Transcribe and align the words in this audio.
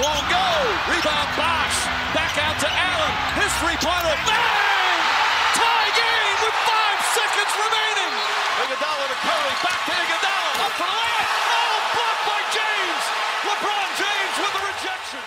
Won't 0.00 0.26
go. 0.32 0.48
Rebound 0.88 1.30
Bosch. 1.36 1.78
Back 2.16 2.32
out 2.40 2.56
to 2.64 2.68
Allen. 2.72 3.12
His 3.36 3.52
three-pointer. 3.60 4.16
Bang! 4.24 5.00
Tie 5.52 5.90
game 5.92 6.38
with 6.40 6.56
five 6.64 7.00
seconds 7.12 7.52
remaining. 7.52 8.12
Iguodala 8.64 9.04
to 9.12 9.18
Curry. 9.20 9.54
Back 9.60 9.80
to 9.84 9.92
Iguodala. 9.92 10.50
Up 10.64 10.72
for 10.80 10.88
the 10.88 10.96
layup. 11.04 11.28
Oh, 11.52 11.76
blocked 11.92 12.24
by 12.32 12.40
James. 12.56 13.04
LeBron 13.44 13.88
James 14.00 14.34
with 14.40 14.52
the 14.56 14.62
rejection. 14.72 15.20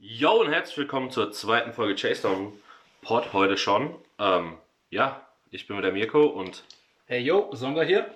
Yo 0.00 0.40
und 0.40 0.52
herzlich 0.52 0.78
willkommen 0.78 1.12
zur 1.12 1.30
zweiten 1.30 1.72
Folge 1.72 1.94
Chase 1.94 2.22
Down 2.22 2.52
Pod 3.02 3.32
heute 3.32 3.56
schon. 3.56 3.94
Ähm, 4.18 4.58
ja, 4.90 5.24
ich 5.52 5.68
bin 5.68 5.76
mit 5.76 5.84
der 5.84 5.92
Mirko 5.92 6.26
und 6.26 6.64
Hey 7.06 7.20
yo, 7.20 7.48
Songa 7.52 7.82
hier. 7.82 8.10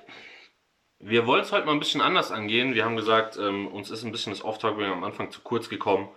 Wir 1.02 1.26
wollen 1.26 1.42
es 1.42 1.50
heute 1.50 1.66
mal 1.66 1.72
ein 1.72 1.80
bisschen 1.80 2.00
anders 2.00 2.30
angehen. 2.30 2.74
Wir 2.74 2.84
haben 2.84 2.96
gesagt, 2.96 3.36
ähm, 3.36 3.66
uns 3.66 3.90
ist 3.90 4.04
ein 4.04 4.12
bisschen 4.12 4.32
das 4.32 4.44
Off-Talking 4.44 4.84
am 4.84 5.02
Anfang 5.02 5.32
zu 5.32 5.40
kurz 5.40 5.68
gekommen. 5.68 6.08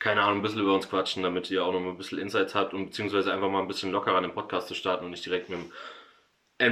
Keine 0.00 0.22
Ahnung, 0.22 0.40
ein 0.40 0.42
bisschen 0.42 0.60
über 0.60 0.74
uns 0.74 0.90
quatschen, 0.90 1.22
damit 1.22 1.48
ihr 1.50 1.64
auch 1.64 1.72
noch 1.72 1.80
mal 1.80 1.90
ein 1.90 1.96
bisschen 1.96 2.18
Insights 2.18 2.54
habt 2.54 2.74
und 2.74 2.86
beziehungsweise 2.86 3.32
einfach 3.32 3.48
mal 3.48 3.62
ein 3.62 3.68
bisschen 3.68 3.92
lockerer 3.92 4.16
an 4.16 4.24
den 4.24 4.34
Podcast 4.34 4.66
zu 4.66 4.74
starten 4.74 5.04
und 5.04 5.12
nicht 5.12 5.24
direkt 5.24 5.48
mit 5.48 5.60
dem 5.60 5.72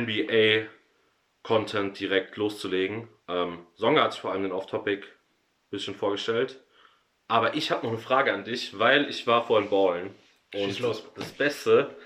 NBA-Content 0.04 1.98
direkt 1.98 2.36
loszulegen. 2.36 3.08
Ähm, 3.28 3.64
Songa 3.76 4.02
hat 4.02 4.12
sich 4.12 4.20
vor 4.20 4.32
allem 4.32 4.42
den 4.42 4.52
Off-Topic 4.52 5.04
ein 5.04 5.70
bisschen 5.70 5.94
vorgestellt. 5.94 6.60
Aber 7.28 7.54
ich 7.54 7.70
habe 7.70 7.86
noch 7.86 7.92
eine 7.92 8.02
Frage 8.02 8.34
an 8.34 8.44
dich, 8.44 8.78
weil 8.80 9.08
ich 9.08 9.28
war 9.28 9.46
vorhin 9.46 9.70
ballen. 9.70 10.12
Und 10.52 10.82
das 11.16 11.32
Beste, 11.32 11.96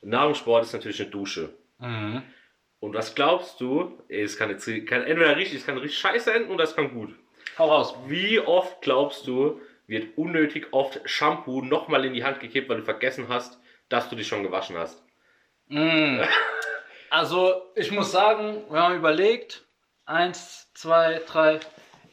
Nahrungssport 0.00 0.64
ist 0.64 0.72
natürlich 0.72 1.02
eine 1.02 1.10
Dusche. 1.10 1.50
Mhm. 1.78 2.22
Und 2.80 2.94
was 2.94 3.14
glaubst 3.14 3.60
du? 3.60 3.98
Ey, 4.08 4.22
es 4.22 4.36
kann, 4.36 4.50
jetzt, 4.50 4.66
kann 4.86 5.02
entweder 5.04 5.36
richtig, 5.36 5.60
es 5.60 5.66
kann 5.66 5.78
richtig 5.78 5.98
scheiße 5.98 6.32
enden 6.32 6.50
oder 6.50 6.64
es 6.64 6.76
kann 6.76 6.92
gut. 6.92 7.14
Hau 7.58 7.68
raus. 7.68 7.94
Wie 8.06 8.38
oft 8.40 8.82
glaubst 8.82 9.26
du, 9.26 9.60
wird 9.86 10.16
unnötig 10.18 10.68
oft 10.72 11.00
Shampoo 11.04 11.62
nochmal 11.62 12.04
in 12.04 12.12
die 12.12 12.24
Hand 12.24 12.40
gekippt, 12.40 12.68
weil 12.68 12.78
du 12.78 12.84
vergessen 12.84 13.28
hast, 13.28 13.58
dass 13.88 14.10
du 14.10 14.16
dich 14.16 14.28
schon 14.28 14.42
gewaschen 14.42 14.76
hast? 14.76 15.02
Mm. 15.68 16.20
Also, 17.08 17.62
ich 17.76 17.92
muss 17.92 18.10
sagen, 18.10 18.64
wenn 18.68 18.80
man 18.80 18.96
überlegt, 18.96 19.64
eins, 20.06 20.68
zwei, 20.74 21.20
drei, 21.24 21.60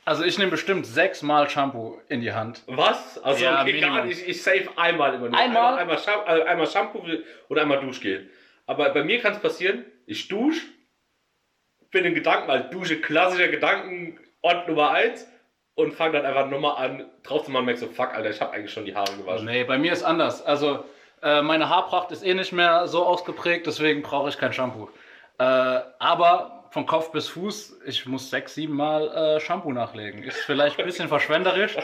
also 0.05 0.23
ich 0.23 0.37
nehme 0.37 0.51
bestimmt 0.51 0.85
sechsmal 0.85 1.49
Shampoo 1.49 1.99
in 2.09 2.21
die 2.21 2.33
Hand. 2.33 2.61
Was? 2.67 3.17
Also 3.17 3.43
Ja, 3.43 3.61
okay, 3.61 3.79
gar 3.79 4.05
nicht. 4.05 4.27
Ich 4.27 4.43
save 4.43 4.69
einmal 4.75 5.15
immer 5.15 5.29
nur. 5.29 5.39
Einmal? 5.39 5.77
Einmal, 5.77 5.79
einmal, 5.79 5.97
Sham 5.97 6.19
äh, 6.27 6.43
einmal 6.43 6.67
Shampoo 6.67 7.03
oder 7.49 7.61
einmal 7.61 7.79
Duschgel. 7.79 8.29
Aber 8.65 8.89
bei 8.89 9.03
mir 9.03 9.19
kann 9.19 9.33
es 9.33 9.39
passieren, 9.39 9.85
ich 10.05 10.27
dusche, 10.27 10.65
bin 11.91 12.05
in 12.05 12.15
Gedanken, 12.15 12.47
weil 12.47 12.69
Dusche 12.69 12.99
klassischer 12.99 13.47
Gedankenort 13.47 14.67
Nummer 14.67 14.91
eins 14.91 15.27
und 15.75 15.93
fange 15.93 16.13
dann 16.13 16.25
einfach 16.25 16.49
nochmal 16.49 16.83
an, 16.83 17.05
drauf 17.23 17.45
zu 17.45 17.51
machen 17.51 17.65
merke 17.65 17.79
so, 17.79 17.87
fuck, 17.87 18.13
Alter, 18.13 18.29
ich 18.29 18.41
habe 18.41 18.51
eigentlich 18.53 18.71
schon 18.73 18.85
die 18.85 18.95
Haare 18.95 19.15
gewaschen. 19.15 19.45
Nee, 19.45 19.63
bei 19.63 19.77
mir 19.77 19.93
ist 19.93 20.03
anders. 20.03 20.41
Also, 20.41 20.83
äh, 21.21 21.41
meine 21.41 21.69
Haarpracht 21.69 22.11
ist 22.11 22.23
eh 22.23 22.33
nicht 22.33 22.51
mehr 22.51 22.87
so 22.87 23.05
ausgeprägt, 23.05 23.65
deswegen 23.65 24.01
brauche 24.01 24.29
ich 24.29 24.37
kein 24.37 24.53
Shampoo. 24.53 24.89
Äh, 25.39 25.43
aber 25.99 26.65
von 26.71 26.85
Kopf 26.85 27.11
bis 27.11 27.27
Fuß, 27.29 27.81
ich 27.85 28.05
muss 28.05 28.29
sechs, 28.29 28.55
sieben 28.55 28.75
Mal 28.75 29.07
äh, 29.09 29.39
Shampoo 29.39 29.71
nachlegen. 29.71 30.23
Ist 30.23 30.39
vielleicht 30.39 30.79
ein 30.79 30.85
bisschen 30.85 31.07
verschwenderisch. 31.09 31.77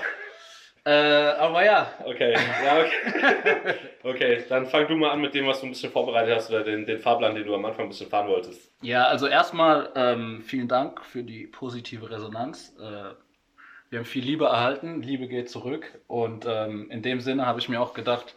Äh, 0.85 0.91
aber 0.91 1.65
ja, 1.65 1.87
Okay, 2.05 2.33
ja, 2.33 2.79
okay. 2.79 3.75
okay, 4.03 4.43
dann 4.49 4.65
fang 4.65 4.87
du 4.87 4.95
mal 4.95 5.11
an 5.11 5.21
mit 5.21 5.33
dem, 5.33 5.45
was 5.45 5.59
du 5.59 5.67
ein 5.67 5.69
bisschen 5.71 5.91
vorbereitet 5.91 6.35
hast 6.35 6.49
oder 6.49 6.63
den, 6.63 6.85
den 6.85 6.99
Fahrplan, 6.99 7.35
den 7.35 7.45
du 7.45 7.53
am 7.53 7.65
Anfang 7.65 7.85
ein 7.85 7.89
bisschen 7.89 8.09
fahren 8.09 8.27
wolltest. 8.27 8.71
Ja, 8.81 9.05
also 9.05 9.27
erstmal 9.27 9.91
ähm, 9.95 10.41
vielen 10.41 10.67
Dank 10.67 11.03
für 11.03 11.23
die 11.23 11.47
positive 11.47 12.09
Resonanz. 12.09 12.75
Äh, 12.79 13.13
wir 13.89 13.99
haben 13.99 14.05
viel 14.05 14.23
Liebe 14.23 14.45
erhalten, 14.45 15.01
Liebe 15.01 15.27
geht 15.27 15.49
zurück 15.49 15.99
und 16.07 16.45
ähm, 16.47 16.89
in 16.91 17.01
dem 17.01 17.19
Sinne 17.21 17.45
habe 17.45 17.59
ich 17.59 17.69
mir 17.69 17.81
auch 17.81 17.93
gedacht, 17.93 18.35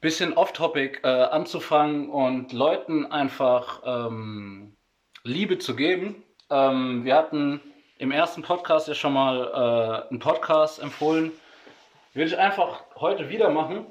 bisschen 0.00 0.32
off-topic 0.32 1.00
äh, 1.02 1.08
anzufangen 1.08 2.08
und 2.08 2.52
Leuten 2.52 3.04
einfach 3.06 3.82
ähm, 3.84 4.76
Liebe 5.24 5.58
zu 5.58 5.76
geben. 5.76 6.22
Ähm, 6.50 7.04
wir 7.04 7.16
hatten 7.16 7.60
im 7.98 8.10
ersten 8.12 8.42
Podcast 8.42 8.88
ja 8.88 8.94
schon 8.94 9.12
mal 9.12 10.06
äh, 10.06 10.08
einen 10.08 10.20
Podcast 10.20 10.80
empfohlen. 10.80 11.32
Würde 12.12 12.30
ich 12.30 12.38
einfach 12.38 12.82
heute 12.96 13.28
wieder 13.28 13.50
machen. 13.50 13.86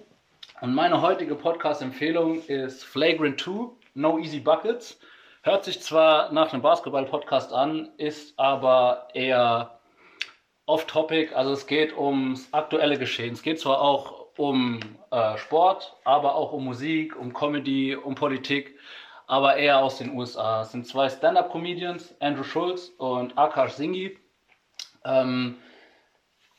Und 0.60 0.76
meine 0.76 1.02
heutige 1.02 1.36
Podcast-Empfehlung 1.36 2.44
ist 2.48 2.84
Flagrant 2.84 3.40
2, 3.40 3.70
No 3.94 4.20
Easy 4.20 4.42
Buckets. 4.42 5.00
Hört 5.42 5.64
sich 5.64 5.82
zwar 5.82 6.30
nach 6.34 6.52
einem 6.52 6.62
Basketball-Podcast 6.62 7.54
an, 7.54 7.88
ist 7.96 8.38
aber 8.38 9.08
eher 9.14 9.80
off-topic. 10.66 11.34
Also 11.34 11.54
es 11.54 11.66
geht 11.66 11.98
ums 11.98 12.50
aktuelle 12.52 13.00
Geschehen. 13.00 13.32
Es 13.32 13.42
geht 13.42 13.62
zwar 13.62 13.80
auch 13.80 14.26
um 14.36 14.82
äh, 15.12 15.38
Sport, 15.38 15.96
aber 16.04 16.36
auch 16.36 16.52
um 16.52 16.66
Musik, 16.66 17.16
um 17.16 17.32
Comedy, 17.32 17.96
um 17.96 18.16
Politik, 18.16 18.78
aber 19.28 19.56
eher 19.56 19.80
aus 19.80 19.98
den 19.98 20.14
USA. 20.14 20.64
Es 20.64 20.74
sind 20.74 20.86
zwei 20.86 21.08
Stand-Up-Comedians, 21.08 22.16
Andrew 22.20 22.44
Schulz 22.44 22.90
und 22.98 23.38
Akash 23.38 23.72
Singhi. 23.72 24.20
Ähm, 25.06 25.56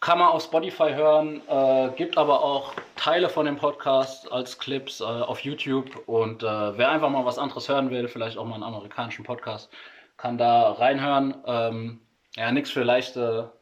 kann 0.01 0.19
man 0.19 0.29
auf 0.29 0.43
Spotify 0.43 0.95
hören, 0.95 1.43
äh, 1.47 1.91
gibt 1.95 2.17
aber 2.17 2.43
auch 2.43 2.73
Teile 2.97 3.29
von 3.29 3.45
dem 3.45 3.57
Podcast 3.57 4.31
als 4.33 4.59
Clips 4.59 5.01
äh, 5.01 5.05
auf 5.05 5.41
YouTube. 5.41 6.09
Und 6.09 6.43
äh, 6.43 6.47
wer 6.47 6.91
einfach 6.91 7.11
mal 7.11 7.27
was 7.27 7.39
anderes 7.39 7.69
hören 7.69 7.91
will, 7.91 8.09
vielleicht 8.09 8.39
auch 8.39 8.47
mal 8.47 8.55
einen 8.55 8.65
amerikanischen 8.65 9.25
Podcast, 9.25 9.71
kann 10.17 10.39
da 10.39 10.73
reinhören. 10.73 11.35
Ähm, 11.47 12.01
ja, 12.35 12.51
nichts 12.51 12.71
für 12.71 12.83
leichte, 12.83 13.53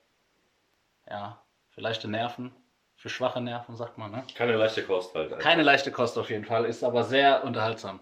ja, 1.11 1.43
für 1.71 1.81
leichte 1.81 2.09
Nerven, 2.09 2.53
für 2.95 3.09
schwache 3.09 3.41
Nerven, 3.41 3.75
sagt 3.75 3.99
man. 3.99 4.13
Ne? 4.13 4.23
Keine 4.37 4.57
leichte 4.57 4.85
Kost 4.85 5.15
halt. 5.17 5.33
Alter. 5.33 5.43
Keine 5.43 5.65
leichte 5.65 5.91
Kost 5.91 6.17
auf 6.19 6.31
jeden 6.31 6.45
Fall, 6.45 6.67
ist 6.67 6.85
aber 6.85 7.03
sehr 7.03 7.43
unterhaltsam. 7.43 7.99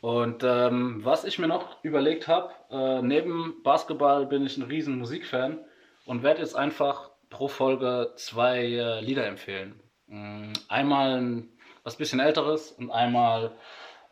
Und 0.00 0.44
ähm, 0.44 1.00
was 1.04 1.24
ich 1.24 1.38
mir 1.40 1.48
noch 1.48 1.82
überlegt 1.82 2.28
habe, 2.28 2.52
äh, 2.70 3.02
neben 3.02 3.62
Basketball 3.64 4.26
bin 4.26 4.46
ich 4.46 4.58
ein 4.58 4.64
riesen 4.64 4.98
Musikfan 4.98 5.58
und 6.04 6.22
werde 6.22 6.40
jetzt 6.40 6.54
einfach 6.54 7.13
pro 7.34 7.48
Folge 7.48 8.12
zwei 8.16 8.60
äh, 8.60 9.00
Lieder 9.00 9.26
empfehlen. 9.26 9.78
Mm, 10.06 10.52
Einmal 10.68 11.20
ein, 11.20 11.48
was 11.82 11.96
bisschen 11.96 12.20
älteres 12.20 12.70
und 12.72 12.92
einmal 12.92 13.50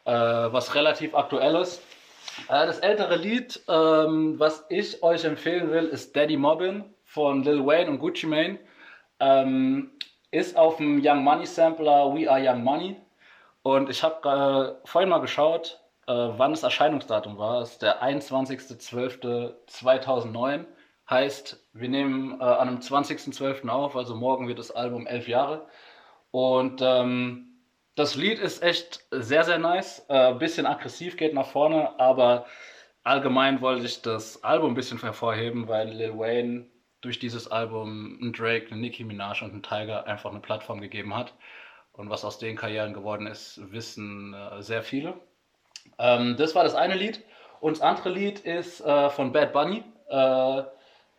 äh, 0.05 0.12
was 0.12 0.75
relativ 0.75 1.15
aktuelles. 1.15 1.81
Äh, 2.49 2.66
das 2.66 2.81
ältere 2.81 3.16
Lied, 3.16 3.62
ähm, 3.69 4.38
was 4.38 4.66
ich 4.69 5.03
euch 5.03 5.25
empfehlen 5.25 5.71
will, 5.71 5.87
ist 5.87 6.15
Daddy 6.16 6.37
Mobbin 6.37 6.84
von 7.05 7.43
Lil 7.44 7.65
Wayne 7.65 7.88
und 7.91 8.00
Gucci 8.00 8.27
Mane. 8.27 8.59
Ähm, 9.21 9.93
ist 10.33 10.56
auf 10.56 10.78
dem 10.78 11.00
Young 11.04 11.22
Money 11.22 11.47
Sampler 11.47 12.12
We 12.15 12.28
Are 12.28 12.41
Young 12.43 12.65
Money. 12.65 12.97
Und 13.62 13.89
ich 13.89 14.03
habe 14.03 14.81
äh, 14.84 14.89
vorhin 14.89 15.10
mal 15.10 15.21
geschaut, 15.21 15.81
äh, 16.09 16.12
wann 16.12 16.50
das 16.50 16.65
Erscheinungsdatum 16.65 17.39
war. 17.39 17.62
Es 17.62 17.71
ist 17.72 17.83
der 17.83 18.03
21.12.2009. 18.03 20.65
Heißt, 21.12 21.62
wir 21.74 21.90
nehmen 21.90 22.40
äh, 22.40 22.44
an 22.44 22.68
einem 22.68 22.78
20.12. 22.78 23.68
auf, 23.68 23.96
also 23.96 24.16
morgen 24.16 24.48
wird 24.48 24.58
das 24.58 24.70
Album 24.70 25.06
elf 25.06 25.28
Jahre. 25.28 25.66
Und 26.30 26.80
ähm, 26.82 27.48
das 27.96 28.14
Lied 28.14 28.38
ist 28.38 28.62
echt 28.62 29.04
sehr, 29.10 29.44
sehr 29.44 29.58
nice. 29.58 30.06
Äh, 30.08 30.32
bisschen 30.32 30.64
aggressiv 30.64 31.18
geht 31.18 31.34
nach 31.34 31.48
vorne, 31.48 32.00
aber 32.00 32.46
allgemein 33.02 33.60
wollte 33.60 33.84
ich 33.84 34.00
das 34.00 34.42
Album 34.42 34.72
ein 34.72 34.74
bisschen 34.74 35.02
hervorheben, 35.02 35.68
weil 35.68 35.90
Lil 35.90 36.18
Wayne 36.18 36.64
durch 37.02 37.18
dieses 37.18 37.46
Album 37.46 38.18
einen 38.22 38.32
Drake, 38.32 38.70
einen 38.70 38.80
Nicki 38.80 39.04
Minaj 39.04 39.42
und 39.42 39.50
einen 39.50 39.62
Tiger 39.62 40.06
einfach 40.06 40.30
eine 40.30 40.40
Plattform 40.40 40.80
gegeben 40.80 41.14
hat. 41.14 41.34
Und 41.92 42.08
was 42.08 42.24
aus 42.24 42.38
den 42.38 42.56
Karrieren 42.56 42.94
geworden 42.94 43.26
ist, 43.26 43.60
wissen 43.70 44.32
äh, 44.32 44.62
sehr 44.62 44.82
viele. 44.82 45.12
Ähm, 45.98 46.38
das 46.38 46.54
war 46.54 46.64
das 46.64 46.74
eine 46.74 46.94
Lied. 46.94 47.22
Und 47.60 47.76
das 47.76 47.82
andere 47.82 48.08
Lied 48.08 48.40
ist 48.40 48.80
äh, 48.80 49.10
von 49.10 49.30
Bad 49.32 49.52
Bunny, 49.52 49.84
äh, 50.08 50.62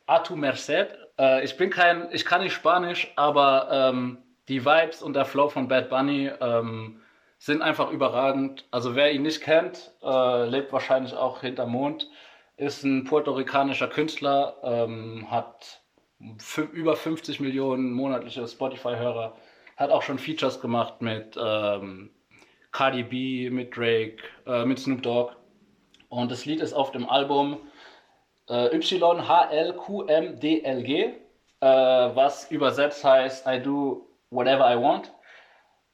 A 0.06 0.20
tu 0.20 0.36
Merced. 0.36 0.98
Äh, 1.18 1.44
ich 1.44 1.58
bin 1.58 1.70
kein, 1.70 2.10
ich 2.12 2.26
kann 2.26 2.42
nicht 2.42 2.54
Spanisch, 2.54 3.12
aber 3.16 3.70
ähm, 3.72 4.18
die 4.48 4.66
Vibes 4.66 5.02
und 5.02 5.14
der 5.14 5.26
Flow 5.26 5.50
von 5.50 5.68
Bad 5.68 5.90
Bunny 5.90 6.30
ähm, 6.42 7.02
sind 7.38 7.62
einfach 7.62 7.92
überragend. 7.92 8.66
Also 8.72 8.96
wer 8.96 9.12
ihn 9.12 9.24
nicht 9.24 9.42
kennt, 9.42 9.92
äh, 10.02 10.46
lebt 10.46 10.74
wahrscheinlich 10.74 11.14
auch 11.14 11.42
hinterm 11.42 11.72
Mond, 11.72 12.10
ist 12.58 12.84
ein 12.84 13.06
puerto-ricanischer 13.06 13.88
Künstler, 13.88 14.58
ähm, 14.64 15.28
hat 15.30 15.82
über 16.72 16.96
50 16.96 17.40
Millionen 17.40 17.92
monatliche 17.92 18.48
Spotify-Hörer, 18.48 19.36
hat 19.76 19.92
auch 19.92 20.04
schon 20.04 20.20
Features 20.20 20.62
gemacht 20.62 21.02
mit 21.02 21.38
ähm, 21.38 22.12
Cardi 22.72 23.04
B, 23.04 23.50
mit 23.50 23.76
Drake, 23.76 24.18
äh, 24.46 24.66
mit 24.66 24.80
Snoop 24.80 25.02
Dogg. 25.02 25.34
Und 26.10 26.32
das 26.32 26.46
Lied 26.46 26.62
ist 26.62 26.74
auf 26.74 26.92
dem 26.92 27.10
Album 27.10 27.58
äh, 28.50 28.76
YHLQMDLG, 28.76 30.90
äh, 30.90 31.16
was 31.62 32.52
übersetzt 32.52 33.04
heißt 33.04 33.48
I 33.48 33.62
do 33.62 34.08
whatever 34.30 34.72
I 34.72 34.78
want. 34.78 35.12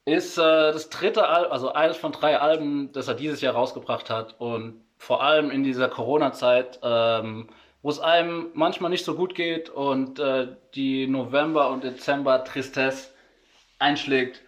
Ist 0.04 0.36
äh, 0.38 0.72
das 0.72 0.90
dritte 0.90 1.26
Album, 1.28 1.52
also 1.52 1.72
eines 1.72 1.96
von 1.96 2.12
drei 2.12 2.38
Alben, 2.38 2.92
das 2.92 3.08
er 3.08 3.14
dieses 3.14 3.40
Jahr 3.40 3.54
rausgebracht 3.54 4.10
hat. 4.10 4.38
Und 4.40 4.84
vor 4.98 5.22
allem 5.22 5.50
in 5.50 5.62
dieser 5.62 5.88
Corona-Zeit 5.88 6.80
ähm, 6.82 7.48
wo 7.82 7.90
es 7.90 7.98
einem 7.98 8.50
manchmal 8.54 8.90
nicht 8.90 9.04
so 9.04 9.14
gut 9.14 9.34
geht 9.34 9.70
und 9.70 10.18
äh, 10.18 10.48
die 10.74 11.06
November- 11.06 11.70
und 11.70 11.84
Dezember-Tristesse 11.84 13.10
einschlägt, 13.78 14.42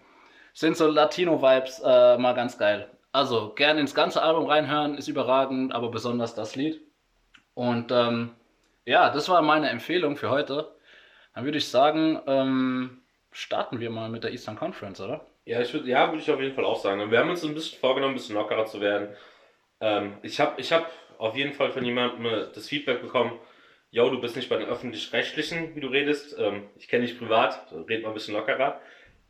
sind 0.52 0.76
so 0.76 0.87
Latino-Vibes 0.87 1.81
äh, 1.84 2.19
mal 2.19 2.34
ganz 2.34 2.58
geil. 2.58 2.90
Also 3.10 3.52
gerne 3.55 3.81
ins 3.81 3.94
ganze 3.94 4.22
Album 4.22 4.46
reinhören, 4.46 4.96
ist 4.96 5.08
überragend, 5.08 5.75
aber 5.75 5.90
besonders 5.90 6.34
das 6.34 6.56
Lied. 6.56 6.81
Und 7.54 7.90
ähm, 7.90 8.31
ja, 8.84 9.10
das 9.10 9.28
war 9.28 9.43
meine 9.43 9.70
Empfehlung 9.70 10.16
für 10.16 10.31
heute. 10.31 10.75
Dann 11.34 11.44
würde 11.44 11.58
ich 11.58 11.69
sagen, 11.69 12.20
ähm, 12.26 13.02
starten 13.31 13.81
wir 13.81 13.90
mal 13.90 14.08
mit 14.08 14.25
der 14.25 14.32
Eastern 14.32 14.56
Conference, 14.56 15.00
oder? 15.00 15.26
Ja, 15.44 15.60
ich 15.60 15.72
würd, 15.72 15.87
ja, 15.87 16.08
würde 16.08 16.22
ich 16.22 16.31
auf 16.31 16.40
jeden 16.40 16.54
Fall 16.54 16.64
auch 16.64 16.81
sagen. 16.81 17.10
Wir 17.10 17.19
haben 17.19 17.31
uns 17.31 17.44
ein 17.44 17.54
bisschen 17.54 17.81
vorgenommen, 17.81 18.14
ein 18.14 18.16
bisschen 18.16 18.37
lockerer 18.37 18.66
zu 18.66 18.81
werden. 18.81 19.08
Ähm, 19.81 20.19
ich 20.22 20.38
habe 20.40 20.60
ich 20.60 20.72
hab 20.72 20.90
auf 21.19 21.37
jeden 21.37 21.52
Fall 21.52 21.70
von 21.70 21.84
jemandem 21.84 22.26
äh, 22.26 22.46
das 22.54 22.69
Feedback 22.69 23.02
bekommen, 23.02 23.38
yo, 23.90 24.08
du 24.08 24.20
bist 24.20 24.37
nicht 24.37 24.48
bei 24.48 24.56
den 24.56 24.69
Öffentlich-Rechtlichen, 24.69 25.75
wie 25.76 25.81
du 25.81 25.88
redest. 25.88 26.37
Ähm, 26.38 26.69
ich 26.76 26.88
kenne 26.88 27.06
dich 27.06 27.19
privat, 27.19 27.72
red 27.88 28.02
mal 28.02 28.08
ein 28.08 28.14
bisschen 28.14 28.34
lockerer. 28.34 28.81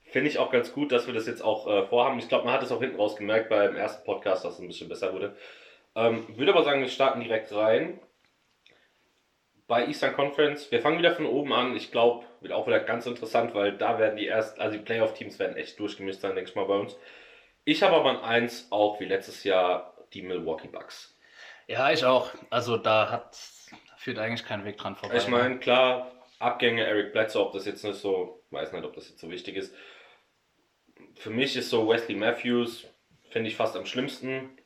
Finde 0.05 0.29
ich 0.29 0.39
auch 0.39 0.51
ganz 0.51 0.73
gut, 0.73 0.93
dass 0.93 1.07
wir 1.07 1.15
das 1.15 1.27
jetzt 1.27 1.43
auch 1.43 1.67
äh, 1.67 1.87
vorhaben. 1.87 2.19
Ich 2.19 2.29
glaube, 2.29 2.45
man 2.45 2.55
hat 2.55 2.63
es 2.63 2.71
auch 2.71 2.81
hinten 2.81 2.97
raus 2.97 3.17
gemerkt 3.17 3.49
beim 3.49 3.77
ersten 3.77 4.05
Podcast, 4.05 4.45
dass 4.45 4.55
es 4.55 4.61
ein 4.61 4.69
bisschen 4.69 4.89
besser 4.89 5.13
wurde. 5.13 5.37
Ähm, 5.95 6.27
würde 6.37 6.53
aber 6.53 6.65
sagen, 6.65 6.81
wir 6.81 6.89
starten 6.89 7.21
direkt 7.21 7.53
rein. 7.55 7.99
Bei 9.69 9.87
Eastern 9.87 10.13
Conference, 10.15 10.71
wir 10.71 10.81
fangen 10.81 10.99
wieder 10.99 11.15
von 11.15 11.27
oben 11.27 11.53
an. 11.53 11.77
Ich 11.77 11.91
glaube, 11.91 12.27
wird 12.41 12.53
auch 12.53 12.67
wieder 12.67 12.81
ganz 12.81 13.07
interessant, 13.07 13.55
weil 13.55 13.77
da 13.77 13.99
werden 13.99 14.17
die 14.17 14.27
ersten, 14.27 14.61
also 14.61 14.77
die 14.77 14.83
Playoff-Teams 14.83 15.39
werden 15.39 15.57
echt 15.57 15.79
durchgemischt 15.79 16.21
sein, 16.21 16.35
denke 16.35 16.51
ich 16.51 16.57
mal, 16.57 16.67
bei 16.67 16.79
uns. 16.79 16.97
Ich 17.65 17.83
habe 17.83 17.97
aber 17.97 18.11
an 18.11 18.21
eins 18.23 18.67
auch 18.71 19.01
wie 19.01 19.05
letztes 19.05 19.45
Jahr 19.45 19.95
die 20.13 20.23
Milwaukee 20.23 20.69
Bucks. 20.69 21.17
Ja, 21.69 21.91
ich 21.93 22.05
auch. 22.05 22.31
Also 22.51 22.77
da 22.77 23.11
hat 23.11 23.37
führt 24.03 24.19
eigentlich 24.19 24.45
kein 24.45 24.65
Weg 24.65 24.79
dran 24.79 24.97
vorbei. 24.97 25.17
Ich 25.17 25.29
meine, 25.29 25.59
klar, 25.59 26.11
Abgänge, 26.41 26.85
Eric 26.85 27.13
Bledsoe, 27.13 27.41
ob 27.41 27.53
das 27.53 27.67
jetzt 27.67 27.85
nicht 27.85 28.01
so, 28.01 28.43
weiß 28.51 28.73
nicht, 28.73 28.85
ob 28.85 28.95
das 28.95 29.09
jetzt 29.09 29.21
so 29.21 29.31
wichtig 29.31 29.57
ist. 29.57 29.73
Für 31.15 31.31
mich 31.31 31.57
ist 31.57 31.71
so 31.71 31.89
Wesley 31.89 32.17
Matthews, 32.17 32.85
finde 33.31 33.49
ich 33.49 33.57
fast 33.57 33.77
am 33.77 33.87
schlimmsten. 33.87 34.59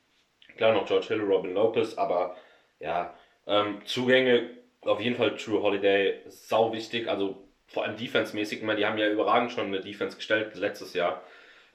Klar 0.57 0.73
noch 0.73 0.87
George 0.87 1.07
Hill, 1.07 1.21
Robin 1.21 1.53
Lopez, 1.53 1.99
aber 1.99 2.35
ja, 2.79 3.13
ähm, 3.45 3.85
Zugänge 3.85 4.56
auf 4.87 5.01
jeden 5.01 5.15
Fall 5.15 5.35
True 5.35 5.61
Holiday 5.61 6.21
sau 6.27 6.73
wichtig, 6.73 7.07
also 7.07 7.47
vor 7.67 7.83
allem 7.83 7.97
defense-mäßig. 7.97 8.59
Ich 8.59 8.63
meine, 8.63 8.79
die 8.79 8.85
haben 8.85 8.97
ja 8.97 9.09
überragend 9.09 9.51
schon 9.51 9.67
eine 9.67 9.81
Defense 9.81 10.15
gestellt 10.15 10.55
letztes 10.55 10.93
Jahr. 10.93 11.21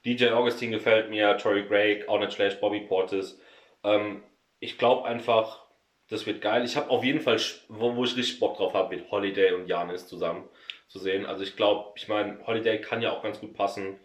DJ 0.04 0.30
Augustin 0.30 0.72
gefällt 0.72 1.10
mir, 1.10 1.36
Tory 1.36 1.64
Gray, 1.64 2.06
auch 2.08 2.18
nicht 2.18 2.32
schlecht, 2.32 2.60
Bobby 2.60 2.80
Portis. 2.80 3.38
Ähm, 3.84 4.22
ich 4.58 4.78
glaube 4.78 5.06
einfach, 5.06 5.62
das 6.08 6.26
wird 6.26 6.40
geil. 6.40 6.64
Ich 6.64 6.76
habe 6.76 6.90
auf 6.90 7.04
jeden 7.04 7.20
Fall, 7.20 7.40
wo, 7.68 7.94
wo 7.96 8.04
ich 8.04 8.16
richtig 8.16 8.40
Bock 8.40 8.56
drauf 8.56 8.74
habe, 8.74 8.96
mit 8.96 9.10
Holiday 9.10 9.52
und 9.52 9.68
Janis 9.68 10.08
zusammen 10.08 10.48
zu 10.88 10.98
sehen. 10.98 11.26
Also 11.26 11.42
ich 11.42 11.56
glaube, 11.56 11.92
ich 11.96 12.08
meine, 12.08 12.44
Holiday 12.46 12.80
kann 12.80 13.02
ja 13.02 13.12
auch 13.12 13.22
ganz 13.22 13.40
gut 13.40 13.54
passen. 13.54 13.98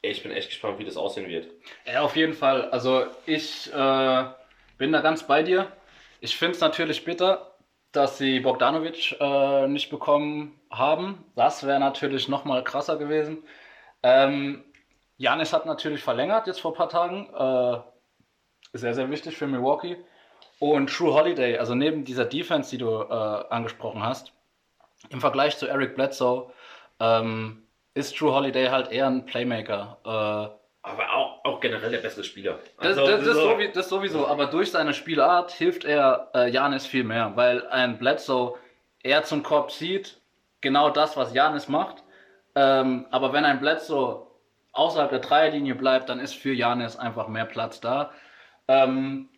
Ich 0.00 0.22
bin 0.22 0.32
echt 0.32 0.50
gespannt, 0.50 0.78
wie 0.78 0.84
das 0.84 0.96
aussehen 0.96 1.28
wird. 1.28 1.48
Ja, 1.84 2.02
auf 2.02 2.14
jeden 2.16 2.34
Fall. 2.34 2.70
Also 2.70 3.06
ich 3.26 3.72
äh, 3.72 4.24
bin 4.78 4.92
da 4.92 5.00
ganz 5.00 5.26
bei 5.26 5.42
dir. 5.42 5.72
Ich 6.20 6.36
finde 6.36 6.54
es 6.54 6.60
natürlich 6.60 7.04
bitter, 7.04 7.47
dass 7.92 8.18
sie 8.18 8.40
Bogdanovic 8.40 9.16
äh, 9.20 9.66
nicht 9.66 9.90
bekommen 9.90 10.60
haben. 10.70 11.24
Das 11.36 11.66
wäre 11.66 11.80
natürlich 11.80 12.28
nochmal 12.28 12.62
krasser 12.64 12.96
gewesen. 12.96 13.44
Ähm, 14.02 14.64
Janis 15.16 15.52
hat 15.52 15.66
natürlich 15.66 16.02
verlängert 16.02 16.46
jetzt 16.46 16.60
vor 16.60 16.72
ein 16.72 16.76
paar 16.76 16.88
Tagen. 16.88 17.28
Äh, 17.34 17.80
sehr, 18.72 18.94
sehr 18.94 19.10
wichtig 19.10 19.36
für 19.36 19.46
Milwaukee. 19.46 19.96
Und 20.60 20.90
True 20.90 21.14
Holiday, 21.14 21.58
also 21.58 21.74
neben 21.74 22.04
dieser 22.04 22.24
Defense, 22.24 22.70
die 22.70 22.78
du 22.78 22.90
äh, 22.90 23.12
angesprochen 23.50 24.02
hast, 24.02 24.32
im 25.10 25.20
Vergleich 25.20 25.56
zu 25.56 25.66
Eric 25.66 25.94
Bledsoe, 25.94 26.52
ähm, 27.00 27.62
ist 27.94 28.16
True 28.16 28.32
Holiday 28.32 28.68
halt 28.68 28.90
eher 28.90 29.06
ein 29.06 29.24
Playmaker. 29.24 30.58
Aber 30.82 31.12
auch, 31.12 31.44
auch 31.44 31.60
generell 31.60 31.90
der 31.90 31.98
bessere 31.98 32.24
Spieler. 32.24 32.60
Also, 32.76 33.00
das, 33.00 33.10
das, 33.10 33.24
das, 33.26 33.36
so, 33.36 33.58
das, 33.74 33.88
sowieso, 33.88 34.26
aber 34.26 34.46
durch 34.46 34.70
seine 34.70 34.94
Spielart 34.94 35.50
hilft 35.50 35.84
er 35.84 36.30
äh, 36.34 36.50
Janis 36.50 36.86
viel 36.86 37.04
mehr, 37.04 37.32
weil 37.34 37.66
ein 37.68 37.98
Bledsoe 37.98 38.56
eher 39.02 39.24
zum 39.24 39.42
Korb 39.42 39.70
zieht, 39.70 40.20
genau 40.60 40.90
das, 40.90 41.16
was 41.16 41.34
Janis 41.34 41.68
macht. 41.68 42.04
Ähm, 42.54 43.06
aber 43.10 43.32
wenn 43.32 43.44
ein 43.44 43.60
Bledsoe 43.60 44.26
außerhalb 44.72 45.10
der 45.10 45.18
Dreierlinie 45.18 45.74
bleibt, 45.74 46.08
dann 46.08 46.20
ist 46.20 46.34
für 46.34 46.52
Janis 46.52 46.96
einfach 46.96 47.28
mehr 47.28 47.44
Platz 47.44 47.80
da. 47.80 48.12
Ähm, 48.68 49.28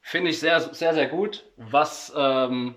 Finde 0.00 0.30
ich 0.30 0.38
sehr, 0.38 0.60
sehr, 0.60 0.94
sehr 0.94 1.08
gut. 1.08 1.44
Was 1.56 2.12
ähm, 2.16 2.76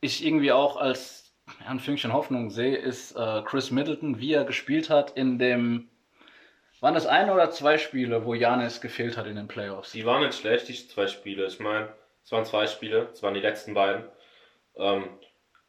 ich 0.00 0.24
irgendwie 0.24 0.52
auch 0.52 0.76
als 0.76 1.32
ja, 1.60 1.68
ein 1.68 1.80
Fünkchen 1.80 2.12
Hoffnung 2.12 2.50
sehe, 2.50 2.76
ist 2.76 3.16
äh, 3.16 3.42
Chris 3.42 3.70
Middleton, 3.70 4.18
wie 4.18 4.34
er 4.34 4.44
gespielt 4.44 4.90
hat 4.90 5.12
in 5.12 5.38
dem 5.38 5.88
waren 6.80 6.94
das 6.94 7.06
ein 7.06 7.30
oder 7.30 7.50
zwei 7.50 7.78
Spiele, 7.78 8.24
wo 8.24 8.34
Janis 8.34 8.80
gefehlt 8.80 9.16
hat 9.16 9.26
in 9.26 9.36
den 9.36 9.48
Playoffs? 9.48 9.92
Die 9.92 10.04
waren 10.04 10.24
nicht 10.24 10.38
schlecht, 10.38 10.68
die 10.68 10.74
zwei 10.74 11.06
Spiele. 11.06 11.46
Ich 11.46 11.60
meine, 11.60 11.88
es 12.24 12.32
waren 12.32 12.44
zwei 12.44 12.66
Spiele, 12.66 13.08
es 13.12 13.22
waren 13.22 13.34
die 13.34 13.40
letzten 13.40 13.74
beiden. 13.74 14.04
Ähm, 14.76 15.08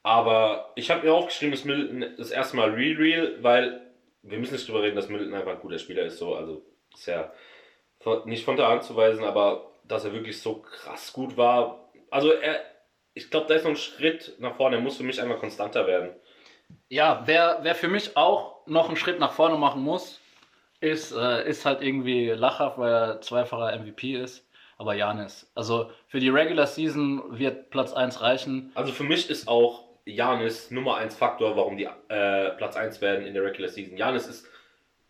aber 0.03 0.71
ich 0.75 0.89
habe 0.89 1.05
mir 1.05 1.13
aufgeschrieben, 1.13 1.51
dass 1.51 1.65
Middleton 1.65 2.15
das 2.17 2.31
erste 2.31 2.55
Mal 2.55 2.71
real, 2.71 2.97
real, 2.97 3.43
weil 3.43 3.81
wir 4.21 4.39
müssen 4.39 4.53
nicht 4.53 4.67
drüber 4.67 4.83
reden, 4.83 4.95
dass 4.95 5.09
Middleton 5.09 5.35
einfach 5.35 5.51
ein 5.51 5.59
guter 5.59 5.79
Spieler 5.79 6.03
ist. 6.03 6.17
So, 6.17 6.35
also 6.35 6.61
ist 6.93 7.07
ja 7.07 7.31
nicht 8.25 8.45
von 8.45 8.57
der 8.57 8.67
Hand 8.67 8.83
zu 8.83 8.95
weisen, 8.95 9.23
aber 9.23 9.71
dass 9.83 10.05
er 10.05 10.13
wirklich 10.13 10.41
so 10.41 10.61
krass 10.61 11.13
gut 11.13 11.37
war. 11.37 11.89
Also 12.09 12.31
er, 12.31 12.61
ich 13.13 13.29
glaube, 13.29 13.47
da 13.47 13.55
ist 13.55 13.63
noch 13.63 13.71
ein 13.71 13.77
Schritt 13.77 14.35
nach 14.39 14.55
vorne. 14.55 14.77
Er 14.77 14.81
muss 14.81 14.97
für 14.97 15.03
mich 15.03 15.21
einmal 15.21 15.39
konstanter 15.39 15.87
werden. 15.87 16.11
Ja, 16.89 17.23
wer, 17.25 17.59
wer 17.61 17.75
für 17.75 17.87
mich 17.87 18.15
auch 18.15 18.65
noch 18.65 18.87
einen 18.87 18.97
Schritt 18.97 19.19
nach 19.19 19.31
vorne 19.31 19.57
machen 19.57 19.81
muss, 19.81 20.19
ist, 20.79 21.11
äh, 21.11 21.47
ist 21.47 21.65
halt 21.65 21.81
irgendwie 21.81 22.29
lachhaft, 22.29 22.77
weil 22.77 22.91
er 22.91 23.21
zweifacher 23.21 23.77
MVP 23.77 24.15
ist. 24.15 24.47
Aber 24.77 24.93
Janis. 24.93 25.51
Also 25.55 25.91
für 26.07 26.19
die 26.19 26.29
Regular 26.29 26.67
Season 26.67 27.23
wird 27.37 27.71
Platz 27.71 27.93
1 27.93 28.21
reichen. 28.21 28.71
Also 28.75 28.91
für 28.91 29.03
mich 29.03 29.29
ist 29.29 29.47
auch 29.47 29.85
Janis 30.05 30.69
Nummer 30.71 30.97
1 30.97 31.15
Faktor, 31.15 31.57
warum 31.57 31.77
die 31.77 31.85
äh, 32.09 32.51
Platz 32.51 32.75
1 32.75 33.01
werden 33.01 33.25
in 33.25 33.33
der 33.33 33.43
Regular 33.43 33.69
Season. 33.69 33.97
Janis 33.97 34.27
ist, 34.27 34.47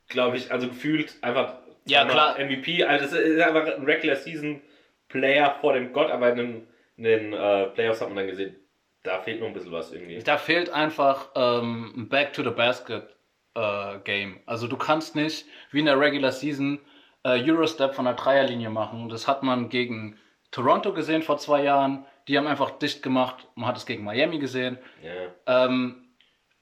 glaube 0.08 0.38
ich, 0.38 0.52
also 0.52 0.68
gefühlt 0.68 1.16
einfach 1.22 1.56
ja, 1.86 2.06
klar. 2.06 2.38
MVP. 2.40 2.84
Also 2.84 3.06
das 3.06 3.14
ist 3.14 3.42
einfach 3.42 3.66
ein 3.66 3.84
Regular 3.84 4.16
Season 4.16 4.62
Player 5.10 5.56
vor 5.62 5.74
dem 5.74 5.94
Gott, 5.94 6.12
aber 6.12 6.32
in 6.32 6.38
den, 6.38 6.68
in 6.98 7.04
den 7.04 7.34
äh, 7.34 7.68
Playoffs 7.68 8.02
hat 8.02 8.10
man 8.10 8.18
dann 8.18 8.28
gesehen, 8.28 8.56
da 9.04 9.20
fehlt 9.20 9.40
noch 9.40 9.48
ein 9.48 9.54
bisschen 9.54 9.72
was 9.72 9.92
irgendwie. 9.92 10.20
Da 10.20 10.38
fehlt 10.38 10.70
einfach 10.70 11.30
ähm, 11.36 12.08
Back 12.10 12.34
to 12.34 12.44
the 12.44 12.50
Basket 12.50 13.17
äh, 13.58 14.00
Game. 14.04 14.40
Also 14.46 14.68
du 14.68 14.78
kannst 14.78 15.16
nicht 15.16 15.46
wie 15.72 15.80
in 15.80 15.86
der 15.86 16.00
Regular 16.00 16.32
Season 16.32 16.80
äh, 17.24 17.42
Eurostep 17.50 17.96
von 17.96 18.06
der 18.06 18.14
Dreierlinie 18.14 18.70
machen. 18.70 19.10
Das 19.10 19.28
hat 19.28 19.44
man 19.44 19.70
gegen 19.70 20.18
Toronto 20.52 20.94
gesehen 20.94 21.24
vor 21.24 21.38
zwei 21.38 21.64
Jahren. 21.64 22.06
Die 22.28 22.38
haben 22.38 22.48
einfach 22.48 22.72
dicht 22.72 23.02
gemacht. 23.02 23.48
Man 23.56 23.68
hat 23.68 23.78
es 23.78 23.86
gegen 23.86 24.04
Miami 24.04 24.38
gesehen. 24.38 24.78
Yeah. 25.04 25.66
Ähm, 25.66 26.08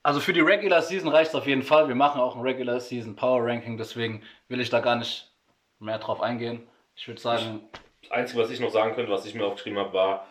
also 0.03 0.19
für 0.19 0.33
die 0.33 0.39
Regular 0.39 0.81
Season 0.81 1.09
reicht 1.09 1.29
es 1.29 1.35
auf 1.35 1.47
jeden 1.47 1.63
Fall. 1.63 1.87
Wir 1.87 1.95
machen 1.95 2.21
auch 2.21 2.35
ein 2.35 2.41
Regular 2.41 2.79
Season 2.79 3.15
Power 3.15 3.43
Ranking, 3.45 3.77
deswegen 3.77 4.21
will 4.47 4.61
ich 4.61 4.69
da 4.69 4.79
gar 4.79 4.95
nicht 4.95 5.31
mehr 5.79 5.97
drauf 5.97 6.21
eingehen. 6.21 6.61
Ich 6.95 7.07
würde 7.07 7.19
sagen. 7.19 7.61
Das 8.03 8.11
Einzige, 8.11 8.41
was 8.41 8.51
ich 8.51 8.59
noch 8.59 8.69
sagen 8.69 8.93
könnte, 8.93 9.11
was 9.11 9.25
ich 9.25 9.33
mir 9.33 9.45
aufgeschrieben 9.45 9.79
habe, 9.79 9.93
war, 9.93 10.27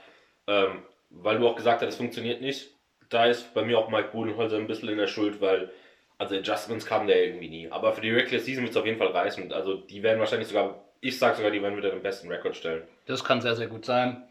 ähm, 0.47 0.85
weil 1.11 1.38
du 1.38 1.49
auch 1.49 1.57
gesagt 1.57 1.83
hast, 1.83 1.88
es 1.88 1.97
funktioniert 1.97 2.41
nicht. 2.41 2.71
Da 3.11 3.27
ist 3.27 3.53
bei 3.53 3.62
mir 3.62 3.79
auch 3.79 3.91
Mike 3.91 4.11
Budenholzer 4.12 4.57
ein 4.57 4.69
bisschen 4.69 4.88
in 4.88 4.99
der 4.99 5.09
Schuld, 5.09 5.41
weil 5.41 5.73
also 6.18 6.37
Adjustments 6.37 6.87
kamen 6.87 7.06
der 7.06 7.25
irgendwie 7.25 7.49
nie. 7.49 7.71
Aber 7.71 7.92
für 7.92 8.00
die 8.00 8.11
Regular 8.11 8.40
Season 8.40 8.62
wird 8.62 8.73
es 8.73 8.76
auf 8.76 8.87
jeden 8.87 8.99
Fall 8.99 9.09
reißen. 9.09 9.52
Also 9.52 9.75
die 9.75 10.02
werden 10.02 10.21
wahrscheinlich 10.21 10.49
sogar, 10.49 10.85
ich 11.00 11.18
sag 11.18 11.37
sogar, 11.37 11.50
die 11.50 11.62
werden 11.62 11.76
wieder 11.76 11.90
den 11.90 12.02
besten 12.02 12.28
Rekord 12.28 12.56
stellen. 12.56 12.83
Das 13.06 13.25
kann 13.25 13.40
sehr, 13.40 13.56
sehr 13.56 13.66
gut 13.66 13.85
sein. 13.85 14.23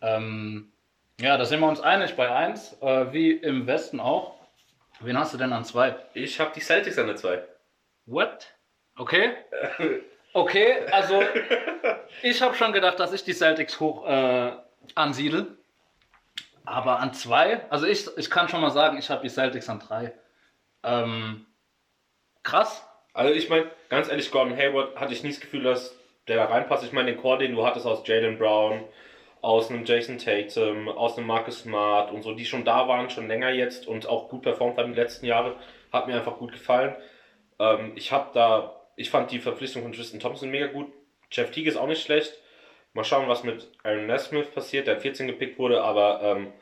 Ähm, 0.00 0.72
ja, 1.20 1.36
da 1.36 1.44
sind 1.44 1.60
wir 1.60 1.68
uns 1.68 1.80
einig 1.80 2.14
bei 2.14 2.30
1, 2.30 2.78
äh, 2.80 3.12
wie 3.12 3.32
im 3.32 3.66
Westen 3.66 4.00
auch. 4.00 4.34
Wen 5.00 5.18
hast 5.18 5.34
du 5.34 5.38
denn 5.38 5.52
an 5.52 5.64
2? 5.64 5.94
Ich 6.14 6.40
habe 6.40 6.52
die 6.54 6.60
Celtics 6.60 6.98
an 6.98 7.06
der 7.06 7.16
2. 7.16 7.42
What? 8.06 8.46
Okay. 8.96 9.30
Okay, 10.32 10.86
also 10.90 11.22
ich 12.22 12.40
habe 12.42 12.54
schon 12.54 12.72
gedacht, 12.72 12.98
dass 13.00 13.12
ich 13.12 13.24
die 13.24 13.32
Celtics 13.32 13.80
hoch 13.80 14.06
äh, 14.06 14.52
ansiedel. 14.94 15.56
Aber 16.64 16.98
an 16.98 17.14
2, 17.14 17.70
also 17.70 17.86
ich, 17.86 18.06
ich 18.16 18.28
kann 18.28 18.48
schon 18.48 18.60
mal 18.60 18.70
sagen, 18.70 18.98
ich 18.98 19.08
habe 19.08 19.22
die 19.22 19.28
Celtics 19.28 19.68
an 19.68 19.80
3. 19.80 20.12
Ähm, 20.86 21.44
krass. 22.42 22.86
Also 23.12 23.34
ich 23.34 23.50
meine, 23.50 23.70
ganz 23.88 24.08
ehrlich, 24.08 24.30
Gordon 24.30 24.56
Hayward 24.56 24.96
hatte 24.96 25.12
ich 25.12 25.22
nie 25.22 25.30
das 25.30 25.40
Gefühl, 25.40 25.64
dass 25.64 25.94
der 26.28 26.36
da 26.36 26.44
reinpasst. 26.46 26.84
Ich 26.84 26.92
meine, 26.92 27.12
den 27.12 27.20
Core, 27.20 27.38
den 27.38 27.54
du 27.54 27.66
hattest 27.66 27.86
aus 27.86 28.06
Jalen 28.06 28.38
Brown, 28.38 28.84
aus 29.42 29.70
einem 29.70 29.84
Jason 29.84 30.18
Tatum, 30.18 30.88
aus 30.88 31.18
einem 31.18 31.26
Marcus 31.26 31.60
Smart 31.60 32.12
und 32.12 32.22
so, 32.22 32.34
die 32.34 32.44
schon 32.44 32.64
da 32.64 32.88
waren, 32.88 33.10
schon 33.10 33.28
länger 33.28 33.50
jetzt 33.50 33.86
und 33.86 34.08
auch 34.08 34.28
gut 34.28 34.42
performt 34.42 34.78
haben 34.78 34.92
die 34.92 35.00
letzten 35.00 35.26
Jahre, 35.26 35.56
hat 35.92 36.06
mir 36.06 36.14
einfach 36.14 36.38
gut 36.38 36.52
gefallen. 36.52 36.94
Ähm, 37.58 37.92
ich 37.96 38.12
habe 38.12 38.30
da, 38.34 38.80
ich 38.96 39.10
fand 39.10 39.30
die 39.30 39.38
Verpflichtung 39.38 39.82
von 39.82 39.92
Tristan 39.92 40.20
Thompson 40.20 40.50
mega 40.50 40.66
gut. 40.66 40.92
Jeff 41.30 41.50
Teague 41.50 41.70
ist 41.70 41.76
auch 41.76 41.86
nicht 41.86 42.02
schlecht. 42.02 42.38
Mal 42.92 43.04
schauen, 43.04 43.28
was 43.28 43.44
mit 43.44 43.68
Aaron 43.82 44.06
Nesmith 44.06 44.50
passiert, 44.52 44.86
der 44.86 45.00
14 45.00 45.26
gepickt 45.26 45.58
wurde, 45.58 45.82
aber 45.82 46.20
ähm, 46.22 46.52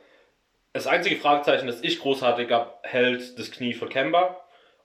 das 0.74 0.88
einzige 0.88 1.16
Fragezeichen, 1.16 1.68
das 1.68 1.82
ich 1.82 2.00
großartig 2.00 2.50
habe, 2.50 2.72
hält 2.82 3.38
das 3.38 3.52
Knie 3.52 3.74
von 3.74 3.88
Kemba. 3.88 4.40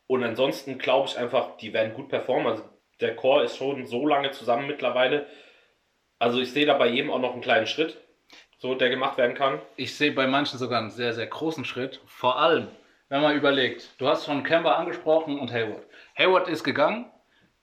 Und 0.06 0.24
ansonsten 0.24 0.78
glaube 0.78 1.08
ich 1.10 1.18
einfach, 1.18 1.58
die 1.58 1.74
werden 1.74 1.94
gut 1.94 2.10
performen. 2.10 2.48
Also 2.48 2.64
der 3.02 3.16
Core 3.16 3.44
ist 3.44 3.58
schon 3.58 3.88
so 3.88 4.08
lange 4.08 4.30
zusammen 4.32 4.68
mittlerweile. 4.68 5.26
Also 6.20 6.40
ich 6.40 6.52
sehe 6.52 6.68
da 6.68 6.76
bei 6.76 6.88
jedem 6.88 7.10
auch 7.10 7.20
noch 7.20 7.34
einen 7.34 7.42
kleinen 7.42 7.66
Schritt, 7.66 7.98
so 8.60 8.76
der 8.76 8.90
gemacht 8.90 9.18
werden 9.18 9.36
kann. 9.36 9.62
Ich 9.78 9.96
sehe 9.96 10.12
bei 10.12 10.28
manchen 10.28 10.60
sogar 10.60 10.80
einen 10.80 10.92
sehr, 10.92 11.14
sehr 11.14 11.28
großen 11.28 11.66
Schritt. 11.66 12.02
Vor 12.06 12.40
allem, 12.40 12.68
wenn 13.10 13.22
man 13.22 13.36
überlegt, 13.36 13.90
du 13.98 14.08
hast 14.08 14.26
schon 14.26 14.44
Kemba 14.44 14.74
angesprochen 14.74 15.40
und 15.40 15.52
Hayward. 15.52 15.88
Hayward 16.16 16.50
ist 16.50 16.64
gegangen, 16.64 17.12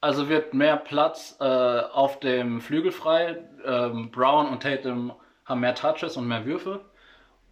also 0.01 0.29
wird 0.29 0.53
mehr 0.53 0.77
Platz 0.77 1.37
äh, 1.41 1.45
auf 1.45 2.19
dem 2.19 2.61
Flügel 2.61 2.91
frei. 2.91 3.39
Ähm, 3.65 4.11
Brown 4.11 4.49
und 4.49 4.65
Tatum 4.65 5.13
haben 5.45 5.61
mehr 5.61 5.77
Touches 5.77 6.17
und 6.17 6.27
mehr 6.27 6.45
Würfe. 6.45 6.85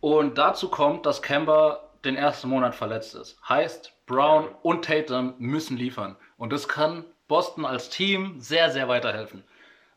Und 0.04 0.36
dazu 0.36 0.68
kommt, 0.68 1.06
dass 1.06 1.22
Kemba 1.22 1.80
den 2.04 2.14
ersten 2.14 2.50
Monat 2.50 2.74
verletzt 2.74 3.14
ist. 3.14 3.38
Heißt, 3.48 3.94
Brown 4.04 4.48
und 4.60 4.84
Tatum 4.84 5.32
müssen 5.38 5.78
liefern. 5.78 6.16
Und 6.36 6.52
das 6.52 6.68
kann 6.68 7.06
Boston 7.26 7.64
als 7.64 7.88
Team 7.88 8.34
sehr, 8.38 8.68
sehr 8.70 8.86
weiterhelfen. 8.86 9.44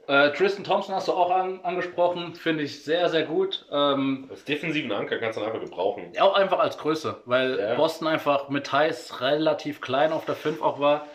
Äh, 0.08 0.32
Tristan 0.32 0.64
Thompson 0.64 0.96
hast 0.96 1.10
du 1.10 1.12
auch 1.12 1.30
an, 1.30 1.60
angesprochen, 1.64 2.36
finde 2.36 2.64
ich 2.64 2.86
sehr, 2.86 3.10
sehr 3.10 3.24
gut. 3.26 3.66
Ähm, 3.70 4.28
Als 4.32 4.46
defensiven 4.46 4.94
Anker 4.94 5.18
kannst 5.18 5.38
du 5.38 5.44
einfach 5.44 5.60
gebrauchen. 5.60 6.14
auch 6.22 6.36
einfach 6.36 6.60
als 6.60 6.78
Größe, 6.78 7.22
weil 7.26 7.60
Ja. 7.60 7.76
Boston 7.76 8.08
einfach 8.08 8.48
mit 8.48 8.66
Thais 8.68 9.20
relativ 9.20 9.82
klein 9.82 10.14
auf 10.14 10.24
der 10.24 10.36
5 10.36 10.62
auch 10.62 10.80
war. 10.80 11.06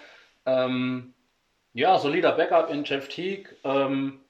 Ähm, 0.45 1.15
ja, 1.73 1.99
solider 1.99 2.33
Backup 2.33 2.69
in 2.69 2.85
Jeff 2.85 3.09
Teague. 3.09 3.57
Ähm, 3.65 4.21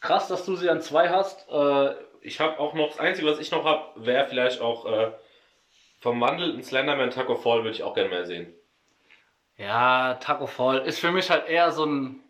krass, 0.00 0.28
dass 0.28 0.46
du 0.46 0.56
sie 0.56 0.70
an 0.70 0.80
2 0.80 1.10
hast. 1.10 1.46
Äh, 1.50 1.94
Ich 2.22 2.40
habe 2.40 2.58
auch 2.58 2.74
noch, 2.74 2.88
das 2.88 2.98
Einzige, 2.98 3.28
was 3.28 3.38
ich 3.38 3.50
noch 3.50 3.64
habe, 3.64 4.04
wäre 4.04 4.26
vielleicht 4.26 4.60
auch 4.60 4.86
äh, 4.86 5.12
vom 6.00 6.20
wandelnden 6.20 6.62
Slenderman 6.62 7.10
Taco 7.10 7.36
Fall 7.36 7.58
würde 7.58 7.70
ich 7.70 7.82
auch 7.82 7.94
gerne 7.94 8.10
mehr 8.10 8.26
sehen. 8.26 8.52
Ja, 9.56 10.14
Taco 10.14 10.46
Fall 10.46 10.86
ist 10.86 10.98
für 10.98 11.10
mich 11.10 11.30
halt 11.30 11.48
eher 11.48 11.72
so 11.72 11.86
ein, 11.86 12.20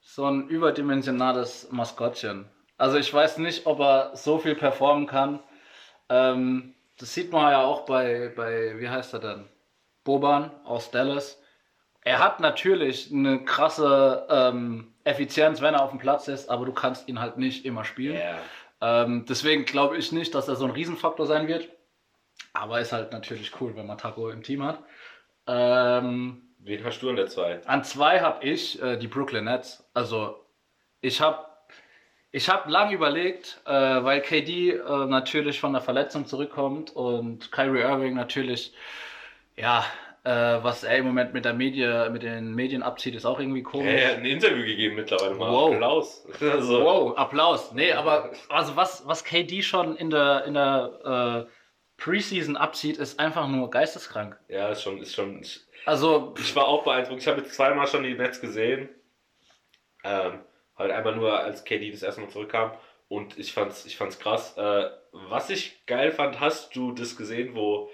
so 0.00 0.26
ein 0.26 0.48
überdimensionales 0.48 1.68
Maskottchen. 1.72 2.48
Also 2.78 2.98
ich 2.98 3.12
weiß 3.12 3.38
nicht, 3.38 3.66
ob 3.66 3.80
er 3.80 4.14
so 4.14 4.38
viel 4.38 4.54
performen 4.54 5.06
kann. 5.06 5.40
Ähm, 6.08 6.74
das 6.98 7.12
sieht 7.12 7.32
man 7.32 7.50
ja 7.50 7.64
auch 7.64 7.84
bei, 7.84 8.32
bei, 8.34 8.78
wie 8.78 8.88
heißt 8.88 9.12
er 9.14 9.20
denn? 9.20 9.48
Boban 10.04 10.50
aus 10.64 10.90
Dallas. 10.90 11.42
Er 12.02 12.20
hat 12.20 12.38
natürlich 12.38 13.10
eine 13.12 13.44
krasse 13.44 14.26
ähm, 14.30 14.94
Effizienz, 15.02 15.60
wenn 15.60 15.74
er 15.74 15.82
auf 15.82 15.90
dem 15.90 15.98
Platz 15.98 16.28
ist, 16.28 16.48
aber 16.48 16.64
du 16.64 16.72
kannst 16.72 17.08
ihn 17.08 17.20
halt 17.20 17.38
nicht 17.38 17.64
immer 17.64 17.84
spielen. 17.84 18.14
Ähm, 18.80 19.24
deswegen 19.28 19.64
glaube 19.64 19.96
ich 19.96 20.12
nicht, 20.12 20.34
dass 20.34 20.48
er 20.48 20.56
so 20.56 20.64
ein 20.64 20.70
Riesenfaktor 20.70 21.26
sein 21.26 21.48
wird. 21.48 21.68
Aber 22.52 22.80
ist 22.80 22.92
halt 22.92 23.12
natürlich 23.12 23.60
cool, 23.60 23.76
wenn 23.76 23.86
man 23.86 23.98
Taco 23.98 24.30
im 24.30 24.42
Team 24.42 24.62
hat. 24.64 24.82
Ähm, 25.46 26.42
Wen 26.58 26.84
hast 26.84 27.00
du 27.00 27.10
an 27.10 27.16
der 27.16 27.28
2? 27.28 27.66
an 27.66 27.84
zwei 27.84 28.20
habe 28.20 28.44
ich 28.44 28.82
äh, 28.82 28.96
die 28.96 29.06
Brooklyn 29.06 29.44
Nets. 29.44 29.84
Also 29.94 30.44
ich 31.00 31.20
habe 31.20 31.46
ich 32.32 32.48
hab 32.48 32.68
lange 32.68 32.94
überlegt, 32.94 33.60
äh, 33.64 33.70
weil 33.70 34.20
KD 34.20 34.72
äh, 34.72 35.06
natürlich 35.06 35.60
von 35.60 35.72
der 35.72 35.80
Verletzung 35.80 36.26
zurückkommt 36.26 36.94
und 36.94 37.52
Kyrie 37.52 37.80
Irving 37.80 38.14
natürlich, 38.14 38.74
ja, 39.56 39.84
äh, 40.26 40.62
was 40.64 40.82
er 40.82 40.96
im 40.98 41.06
Moment 41.06 41.32
mit 41.34 41.44
der 41.44 41.52
Medie, 41.54 41.86
mit 42.10 42.24
den 42.24 42.52
Medien 42.54 42.82
abzieht, 42.82 43.14
ist 43.14 43.24
auch 43.24 43.38
irgendwie 43.38 43.62
komisch. 43.62 43.92
Er 43.92 44.10
hat 44.10 44.16
ein 44.18 44.26
Interview 44.26 44.64
gegeben 44.64 44.96
mittlerweile 44.96 45.34
mal. 45.36 45.50
Wow. 45.50 45.74
Applaus. 45.74 46.26
Also, 46.40 46.84
Wow, 46.84 47.16
Applaus. 47.16 47.72
Nee, 47.72 47.92
aber 47.92 48.32
also 48.48 48.74
was, 48.74 49.06
was 49.06 49.22
KD 49.22 49.62
schon 49.62 49.96
in 49.96 50.10
der, 50.10 50.44
in 50.44 50.54
der 50.54 51.46
äh, 51.46 51.52
Preseason 52.02 52.56
abzieht, 52.56 52.96
ist 52.98 53.20
einfach 53.20 53.46
nur 53.46 53.70
geisteskrank. 53.70 54.36
Ja, 54.48 54.68
ist 54.70 54.82
schon, 54.82 54.98
ist 54.98 55.14
schon. 55.14 55.42
Also, 55.84 56.34
Ich 56.40 56.56
war 56.56 56.66
auch 56.66 56.82
beeindruckt. 56.82 57.22
Ich 57.22 57.28
habe 57.28 57.40
jetzt 57.40 57.54
zweimal 57.54 57.86
schon 57.86 58.02
die 58.02 58.14
Nets 58.14 58.40
gesehen. 58.40 58.88
Ähm, 60.02 60.40
halt 60.76 60.90
einmal 60.90 61.14
nur, 61.14 61.38
als 61.38 61.64
KD 61.64 61.92
das 61.92 62.02
erste 62.02 62.20
Mal 62.20 62.30
zurückkam. 62.30 62.72
Und 63.08 63.38
ich 63.38 63.52
fand's, 63.52 63.86
ich 63.86 63.96
fand's 63.96 64.18
krass. 64.18 64.56
Äh, 64.58 64.90
was 65.12 65.50
ich 65.50 65.86
geil 65.86 66.10
fand, 66.10 66.40
hast 66.40 66.74
du 66.74 66.90
das 66.90 67.16
gesehen, 67.16 67.54
wo 67.54 67.88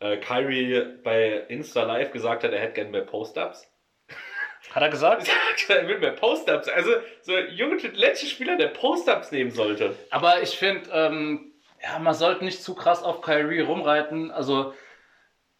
äh, 0.00 0.16
Kyrie 0.18 0.84
bei 1.02 1.44
Insta 1.48 1.82
Live 1.84 2.10
gesagt 2.12 2.44
hat, 2.44 2.52
er 2.52 2.60
hätte 2.60 2.74
gerne 2.74 2.90
mehr 2.90 3.02
Post-Ups? 3.02 3.70
hat 4.70 4.82
er 4.82 4.88
gesagt? 4.90 5.28
er 5.68 5.88
will 5.88 5.98
mehr 5.98 6.12
Post-Ups. 6.12 6.68
Also, 6.68 6.90
so 7.22 7.34
ein 7.34 7.48
junger, 7.54 7.76
letzter 7.94 8.26
Spieler, 8.26 8.56
der 8.56 8.68
Post-Ups 8.68 9.32
nehmen 9.32 9.50
sollte. 9.50 9.96
Aber 10.10 10.42
ich 10.42 10.56
finde, 10.58 10.88
ähm, 10.92 11.52
ja, 11.82 11.98
man 11.98 12.14
sollte 12.14 12.44
nicht 12.44 12.62
zu 12.62 12.74
krass 12.74 13.02
auf 13.02 13.20
Kyrie 13.22 13.60
rumreiten. 13.60 14.30
Also, 14.30 14.74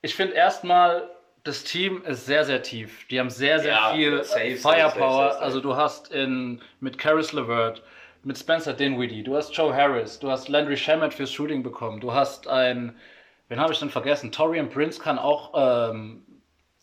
ich 0.02 0.14
finde 0.14 0.34
erstmal, 0.34 1.10
das 1.44 1.64
Team 1.64 2.02
ist 2.04 2.26
sehr, 2.26 2.44
sehr 2.44 2.62
tief. 2.62 3.06
Die 3.08 3.18
haben 3.20 3.30
sehr, 3.30 3.58
sehr 3.60 3.72
Ja, 3.72 3.92
viel 3.94 4.22
safe, 4.24 4.56
Firepower. 4.56 5.32
safe, 5.32 5.32
safe. 5.34 5.42
Also, 5.42 5.60
du 5.60 5.76
hast 5.76 6.12
in, 6.12 6.62
mit 6.80 6.98
Caris 6.98 7.32
LeVert, 7.32 7.82
mit 8.24 8.36
Spencer 8.38 8.74
Dinwiddie, 8.74 9.22
du 9.22 9.36
hast 9.36 9.56
Joe 9.56 9.74
Harris, 9.74 10.18
du 10.18 10.30
hast 10.30 10.48
Landry 10.48 10.76
Shamet 10.76 11.14
fürs 11.14 11.32
Shooting 11.32 11.62
bekommen, 11.62 12.00
du 12.00 12.12
hast 12.12 12.48
ein, 12.48 12.96
wen 13.48 13.60
habe 13.60 13.72
ich 13.72 13.78
denn 13.78 13.90
vergessen? 13.90 14.32
Torian 14.32 14.68
Prince 14.68 15.00
kann 15.00 15.18
auch 15.18 15.52
ähm, 15.90 16.24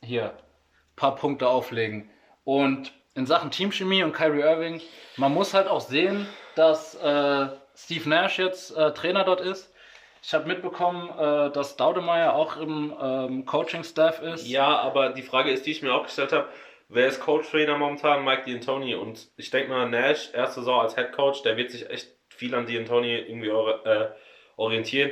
hier 0.03 0.31
ein 0.31 0.95
paar 0.95 1.15
Punkte 1.15 1.47
auflegen. 1.47 2.09
Und 2.43 2.93
in 3.15 3.25
Sachen 3.25 3.51
Teamchemie 3.51 4.03
und 4.03 4.13
Kyrie 4.13 4.41
Irving, 4.41 4.81
man 5.17 5.33
muss 5.33 5.53
halt 5.53 5.67
auch 5.67 5.81
sehen, 5.81 6.27
dass 6.55 6.95
äh, 6.95 7.47
Steve 7.75 8.09
Nash 8.09 8.39
jetzt 8.39 8.75
äh, 8.75 8.93
Trainer 8.93 9.23
dort 9.23 9.41
ist. 9.41 9.73
Ich 10.21 10.33
habe 10.33 10.47
mitbekommen, 10.47 11.09
äh, 11.09 11.51
dass 11.51 11.77
Daudemeyer 11.77 12.33
auch 12.33 12.57
im 12.57 12.93
ähm, 12.99 13.45
Coaching-Staff 13.45 14.21
ist. 14.21 14.47
Ja, 14.47 14.79
aber 14.79 15.09
die 15.09 15.21
Frage 15.21 15.51
ist, 15.51 15.65
die 15.65 15.71
ich 15.71 15.81
mir 15.81 15.93
auch 15.93 16.03
gestellt 16.03 16.33
habe, 16.33 16.49
wer 16.89 17.07
ist 17.07 17.21
Coach-Trainer 17.21 17.77
momentan? 17.77 18.23
Mike 18.23 18.49
D'Antoni. 18.49 18.95
Und 18.95 19.27
ich 19.37 19.51
denke 19.51 19.69
mal, 19.69 19.89
Nash, 19.89 20.31
erste 20.33 20.61
Saison 20.61 20.81
als 20.81 20.95
Head 20.95 21.11
Coach, 21.11 21.43
der 21.43 21.57
wird 21.57 21.71
sich 21.71 21.89
echt 21.89 22.09
viel 22.29 22.55
an 22.55 22.65
D'Antoni 22.65 23.25
irgendwie 23.27 23.49
äh, 23.49 24.09
orientieren. 24.57 25.11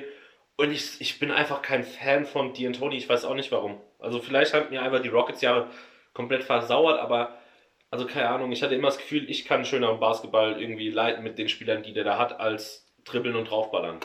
Und 0.56 0.72
ich, 0.72 1.02
ich 1.02 1.20
bin 1.20 1.32
einfach 1.32 1.62
kein 1.62 1.84
Fan 1.84 2.26
von 2.26 2.54
D'Antoni, 2.54 2.96
ich 2.96 3.10
weiß 3.10 3.26
auch 3.26 3.34
nicht 3.34 3.52
warum. 3.52 3.82
Also 4.00 4.20
vielleicht 4.20 4.54
haben 4.54 4.70
mir 4.70 4.82
einfach 4.82 5.02
die 5.02 5.10
Rockets-Jahre 5.10 5.68
komplett 6.14 6.44
versauert, 6.44 7.00
aber 7.00 7.38
also 7.90 8.06
keine 8.06 8.30
Ahnung, 8.30 8.52
ich 8.52 8.64
hatte 8.64 8.76
immer 8.76 8.88
das 8.88 8.98
Gefühl, 8.98 9.30
ich 9.30 9.46
kann 9.46 9.66
schöner 9.66 9.94
Basketball 9.96 10.60
irgendwie 10.60 10.90
leiten 10.90 11.24
mit 11.24 11.38
den 11.38 11.50
Spielern, 11.50 11.84
die 11.84 11.94
der 11.94 12.04
da 12.04 12.18
hat, 12.18 12.40
als 12.40 12.88
dribbeln 13.06 13.36
und 13.36 13.50
draufballern. 13.50 14.00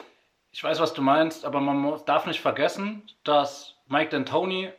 Ich 0.51 0.63
weiß, 0.65 0.81
was 0.81 0.95
du 0.95 1.03
meinst, 1.03 1.45
aber 1.45 1.61
man 1.61 1.79
muss, 1.79 2.05
darf 2.05 2.27
nicht 2.27 2.41
vergessen, 2.41 3.03
dass 3.25 3.77
Mike 3.87 4.15
D'Antoni, 4.15 4.71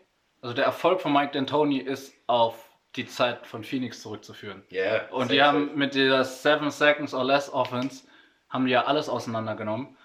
also 0.41 0.55
der 0.55 0.65
Erfolg 0.65 1.01
von 1.01 1.13
Mike 1.13 1.37
D'Antoni 1.37 1.81
ist 1.81 2.13
auf 2.27 2.69
die 2.95 3.05
Zeit 3.05 3.45
von 3.45 3.63
Phoenix 3.63 4.01
zurückzuführen. 4.01 4.63
Yeah, 4.71 5.07
Und 5.11 5.31
die 5.31 5.41
haben 5.41 5.75
mit 5.75 5.95
der 5.95 6.23
7 6.23 6.69
Seconds 6.71 7.13
or 7.13 7.23
Less 7.23 7.51
Offense 7.51 8.07
haben 8.49 8.65
die 8.65 8.71
ja 8.71 8.85
alles 8.85 9.09
auseinandergenommen. 9.09 9.95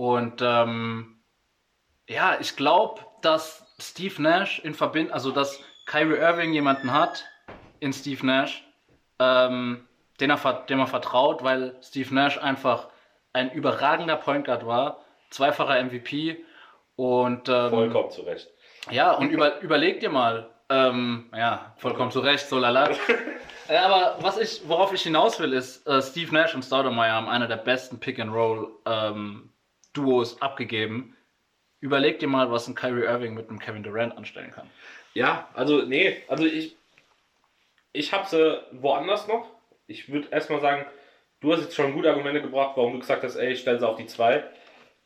Und 0.00 0.40
ähm, 0.40 1.20
ja, 2.08 2.38
ich 2.40 2.56
glaube, 2.56 3.02
dass 3.20 3.70
Steve 3.78 4.22
Nash 4.22 4.58
in 4.60 4.72
Verbindung, 4.72 5.12
also 5.12 5.30
dass 5.30 5.62
Kyrie 5.84 6.16
Irving 6.16 6.54
jemanden 6.54 6.90
hat 6.90 7.26
in 7.80 7.92
Steve 7.92 8.24
Nash, 8.24 8.66
ähm, 9.18 9.86
den 10.18 10.30
er, 10.30 10.52
dem 10.70 10.78
er 10.78 10.86
vertraut, 10.86 11.44
weil 11.44 11.76
Steve 11.82 12.14
Nash 12.14 12.38
einfach 12.38 12.88
ein 13.34 13.52
überragender 13.52 14.16
Point 14.16 14.46
Guard 14.46 14.66
war, 14.66 15.04
zweifacher 15.28 15.84
MVP 15.84 16.42
und 16.96 17.50
ähm, 17.50 17.68
vollkommen 17.68 18.10
zurecht. 18.10 18.48
ja, 18.90 19.12
und 19.12 19.28
über, 19.28 19.60
überleg 19.60 20.00
dir 20.00 20.08
mal, 20.08 20.48
ähm, 20.70 21.28
ja, 21.36 21.74
vollkommen 21.76 22.10
zu 22.10 22.20
Recht, 22.20 22.48
so 22.48 22.58
lala. 22.58 22.88
Ja, 23.68 23.84
aber 23.84 24.16
was 24.22 24.38
ich, 24.38 24.62
worauf 24.66 24.94
ich 24.94 25.02
hinaus 25.02 25.38
will, 25.40 25.52
ist, 25.52 25.86
äh, 25.86 26.00
Steve 26.00 26.32
Nash 26.32 26.54
und 26.54 26.64
Staudemeyer 26.64 27.12
haben 27.12 27.28
einer 27.28 27.48
der 27.48 27.58
besten 27.58 28.00
Pick-and-Roll-Duos 29.94 30.40
abgegeben. 30.40 31.16
Überleg 31.80 32.18
dir 32.18 32.28
mal, 32.28 32.50
was 32.50 32.68
ein 32.68 32.74
Kyrie 32.74 33.04
Irving 33.04 33.34
mit 33.34 33.48
einem 33.48 33.58
Kevin 33.58 33.82
Durant 33.82 34.16
anstellen 34.16 34.50
kann. 34.52 34.68
Ja, 35.14 35.48
also 35.54 35.82
nee, 35.82 36.16
also 36.28 36.44
ich 36.44 36.76
ich 37.92 38.12
habe 38.12 38.28
sie 38.28 38.60
woanders 38.72 39.26
noch. 39.26 39.48
Ich 39.88 40.12
würde 40.12 40.28
erstmal 40.30 40.60
sagen, 40.60 40.86
du 41.40 41.52
hast 41.52 41.62
jetzt 41.62 41.74
schon 41.74 41.94
gute 41.94 42.08
Argumente 42.10 42.40
gebracht, 42.42 42.76
warum 42.76 42.92
du 42.92 42.98
gesagt 43.00 43.24
hast, 43.24 43.34
ey, 43.36 43.52
ich 43.52 43.60
stelle 43.60 43.80
sie 43.80 43.88
auf 43.88 43.96
die 43.96 44.06
2. 44.06 44.44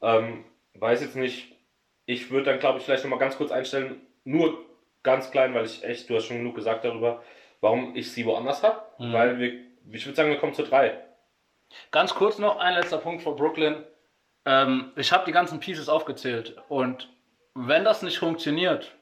Ähm, 0.03 0.45
weiß 0.75 1.01
jetzt 1.01 1.17
nicht, 1.17 1.53
ich 2.05 2.31
würde 2.31 2.51
dann 2.51 2.59
glaube 2.61 2.79
ich 2.79 2.85
vielleicht 2.85 3.05
nochmal 3.05 3.19
ganz 3.21 3.37
kurz 3.39 3.51
einstellen, 3.53 4.03
nur 4.25 4.59
ganz 5.03 5.31
klein, 5.31 5.55
weil 5.55 5.65
ich 5.65 5.83
echt, 5.85 6.11
du 6.11 6.17
hast 6.17 6.27
schon 6.27 6.39
genug 6.39 6.57
gesagt 6.57 6.85
darüber, 6.85 7.23
warum 7.61 7.95
ich 7.97 8.13
sie 8.13 8.27
woanders 8.27 8.63
habe, 8.63 8.83
Mhm. 8.99 9.13
weil 9.13 9.39
wir, 9.39 9.53
ich 9.93 10.05
würde 10.05 10.17
sagen, 10.17 10.29
wir 10.31 10.39
kommen 10.39 10.55
zu 10.55 10.65
3. 10.65 10.99
Ganz 11.91 12.15
kurz 12.15 12.39
noch 12.39 12.59
ein 12.59 12.75
letzter 12.75 12.99
Punkt 12.99 13.23
vor 13.23 13.37
Brooklyn. 13.37 13.83
Ähm, 14.47 14.93
ich 14.97 15.13
habe 15.13 15.25
die 15.25 15.33
ganzen 15.33 15.61
Pieces 15.61 15.89
aufgezählt 15.89 16.57
und 16.69 17.09
wenn 17.55 17.85
das 17.85 18.03
nicht 18.03 18.19
funktioniert 18.19 18.97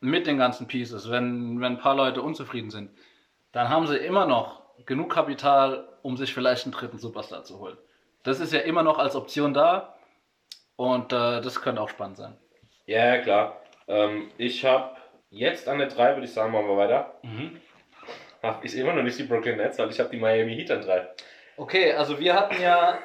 mit 0.00 0.26
den 0.26 0.36
ganzen 0.36 0.66
Pieces, 0.66 1.10
wenn, 1.10 1.60
wenn 1.60 1.74
ein 1.74 1.78
paar 1.78 1.94
Leute 1.94 2.22
unzufrieden 2.22 2.70
sind, 2.70 2.90
dann 3.52 3.68
haben 3.68 3.86
sie 3.86 3.96
immer 3.96 4.26
noch 4.26 4.62
genug 4.84 5.12
Kapital, 5.12 5.88
um 6.02 6.16
sich 6.16 6.34
vielleicht 6.34 6.64
einen 6.64 6.72
dritten 6.72 6.98
Superstar 6.98 7.44
zu 7.44 7.58
holen. 7.60 7.78
Das 8.24 8.40
ist 8.40 8.52
ja 8.52 8.60
immer 8.60 8.82
noch 8.82 8.98
als 8.98 9.14
Option 9.14 9.54
da 9.54 9.96
und 10.76 11.12
äh, 11.12 11.40
das 11.40 11.60
könnte 11.60 11.80
auch 11.80 11.88
spannend 11.88 12.16
sein. 12.16 12.36
Ja, 12.86 13.18
klar. 13.18 13.60
Ähm, 13.86 14.30
ich 14.38 14.64
habe 14.64 14.96
jetzt 15.30 15.68
an 15.68 15.78
der 15.78 15.88
3, 15.88 16.14
würde 16.14 16.24
ich 16.24 16.32
sagen, 16.32 16.52
machen 16.52 16.66
wir 16.66 16.76
weiter. 16.76 17.14
Mhm. 17.22 17.60
Hab 18.42 18.64
ich 18.64 18.76
immer 18.76 18.92
noch 18.92 19.02
nicht 19.02 19.18
die 19.18 19.24
Brooklyn 19.24 19.56
Nets, 19.56 19.78
weil 19.78 19.90
ich 19.90 20.00
habe 20.00 20.10
die 20.10 20.18
Miami 20.18 20.54
Heat 20.56 20.70
an 20.70 20.82
3. 20.82 21.08
Okay, 21.56 21.92
also 21.92 22.18
wir 22.18 22.34
hatten 22.34 22.60
ja, 22.60 22.98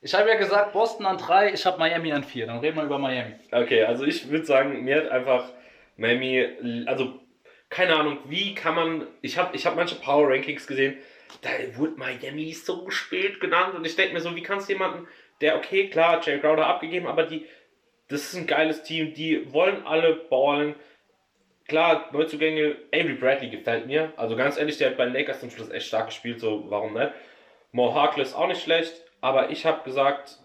ich 0.00 0.14
habe 0.14 0.28
ja 0.28 0.36
gesagt 0.36 0.72
Boston 0.72 1.06
an 1.06 1.18
3, 1.18 1.52
ich 1.52 1.66
habe 1.66 1.78
Miami 1.78 2.12
an 2.12 2.24
4. 2.24 2.46
Dann 2.46 2.58
reden 2.58 2.76
wir 2.76 2.84
über 2.84 2.98
Miami. 2.98 3.34
Okay, 3.50 3.84
also 3.84 4.04
ich 4.04 4.28
würde 4.30 4.44
sagen, 4.44 4.84
mir 4.84 4.96
hat 4.96 5.08
einfach 5.08 5.50
Miami, 5.96 6.84
also 6.86 7.20
keine 7.68 7.96
Ahnung, 7.96 8.18
wie 8.26 8.54
kann 8.54 8.74
man, 8.74 9.06
ich 9.22 9.38
habe 9.38 9.56
ich 9.56 9.66
hab 9.66 9.76
manche 9.76 9.96
Power 9.96 10.28
Rankings 10.28 10.66
gesehen, 10.66 10.96
da 11.42 11.50
wurde 11.76 11.96
Miami 11.96 12.52
so 12.52 12.88
spät 12.90 13.40
genannt 13.40 13.74
und 13.74 13.84
ich 13.84 13.96
denke 13.96 14.14
mir 14.14 14.20
so, 14.20 14.34
wie 14.36 14.42
kannst 14.42 14.68
du 14.68 14.74
jemanden, 14.74 15.08
der, 15.40 15.56
okay, 15.56 15.88
klar, 15.88 16.20
Jay 16.24 16.38
Crowder 16.38 16.66
abgegeben, 16.66 17.06
aber 17.06 17.24
die, 17.24 17.46
das 18.08 18.22
ist 18.22 18.36
ein 18.36 18.46
geiles 18.46 18.82
Team, 18.82 19.14
die 19.14 19.52
wollen 19.52 19.84
alle 19.84 20.14
ballen. 20.14 20.74
Klar, 21.66 22.08
Neuzugänge, 22.12 22.76
Avery 22.94 23.14
Bradley 23.14 23.50
gefällt 23.50 23.86
mir. 23.86 24.12
Also 24.16 24.36
ganz 24.36 24.56
ehrlich, 24.56 24.78
der 24.78 24.90
hat 24.90 24.96
bei 24.96 25.06
Lakers 25.06 25.40
zum 25.40 25.50
Schluss 25.50 25.70
echt 25.70 25.88
stark 25.88 26.06
gespielt, 26.06 26.40
so 26.40 26.70
warum 26.70 26.94
nicht? 26.94 27.10
Mo 27.72 27.92
Harkless 27.92 28.34
auch 28.34 28.46
nicht 28.46 28.62
schlecht, 28.62 28.94
aber 29.26 29.50
ich 29.50 29.66
habe 29.66 29.82
gesagt, 29.82 30.38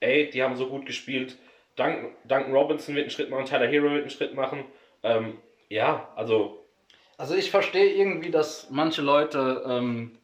ey, 0.00 0.28
die 0.28 0.42
haben 0.42 0.56
so 0.56 0.66
gut 0.66 0.86
gespielt. 0.86 1.38
Duncan, 1.76 2.52
Robinson 2.52 2.96
wird 2.96 3.04
einen 3.04 3.10
Schritt 3.10 3.30
machen, 3.30 3.44
Tyler 3.44 3.68
Hero 3.68 3.84
wird 3.84 4.00
einen 4.00 4.10
Schritt 4.10 4.34
machen. 4.34 4.64
Ähm, 5.04 5.38
ja, 5.68 6.08
also 6.16 6.66
Also 7.16 7.36
ich 7.36 7.52
verstehe 7.52 7.94
irgendwie, 7.94 8.32
dass 8.32 8.70
manche 8.70 9.02
Leute 9.02 9.62
ähm, 9.68 10.18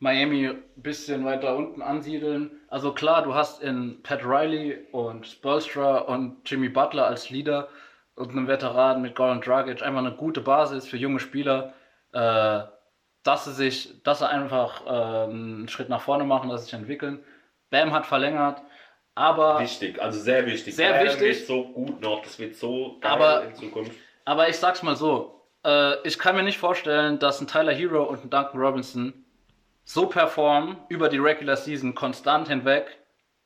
Miami 0.00 0.48
ein 0.48 0.62
bisschen 0.74 1.24
weiter 1.24 1.56
unten 1.56 1.82
ansiedeln. 1.82 2.50
Also 2.66 2.92
klar, 2.92 3.22
du 3.22 3.34
hast 3.34 3.62
in 3.62 4.02
Pat 4.02 4.24
Riley 4.24 4.84
und 4.90 5.28
Spolstra 5.28 5.98
und 5.98 6.38
Jimmy 6.50 6.68
Butler 6.68 7.06
als 7.06 7.30
Leader 7.30 7.68
und 8.16 8.30
einem 8.30 8.48
Veteran 8.48 9.02
mit 9.02 9.14
Goran 9.14 9.40
Dragic 9.40 9.82
einfach 9.82 10.00
eine 10.00 10.16
gute 10.16 10.40
Basis 10.40 10.88
für 10.88 10.96
junge 10.96 11.20
Spieler, 11.20 11.74
äh, 12.12 12.62
dass 13.22 13.44
sie 13.44 13.52
sich, 13.52 14.02
dass 14.02 14.18
sie 14.18 14.28
einfach 14.28 14.84
äh, 14.84 15.30
einen 15.30 15.68
Schritt 15.68 15.88
nach 15.88 16.00
vorne 16.00 16.24
machen, 16.24 16.50
dass 16.50 16.62
sie 16.62 16.70
sich 16.70 16.74
entwickeln. 16.80 17.20
Bam 17.70 17.92
hat 17.92 18.06
verlängert, 18.06 18.62
aber 19.14 19.60
wichtig, 19.60 20.00
also 20.00 20.20
sehr 20.20 20.46
wichtig. 20.46 20.74
Sehr 20.76 20.92
Bam 20.92 21.04
wichtig. 21.06 21.20
wird 21.20 21.46
so 21.46 21.64
gut 21.68 22.00
noch, 22.00 22.22
das 22.22 22.38
wird 22.38 22.54
so 22.56 22.98
geil 23.00 23.12
Aber- 23.12 23.44
in 23.44 23.54
Zukunft. 23.54 23.92
Aber 24.24 24.48
ich 24.48 24.56
sag's 24.56 24.82
mal 24.82 24.96
so, 24.96 25.42
äh, 25.64 26.00
ich 26.06 26.18
kann 26.18 26.34
mir 26.36 26.42
nicht 26.42 26.58
vorstellen, 26.58 27.18
dass 27.18 27.40
ein 27.40 27.46
Tyler 27.46 27.72
Hero 27.72 28.02
und 28.04 28.24
ein 28.24 28.30
Duncan 28.30 28.60
Robinson 28.60 29.24
so 29.84 30.06
performen 30.06 30.78
über 30.88 31.08
die 31.08 31.18
Regular 31.18 31.56
Season 31.56 31.94
konstant 31.94 32.48
hinweg, 32.48 32.98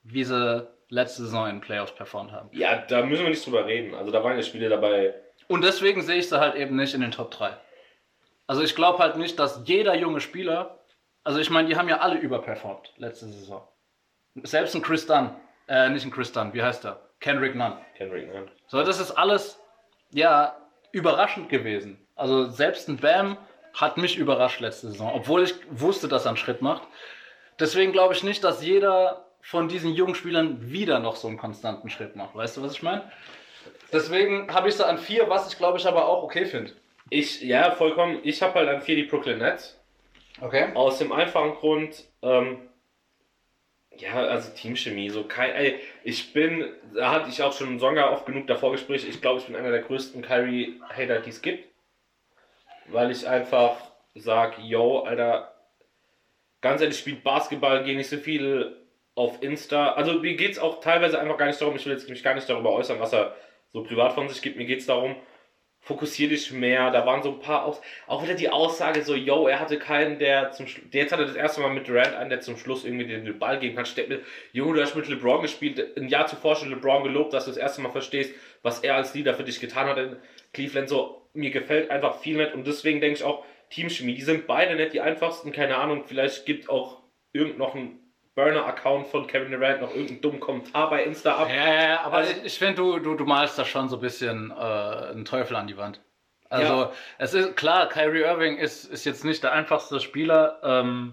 wie 0.03 0.25
sie 0.25 0.67
letzte 0.89 1.23
Saison 1.23 1.49
in 1.49 1.61
Playoffs 1.61 1.95
performt 1.95 2.33
haben. 2.33 2.49
Ja, 2.53 2.79
da 2.79 3.03
müssen 3.05 3.23
wir 3.25 3.31
nicht 3.31 3.45
drüber 3.47 3.67
reden. 3.67 3.95
Also 3.95 4.11
da 4.11 4.25
waren 4.25 4.37
ja 4.37 4.43
Spiele 4.43 4.69
dabei. 4.71 5.15
Und 5.49 5.62
deswegen 5.62 6.00
sehe 6.03 6.17
ich 6.17 6.29
sie 6.29 6.41
halt 6.41 6.55
eben 6.55 6.77
nicht 6.77 6.95
in 6.95 7.00
den 7.03 7.11
Top 7.11 7.31
3. 7.31 7.57
Also 8.47 8.62
ich 8.62 8.75
glaube 8.75 8.99
halt 8.99 9.17
nicht, 9.17 9.39
dass 9.39 9.61
jeder 9.67 9.95
junge 9.95 10.21
Spieler, 10.21 10.79
also 11.23 11.39
ich 11.39 11.50
meine, 11.50 11.69
die 11.69 11.77
haben 11.77 11.89
ja 11.89 11.99
alle 11.99 12.19
überperformt 12.19 12.93
letzte 12.97 13.27
Saison. 13.27 13.69
Selbst 14.43 14.75
ein 14.75 14.83
Chris 14.83 15.07
Dunn, 15.07 15.35
äh, 15.69 15.89
nicht 15.91 16.05
ein 16.05 16.11
Chris 16.11 16.33
Dunn, 16.33 16.53
wie 16.55 16.63
heißt 16.63 16.85
er? 16.85 17.01
Kendrick 17.21 17.55
Nunn. 17.55 17.75
Kendrick, 17.97 18.33
ne? 18.33 18.47
So, 18.69 18.83
das 18.83 19.01
ist 19.01 19.13
alles, 19.13 19.59
ja, 20.13 20.57
überraschend 20.93 21.49
gewesen. 21.49 21.99
Also 22.17 22.49
selbst 22.49 22.89
ein 22.89 22.97
Bam 22.97 23.37
hat 23.75 23.97
mich 23.97 24.17
überrascht 24.17 24.61
letzte 24.61 24.91
Saison, 24.91 25.13
obwohl 25.15 25.43
ich 25.43 25.55
wusste, 25.71 26.09
dass 26.09 26.25
er 26.25 26.31
einen 26.31 26.37
Schritt 26.37 26.63
macht. 26.63 26.83
Deswegen 27.59 27.93
glaube 27.93 28.15
ich 28.15 28.23
nicht, 28.23 28.43
dass 28.43 28.65
jeder 28.65 29.27
von 29.43 29.69
diesen 29.69 29.93
jungen 29.93 30.15
Spielern 30.15 30.71
wieder 30.71 30.99
noch 30.99 31.17
so 31.17 31.29
einen 31.29 31.39
konstanten 31.39 31.91
Schritt 31.91 32.17
macht. 32.17 32.35
Weißt 32.35 32.57
du, 32.57 32.63
was 32.63 32.73
ich 32.73 32.83
meine? 32.83 33.11
Deswegen 33.93 34.53
habe 34.53 34.69
ich 34.69 34.75
sie 34.75 34.87
an 34.87 34.99
vier, 34.99 35.29
was 35.29 35.51
ich 35.51 35.59
glaube 35.59 35.79
ich 35.79 35.87
aber 35.87 36.09
auch 36.09 36.23
okay 36.23 36.47
finde. 36.47 36.73
Ich, 37.11 37.43
ja, 37.43 37.73
vollkommen. 37.73 38.21
Ich 38.23 38.41
habe 38.43 38.55
halt 38.55 38.69
an 38.69 38.83
vier 38.83 38.97
die 38.97 39.03
Brooklyn 39.05 39.38
Nets. 39.38 39.79
Okay. 40.40 40.73
Aus 40.75 40.99
dem 40.99 41.12
einfachen 41.12 41.55
Grund, 41.57 42.05
ähm, 42.23 42.69
ja, 44.01 44.15
also 44.15 44.51
Teamchemie, 44.53 45.11
so 45.11 45.25
kein, 45.25 45.53
ey, 45.53 45.81
ich 46.05 46.33
bin, 46.33 46.69
da 46.95 47.13
hatte 47.13 47.31
ich 47.31 47.43
auch 47.43 47.53
schon 47.53 47.79
Songa 47.79 48.11
oft 48.11 48.27
genug 48.27 48.47
davor 48.47 48.73
Gespräch, 48.73 49.07
ich 49.09 49.21
glaube, 49.21 49.41
ich 49.41 49.47
bin 49.47 49.57
einer 49.57 49.71
der 49.71 49.83
größten 49.83 50.23
Kyrie-Hater, 50.23 51.21
die 51.21 51.31
es 51.31 51.43
gibt. 51.43 51.69
Weil 52.87 53.11
ich 53.11 53.29
einfach 53.29 53.77
sag, 54.15 54.59
yo, 54.59 55.01
Alter, 55.01 55.55
ganz 56.61 56.81
ehrlich, 56.81 56.99
spielt 56.99 57.23
Basketball, 57.23 57.85
gehe 57.85 57.97
nicht 57.97 58.11
so 58.11 58.17
viel 58.17 58.77
auf 59.15 59.43
Insta. 59.43 59.93
Also 59.93 60.15
mir 60.15 60.35
geht 60.35 60.53
es 60.53 60.59
auch 60.59 60.81
teilweise 60.81 61.21
einfach 61.21 61.37
gar 61.37 61.47
nicht 61.47 61.61
darum, 61.61 61.77
ich 61.77 61.85
will 61.87 61.93
jetzt 61.93 62.09
mich 62.09 62.23
gar 62.23 62.35
nicht 62.35 62.49
darüber 62.49 62.73
äußern, 62.73 63.01
was 63.01 63.13
er 63.13 63.37
so 63.73 63.83
privat 63.83 64.13
von 64.13 64.29
sich 64.29 64.43
gibt. 64.43 64.57
Mir 64.57 64.67
geht 64.67 64.81
es 64.81 64.87
darum, 64.87 65.17
fokussier 65.81 66.29
dich 66.29 66.53
mehr. 66.53 66.90
Da 66.90 67.07
waren 67.07 67.23
so 67.23 67.31
ein 67.31 67.40
paar 67.40 67.64
Aus 67.64 67.81
auch 68.07 68.23
wieder 68.23 68.35
die 68.35 68.51
Aussage 68.51 69.03
so, 69.03 69.14
yo, 69.14 69.49
er 69.49 69.61
hatte 69.61 69.79
keinen, 69.79 70.19
der 70.19 70.53
zum 70.53 70.66
Schluss, 70.66 70.87
jetzt 70.93 71.12
hat 71.12 71.21
er 71.21 71.27
das 71.27 71.37
erste 71.37 71.61
Mal 71.61 71.71
mit 71.71 71.88
Durant 71.88 72.14
einen, 72.14 72.31
der 72.31 72.40
zum 72.40 72.57
Schluss 72.57 72.85
irgendwie 72.85 73.07
den 73.07 73.38
Ball 73.38 73.59
geben 73.59 73.77
kann. 73.77 73.87
Steht 73.87 74.09
mir, 74.09 74.21
Junge, 74.53 74.75
du 74.75 74.83
hast 74.83 74.95
mit 74.95 75.09
LeBron 75.09 75.43
gespielt, 75.43 75.97
ein 75.97 76.09
Jahr 76.09 76.27
zuvor 76.27 76.57
schon 76.57 76.71
LeBron 76.71 77.03
gelobt, 77.03 77.33
dass 77.33 77.47
du 77.47 77.51
das 77.51 77.59
erste 77.59 77.81
Mal 77.81 77.90
verstehst, 77.90 78.35
was 78.62 78.81
er 78.81 78.97
als 78.97 79.14
Leader 79.14 79.35
für 79.35 79.45
dich 79.45 79.61
getan 79.61 79.88
hat 79.88 79.99
in 79.99 80.16
Cleveland. 80.53 80.88
So, 80.88 81.23
mir 81.33 81.51
gefällt 81.51 81.90
einfach 81.90 82.21
viel 82.21 82.37
nicht 82.37 82.55
und 82.55 82.66
deswegen 82.66 83.01
denke 83.01 83.19
ich 83.19 83.25
auch, 83.25 83.45
Teamchemie, 83.71 84.14
die 84.14 84.23
sind 84.23 84.47
beide 84.47 84.75
nicht 84.75 84.93
die 84.93 85.01
einfachsten, 85.01 85.53
keine 85.53 85.77
Ahnung, 85.77 86.03
vielleicht 86.05 86.45
gibt 86.45 86.69
auch 86.69 87.03
irgend 87.33 87.57
noch 87.57 87.75
ein 87.75 88.00
Burner-Account 88.44 89.09
von 89.09 89.26
Kevin 89.26 89.53
Durant 89.53 89.81
noch 89.83 89.90
irgendeinen 89.90 90.20
dummen 90.22 90.40
Kommentar 90.40 90.88
bei 90.90 91.05
Insta 91.05 91.35
ab. 91.37 91.48
Ja, 91.48 91.55
ja, 91.74 91.83
ja, 91.90 92.00
aber 92.03 92.18
Also- 92.18 92.33
ich, 92.44 92.59
finde, 92.59 92.74
du, 92.76 92.98
du, 92.98 93.14
du 93.14 93.24
malst 93.24 93.59
da 93.59 93.64
schon 93.64 93.88
so 93.88 93.96
ein 93.96 94.00
bisschen 94.00 94.50
äh, 94.50 94.55
einen 94.55 95.24
Teufel 95.24 95.57
an 95.57 95.66
die 95.66 95.76
Wand. 95.76 96.00
Also, 96.48 96.72
Ja. 96.74 96.92
es 97.18 97.35
ist 97.35 97.57
klar, 97.57 97.88
Kyrie 97.88 98.22
Irving 98.22 98.57
ist, 98.57 98.85
ist 98.85 99.05
jetzt 99.05 99.24
nicht 99.24 99.42
der 99.44 99.53
einfachste 99.53 100.00
Spieler, 100.00 100.59
ähm, 100.62 101.12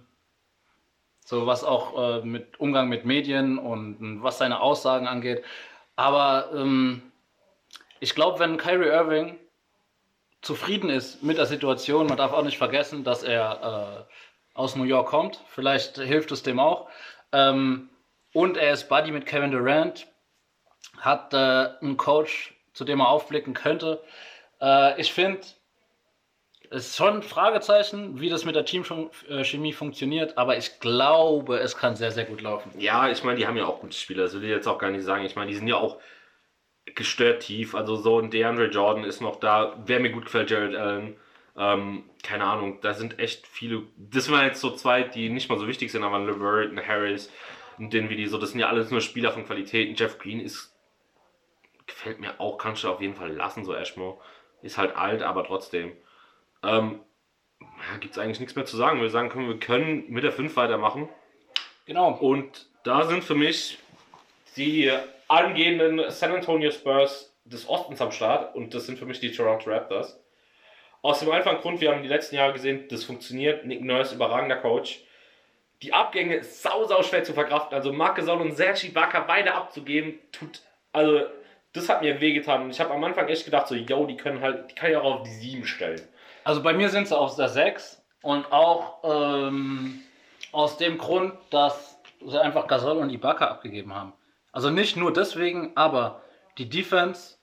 so 1.26 1.46
was 1.46 1.64
auch 1.64 2.22
äh, 2.22 2.26
mit 2.26 2.60
Umgang 2.60 2.88
mit 2.88 3.06
Medien 3.06 3.58
und, 3.60 3.98
und 3.98 4.24
was 4.24 4.38
seine 4.38 4.62
Aussagen 4.62 5.08
angeht. 5.08 5.44
Aber 5.96 6.50
ähm, 6.56 7.04
ich 8.00 8.16
glaube, 8.16 8.40
wenn 8.40 8.58
Kyrie 8.58 8.88
Irving 8.88 9.38
zufrieden 10.42 10.90
ist 10.90 11.22
mit 11.24 11.38
der 11.38 11.46
Situation, 11.46 12.08
man 12.08 12.18
darf 12.18 12.32
auch 12.32 12.44
nicht 12.44 12.58
vergessen, 12.58 13.04
dass 13.04 13.24
er 13.24 14.06
äh, 14.08 14.14
aus 14.58 14.76
New 14.76 14.86
York 14.86 15.08
kommt. 15.10 15.40
Vielleicht 15.50 15.98
hilft 15.98 16.32
es 16.32 16.42
dem 16.42 16.60
auch. 16.60 16.90
Ähm, 17.32 17.90
und 18.34 18.58
er 18.58 18.74
ist 18.74 18.90
Buddy 18.90 19.12
mit 19.12 19.26
Kevin 19.26 19.52
Durant, 19.52 20.08
hat 21.00 21.34
äh, 21.34 21.38
einen 21.82 21.98
Coach, 21.98 22.54
zu 22.74 22.86
dem 22.86 23.00
er 23.00 23.10
aufblicken 23.10 23.54
könnte. 23.54 24.02
Äh, 24.62 25.00
ich 25.00 25.12
finde, 25.12 25.42
es 26.70 26.88
ist 26.88 26.98
schon 26.98 27.16
ein 27.16 27.24
Fragezeichen, 27.24 28.20
wie 28.20 28.30
das 28.30 28.44
mit 28.44 28.56
der 28.56 28.66
Teamchemie 28.66 29.74
funktioniert, 29.74 30.38
aber 30.38 30.58
ich 30.58 30.80
glaube, 30.80 31.60
es 31.60 31.78
kann 31.78 31.96
sehr, 31.96 32.12
sehr 32.12 32.26
gut 32.26 32.42
laufen. 32.42 32.72
Ja, 32.78 33.10
ich 33.10 33.24
meine, 33.24 33.38
die 33.38 33.48
haben 33.48 33.58
ja 33.58 33.66
auch 33.66 33.80
gute 33.80 33.96
Spieler, 33.96 34.24
das 34.24 34.34
will 34.34 34.44
ich 34.44 34.50
jetzt 34.50 34.68
auch 34.68 34.78
gar 34.78 34.92
nicht 34.92 35.06
sagen. 35.06 35.26
Ich 35.26 35.36
meine, 35.36 35.50
die 35.50 35.56
sind 35.56 35.68
ja 35.68 35.78
auch 35.78 35.98
gestört 36.96 37.44
tief. 37.44 37.76
Also 37.76 37.96
so 37.96 38.20
ein 38.20 38.30
DeAndre 38.30 38.68
Jordan 38.68 39.04
ist 39.04 39.22
noch 39.22 39.38
da. 39.38 39.78
Wer 39.86 40.00
mir 40.00 40.12
gut 40.12 40.26
gefällt, 40.26 40.52
Jared 40.52 40.76
Allen. 40.76 41.18
Ähm, 41.58 42.04
keine 42.24 42.44
Ahnung, 42.44 42.80
da 42.82 42.94
sind 42.94 43.20
echt 43.20 43.48
viele. 43.48 43.84
Das 43.98 44.32
waren 44.32 44.46
jetzt 44.46 44.62
so 44.62 44.72
zwei, 44.72 45.04
die 45.04 45.30
nicht 45.30 45.50
mal 45.50 45.58
so 45.58 45.68
wichtig 45.68 45.92
sind, 45.92 46.04
aber 46.04 46.18
ein 46.18 46.28
LeVert, 46.28 46.72
ein 46.72 46.88
Harris, 46.88 47.32
ein 47.80 47.90
Dinwiddie, 47.90 48.28
so, 48.28 48.38
das 48.38 48.52
sind 48.52 48.60
ja 48.60 48.70
alles 48.70 48.92
nur 48.92 49.02
Spieler 49.02 49.32
von 49.32 49.46
Qualität. 49.46 49.90
Ein 49.90 49.96
Jeff 49.96 50.20
Green 50.20 50.40
ist. 50.40 50.74
Gefällt 51.88 52.20
mir 52.20 52.40
auch, 52.40 52.58
kannst 52.58 52.84
du 52.84 52.90
auf 52.90 53.02
jeden 53.02 53.16
Fall 53.16 53.32
lassen, 53.32 53.66
so 53.66 53.74
Ashmore. 53.74 54.20
Ist 54.62 54.78
halt 54.78 54.96
alt, 54.96 55.24
aber 55.24 55.46
trotzdem. 55.46 55.94
Ähm, 56.64 57.00
ja, 57.60 57.98
gibt 58.00 58.14
es 58.14 58.20
eigentlich 58.20 58.40
nichts 58.40 58.56
mehr 58.56 58.66
zu 58.66 58.78
sagen. 58.78 59.02
Wir 59.02 59.10
sagen, 59.10 59.30
können, 59.30 59.48
wir 59.48 59.60
können 59.60 60.06
mit 60.10 60.24
der 60.24 60.32
5 60.32 60.56
weitermachen. 60.56 61.10
Genau. 61.86 62.12
Und 62.12 62.68
da 62.84 63.06
sind 63.06 63.24
für 63.24 63.36
mich 63.36 63.80
die 64.58 64.92
angehenden 65.28 66.10
San 66.10 66.32
Antonio 66.34 66.72
Spurs 66.72 67.34
des 67.46 67.68
Ostens 67.70 68.02
am 68.02 68.12
Start 68.12 68.56
und 68.56 68.74
das 68.74 68.86
sind 68.86 69.00
für 69.00 69.06
mich 69.06 69.20
die 69.20 69.32
Toronto 69.32 69.70
Raptors. 69.70 70.20
Aus 71.02 71.20
dem 71.20 71.32
einfachen 71.32 71.60
Grund, 71.60 71.82
wir 71.82 71.92
haben 71.92 72.02
die 72.02 72.10
letzten 72.10 72.36
Jahre 72.36 72.54
gesehen, 72.54 72.88
das 72.90 73.04
funktioniert. 73.04 73.66
Nick 73.66 73.82
Nurse, 73.82 74.16
überragender 74.16 74.58
Coach. 74.58 75.02
Die 75.82 75.94
Abgänge 75.94 76.44
sau, 76.44 76.86
sau 76.86 77.04
schwer 77.04 77.24
zu 77.24 77.34
verkraften. 77.34 77.76
Also 77.76 77.94
Marc 77.94 78.16
Gasol 78.16 78.42
und 78.42 78.54
Sergi 78.54 78.88
Ibaka 78.88 79.22
beide 79.22 79.54
abzugeben, 79.54 80.16
tut, 80.32 80.62
also 80.92 81.22
das 81.74 81.90
hat 81.90 82.02
mir 82.02 82.20
wehgetan. 82.20 82.70
Ich 82.70 82.80
habe 82.80 82.94
am 82.94 83.04
Anfang 83.04 83.28
echt 83.28 83.46
gedacht, 83.46 83.68
so, 83.68 83.76
yo, 83.76 84.06
die 84.08 84.18
können 84.18 84.42
halt, 84.42 84.72
die 84.72 84.76
kann 84.76 84.90
ich 84.90 84.98
auch 84.98 85.20
auf 85.20 85.24
die 85.24 85.34
7 85.34 85.66
stellen. 85.66 86.02
Also 86.44 86.64
bei 86.64 86.74
mir 86.74 86.90
sind 86.90 87.08
sie 87.08 87.18
auf 87.18 87.36
der 87.36 87.50
6 87.50 88.02
und 88.24 88.52
auch 88.52 89.04
ähm, 89.04 90.02
aus 90.52 90.78
dem 90.78 90.98
Grund, 90.98 91.34
dass 91.52 92.00
sie 92.26 92.42
einfach 92.42 92.68
Gasol 92.68 92.98
und 92.98 93.10
Ibaka 93.12 93.46
abgegeben 93.46 93.94
haben. 93.94 94.14
Also 94.52 94.72
nicht 94.72 94.98
nur 94.98 95.14
deswegen, 95.14 95.74
aber 95.76 96.22
die 96.58 96.68
Defense 96.68 97.36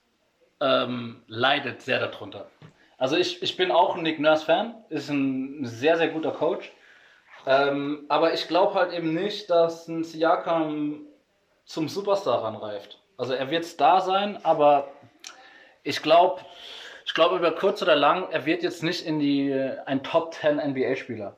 ähm, 0.59 1.23
leidet 1.27 1.81
sehr 1.81 1.99
darunter. 1.99 2.49
Also 2.97 3.17
ich, 3.17 3.41
ich 3.41 3.57
bin 3.57 3.71
auch 3.71 3.95
ein 3.95 4.03
Nick 4.03 4.19
Nurse-Fan, 4.19 4.75
ist 4.89 5.09
ein 5.09 5.65
sehr, 5.65 5.97
sehr 5.97 6.07
guter 6.09 6.31
Coach. 6.31 6.71
Ähm, 7.47 8.05
aber 8.09 8.33
ich 8.33 8.47
glaube 8.47 8.73
halt 8.73 8.93
eben 8.93 9.13
nicht, 9.13 9.49
dass 9.49 9.87
ein 9.87 10.03
Siakam 10.03 11.01
zum 11.65 11.89
Superstar 11.89 12.43
ranreift. 12.43 12.99
Also 13.17 13.33
er 13.33 13.49
wird 13.49 13.65
Star 13.65 14.01
sein, 14.01 14.39
aber 14.43 14.87
ich 15.83 16.01
glaube, 16.01 16.41
ich 17.05 17.13
glaube 17.13 17.37
über 17.37 17.51
kurz 17.51 17.81
oder 17.81 17.95
lang, 17.95 18.27
er 18.31 18.45
wird 18.45 18.63
jetzt 18.63 18.81
nicht 18.81 19.05
in 19.05 19.19
die 19.19 19.53
ein 19.85 20.03
Top 20.03 20.33
10 20.33 20.57
NBA-Spieler. 20.57 21.35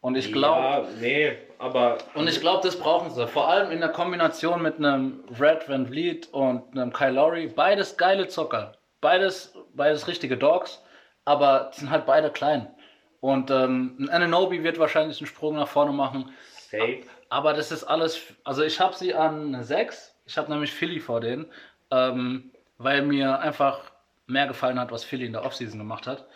Und 0.00 0.16
ich 0.16 0.32
glaube, 0.32 0.60
Ja, 0.60 0.84
nee, 1.00 1.36
aber. 1.58 1.98
und 2.14 2.28
ich 2.28 2.40
glaube, 2.40 2.62
das 2.62 2.78
brauchen 2.78 3.10
sie. 3.10 3.26
Vor 3.26 3.48
allem 3.48 3.72
in 3.72 3.80
der 3.80 3.88
Kombination 3.88 4.62
mit 4.62 4.76
einem 4.76 5.24
Red 5.40 5.68
Van 5.68 5.86
Vliet 5.88 6.28
und 6.32 6.62
einem 6.72 6.92
Kyle 6.92 7.10
Lowry. 7.12 7.48
Beides 7.48 7.96
geile 7.96 8.28
Zocker. 8.28 8.72
Beides, 9.00 9.54
beides 9.74 10.06
richtige 10.06 10.36
Dogs. 10.36 10.82
Aber 11.28 11.70
die 11.74 11.80
sind 11.80 11.90
halt 11.90 12.06
beide 12.06 12.30
klein. 12.30 12.74
Und 13.20 13.50
ähm, 13.50 13.96
ein 14.00 14.08
Ananobi 14.08 14.64
wird 14.64 14.78
wahrscheinlich 14.78 15.20
einen 15.20 15.26
Sprung 15.26 15.56
nach 15.56 15.68
vorne 15.68 15.92
machen. 15.92 16.32
Safe. 16.70 17.02
Aber 17.28 17.52
das 17.52 17.70
ist 17.70 17.84
alles. 17.84 18.18
Also 18.44 18.62
ich 18.62 18.80
habe 18.80 18.94
sie 18.94 19.12
an 19.12 19.62
6. 19.62 20.16
Ich 20.24 20.38
habe 20.38 20.50
nämlich 20.50 20.72
Philly 20.72 21.00
vor 21.00 21.20
denen. 21.20 21.52
Ähm, 21.90 22.50
weil 22.78 23.02
mir 23.02 23.40
einfach 23.40 23.92
mehr 24.26 24.46
gefallen 24.46 24.80
hat, 24.80 24.90
was 24.90 25.04
Philly 25.04 25.26
in 25.26 25.34
der 25.34 25.44
Offseason 25.44 25.78
gemacht 25.78 26.06
hat. 26.06 26.26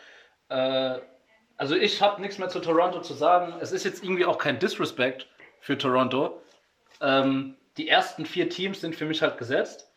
Äh, 0.51 0.99
also 1.57 1.75
ich 1.75 2.03
habe 2.03 2.21
nichts 2.21 2.37
mehr 2.37 2.51
zu 2.51 2.61
Toronto 2.61 3.01
zu 3.01 3.15
sagen. 3.15 3.55
Es 3.61 3.73
ist 3.73 3.85
jetzt 3.85 4.05
irgendwie 4.05 4.27
auch 4.27 4.37
kein 4.37 4.59
Disrespect 4.59 5.27
für 5.61 5.79
Toronto. 5.79 6.43
Ähm, 7.01 7.57
die 7.79 7.89
ersten 7.89 8.27
vier 8.27 8.51
Teams 8.51 8.83
sind 8.83 8.95
für 8.95 9.07
mich 9.07 9.23
halt 9.23 9.39
gesetzt. 9.39 9.91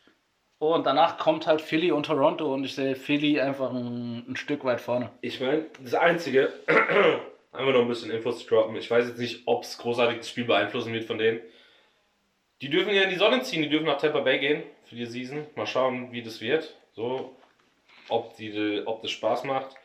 Und 0.58 0.86
danach 0.86 1.18
kommt 1.18 1.48
halt 1.48 1.62
Philly 1.62 1.92
und 1.92 2.06
Toronto 2.06 2.54
und 2.54 2.64
ich 2.64 2.76
sehe 2.76 2.96
Philly 2.96 3.42
einfach 3.42 3.72
ein, 3.72 4.26
ein 4.28 4.36
Stück 4.36 4.64
weit 4.64 4.80
vorne. 4.80 5.10
Ich 5.22 5.42
meine, 5.42 5.66
das 5.82 5.94
Einzige, 5.96 6.54
einfach 7.52 7.74
noch 7.74 7.82
ein 7.82 7.88
bisschen 7.88 8.12
Infos 8.12 8.40
zu 8.40 8.48
droppen. 8.48 8.76
Ich 8.78 8.90
weiß 8.90 9.08
jetzt 9.08 9.20
nicht, 9.20 9.44
ob 9.46 9.64
es 9.64 9.78
großartig 9.78 10.20
das 10.20 10.30
Spiel 10.30 10.46
beeinflussen 10.46 10.94
wird 10.94 11.06
von 11.06 11.18
denen. 11.18 11.42
Die 12.62 12.70
dürfen 12.70 12.94
ja 12.94 13.02
in 13.04 13.10
die 13.10 13.18
Sonne 13.18 13.42
ziehen, 13.42 13.62
die 13.64 13.70
dürfen 13.70 13.86
nach 13.86 13.98
Tampa 13.98 14.22
Bay 14.22 14.40
gehen 14.40 14.64
für 14.86 14.96
die 14.96 15.06
Season. 15.06 15.46
Mal 15.56 15.68
schauen, 15.68 16.12
wie 16.14 16.24
das 16.24 16.40
wird. 16.40 16.74
So, 16.94 17.36
ob, 18.08 18.38
die, 18.38 18.82
ob 18.86 19.02
das 19.02 19.12
Spaß 19.12 19.44
macht. 19.44 19.76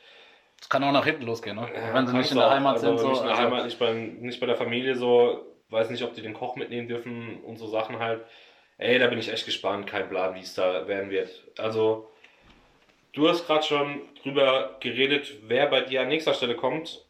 Es 0.61 0.69
kann 0.69 0.85
auch 0.85 0.93
nach 0.93 1.05
hinten 1.05 1.25
losgehen, 1.25 1.57
ne? 1.57 1.69
Ja, 1.75 1.95
wenn 1.95 2.07
sie 2.07 2.17
nicht 2.17 2.31
in 2.31 2.37
der 2.37 2.47
auch, 2.47 2.53
Heimat 2.53 2.79
sind. 2.79 2.99
So, 2.99 3.09
nicht 3.09 3.21
in 3.21 3.27
der 3.27 3.37
also- 3.37 3.43
Heimat, 3.43 3.65
nicht 3.65 3.79
bei, 3.79 3.93
nicht 3.93 4.39
bei 4.39 4.47
der 4.47 4.57
Familie 4.57 4.95
so. 4.95 5.47
Weiß 5.71 5.91
nicht, 5.91 6.03
ob 6.03 6.15
die 6.15 6.23
den 6.23 6.35
Koch 6.35 6.57
mitnehmen 6.57 6.89
dürfen 6.89 7.41
und 7.45 7.57
so 7.57 7.67
Sachen 7.67 7.99
halt. 7.99 8.25
Ey, 8.81 8.99
da 8.99 9.09
bin 9.09 9.19
ich 9.19 9.31
echt 9.31 9.45
gespannt. 9.45 9.87
Kein 9.87 10.09
Plan, 10.09 10.35
wie 10.35 10.41
es 10.41 10.55
da 10.55 10.89
werden 10.89 11.11
wird. 11.11 11.29
Also, 11.59 12.11
du 13.13 13.29
hast 13.29 13.47
gerade 13.47 13.63
schon 13.63 14.01
drüber 14.23 14.79
geredet, 14.81 15.35
wer 15.43 15.67
bei 15.67 15.83
dir 15.83 16.01
an 16.01 16.09
nächster 16.09 16.33
Stelle 16.33 16.57
kommt. 16.57 17.05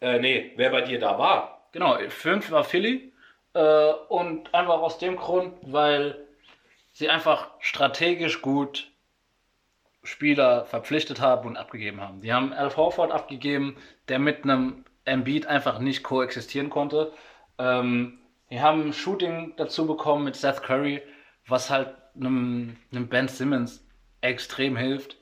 Äh, 0.00 0.18
nee, 0.20 0.52
wer 0.56 0.70
bei 0.70 0.80
dir 0.80 0.98
da 0.98 1.18
war. 1.18 1.68
Genau, 1.72 1.98
fünf 2.08 2.50
war 2.50 2.64
Philly. 2.64 3.12
Äh, 3.52 3.92
und 4.08 4.54
einfach 4.54 4.80
aus 4.80 4.96
dem 4.96 5.16
Grund, 5.16 5.52
weil 5.60 6.26
sie 6.92 7.10
einfach 7.10 7.50
strategisch 7.60 8.40
gut 8.40 8.90
Spieler 10.02 10.64
verpflichtet 10.64 11.20
haben 11.20 11.46
und 11.46 11.56
abgegeben 11.58 12.00
haben. 12.00 12.22
Die 12.22 12.32
haben 12.32 12.54
Al 12.54 12.74
Horford 12.74 13.12
abgegeben, 13.12 13.76
der 14.08 14.18
mit 14.18 14.44
einem 14.44 14.86
Embiid 15.04 15.46
einfach 15.46 15.78
nicht 15.78 16.02
koexistieren 16.02 16.70
konnte. 16.70 17.12
Ähm, 17.58 18.18
die 18.54 18.60
haben 18.60 18.92
Shooting 18.92 19.54
dazu 19.56 19.84
bekommen 19.84 20.22
mit 20.22 20.36
Seth 20.36 20.62
Curry, 20.62 21.02
was 21.48 21.70
halt 21.70 21.88
einem, 22.14 22.76
einem 22.92 23.08
Ben 23.08 23.26
Simmons 23.26 23.84
extrem 24.20 24.76
hilft. 24.76 25.16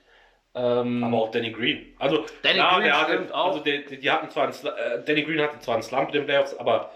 Ähm, 0.55 1.03
Aber 1.03 1.17
auch 1.17 1.31
Danny 1.31 1.51
Green. 1.51 1.97
Also, 1.99 2.27
Danny 2.43 2.57
klar, 2.57 2.75
Green 2.75 2.85
der 2.85 3.01
hatte, 3.01 3.35
auch. 3.35 3.47
also 3.47 3.61
die, 3.61 3.87
die, 3.87 4.01
die 4.01 4.11
hatten 4.11 4.29
zwar 4.29 4.45
einen, 4.45 4.53
äh, 4.53 5.03
Danny 5.03 5.23
Green 5.23 5.41
hatte 5.41 5.59
zwar 5.61 5.77
einen 5.77 5.83
Slump 5.83 6.09
in 6.09 6.13
den 6.13 6.25
Playoffs, 6.27 6.55
aber 6.59 6.93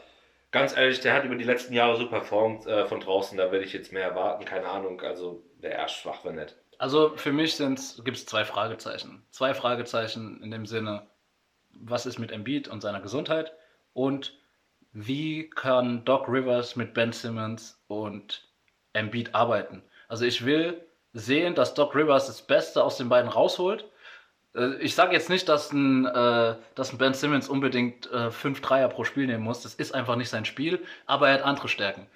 ganz 0.51 0.77
ehrlich, 0.77 1.01
der 1.01 1.15
hat 1.15 1.25
über 1.25 1.37
die 1.37 1.45
letzten 1.45 1.73
Jahre 1.73 1.97
so 1.97 2.07
performt 2.07 2.67
äh, 2.67 2.85
von 2.85 3.01
draußen, 3.01 3.39
da 3.39 3.51
werde 3.51 3.65
ich 3.65 3.73
jetzt 3.73 3.91
mehr 3.91 4.05
erwarten, 4.05 4.45
keine 4.45 4.69
Ahnung. 4.69 5.01
Also, 5.01 5.43
der 5.63 5.71
eher 5.71 5.89
schwach 5.89 6.23
war 6.23 6.33
nicht. 6.33 6.55
Also 6.77 7.17
für 7.17 7.33
mich 7.33 7.57
gibt 7.57 8.19
es 8.19 8.27
zwei 8.27 8.45
Fragezeichen. 8.45 9.25
Zwei 9.31 9.55
Fragezeichen 9.55 10.43
in 10.43 10.51
dem 10.51 10.67
Sinne, 10.67 11.07
was 11.71 12.05
ist 12.05 12.19
mit 12.19 12.31
Embiid 12.31 12.69
und 12.69 12.83
seiner 12.83 13.01
Gesundheit 13.01 13.55
und 13.95 14.39
wie 14.99 15.51
kann 15.51 16.07
Doc 16.07 16.27
Rivers 16.27 16.75
mit 16.75 16.95
Ben 16.95 17.13
Simmons 17.13 17.79
und 17.87 18.49
Embiid 18.95 19.35
arbeiten. 19.35 19.83
Also 20.09 20.25
ich 20.25 20.47
will 20.47 20.83
sehen, 21.13 21.55
dass 21.55 21.75
Doc 21.75 21.95
Rivers 21.95 22.29
das 22.29 22.41
Beste 22.41 22.83
aus 22.83 22.97
den 22.97 23.11
beiden 23.11 23.31
rausholt. 23.31 23.85
Äh, 24.55 24.77
Ich 24.77 24.95
sage 24.95 25.13
jetzt 25.13 25.29
nicht, 25.29 25.51
dass 25.51 25.71
ein, 25.71 26.07
äh, 26.07 26.57
dass 26.75 26.93
ein 26.93 26.99
Ben 26.99 27.13
Simmons 27.13 27.47
unbedingt 27.49 28.11
äh, 28.11 28.31
fünf 28.31 28.63
Dreier 28.63 28.89
pro 28.89 29.05
Spiel 29.05 29.27
nehmen 29.27 29.45
muss. 29.45 29.61
Das 29.63 29.75
ist 29.75 29.95
einfach 29.95 30.17
nicht 30.17 30.31
sein 30.31 30.47
Spiel, 30.47 30.83
aber 31.05 31.29
er 31.29 31.35
hat 31.35 31.43
andere 31.43 31.69
Stärken. 31.69 32.07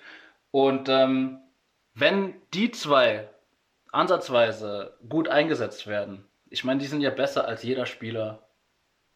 Und 0.51 0.88
ähm, 0.88 1.38
wenn 1.93 2.35
die 2.55 2.71
zwei 2.71 3.29
ansatzweise 3.93 4.97
gut 5.07 5.29
eingesetzt 5.29 5.87
werden, 5.87 6.25
ich 6.49 6.64
meine, 6.64 6.81
die 6.81 6.87
sind 6.87 7.03
ja 7.03 7.11
besser 7.11 7.47
als 7.47 7.62
jeder 7.62 7.85
Spieler 7.85 8.49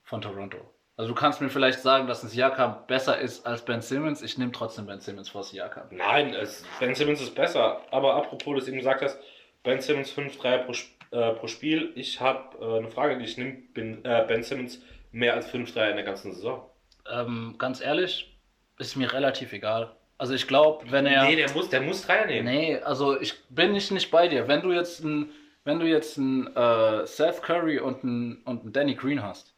von 0.02 0.20
Toronto. 0.20 0.73
Also 0.96 1.08
du 1.12 1.14
kannst 1.14 1.40
mir 1.40 1.48
vielleicht 1.50 1.80
sagen, 1.80 2.06
dass 2.06 2.22
ein 2.22 2.28
Siakam 2.28 2.86
besser 2.86 3.18
ist 3.18 3.46
als 3.46 3.64
Ben 3.64 3.80
Simmons. 3.80 4.22
Ich 4.22 4.38
nehme 4.38 4.52
trotzdem 4.52 4.86
Ben 4.86 5.00
Simmons 5.00 5.28
vor 5.28 5.42
Siakam. 5.42 5.88
Nein, 5.90 6.32
es, 6.34 6.64
Ben 6.78 6.94
Simmons 6.94 7.20
ist 7.20 7.34
besser. 7.34 7.80
Aber 7.90 8.14
apropos, 8.14 8.54
dass 8.54 8.64
du 8.66 8.70
eben 8.70 8.78
gesagt 8.78 9.02
hast, 9.02 9.18
Ben 9.64 9.80
Simmons 9.80 10.10
5 10.12 10.36
Dreier 10.38 10.58
pro, 10.58 10.70
Sp- 10.72 10.94
äh, 11.10 11.32
pro 11.32 11.48
Spiel. 11.48 11.90
Ich 11.96 12.20
habe 12.20 12.56
äh, 12.60 12.78
eine 12.78 12.90
Frage, 12.90 13.20
ich 13.22 13.36
nehme. 13.36 13.54
Bin, 13.72 14.04
äh, 14.04 14.24
ben 14.28 14.42
Simmons 14.44 14.80
mehr 15.10 15.34
als 15.34 15.46
5 15.50 15.72
Dreier 15.72 15.90
in 15.90 15.96
der 15.96 16.04
ganzen 16.04 16.32
Saison. 16.32 16.64
Ähm, 17.12 17.56
ganz 17.58 17.80
ehrlich, 17.80 18.36
ist 18.78 18.94
mir 18.96 19.12
relativ 19.12 19.52
egal. 19.52 19.96
Also 20.16 20.32
ich 20.34 20.46
glaube, 20.46 20.84
wenn 20.92 21.06
er... 21.06 21.24
Nee, 21.24 21.34
der 21.36 21.50
muss, 21.50 21.68
der 21.70 21.80
muss 21.80 22.02
Dreier 22.06 22.26
nehmen. 22.26 22.46
Nee, 22.46 22.78
also 22.78 23.20
ich 23.20 23.34
bin 23.48 23.72
nicht, 23.72 23.90
nicht 23.90 24.10
bei 24.12 24.28
dir. 24.28 24.46
Wenn 24.46 24.60
du 24.62 24.70
jetzt 24.70 25.02
ein, 25.02 25.30
wenn 25.64 25.80
du 25.80 25.86
jetzt 25.86 26.18
ein 26.18 26.54
äh, 26.56 27.04
Seth 27.04 27.42
Curry 27.42 27.80
und 27.80 28.04
ein, 28.04 28.42
und 28.44 28.64
ein 28.64 28.72
Danny 28.72 28.94
Green 28.94 29.22
hast, 29.22 29.53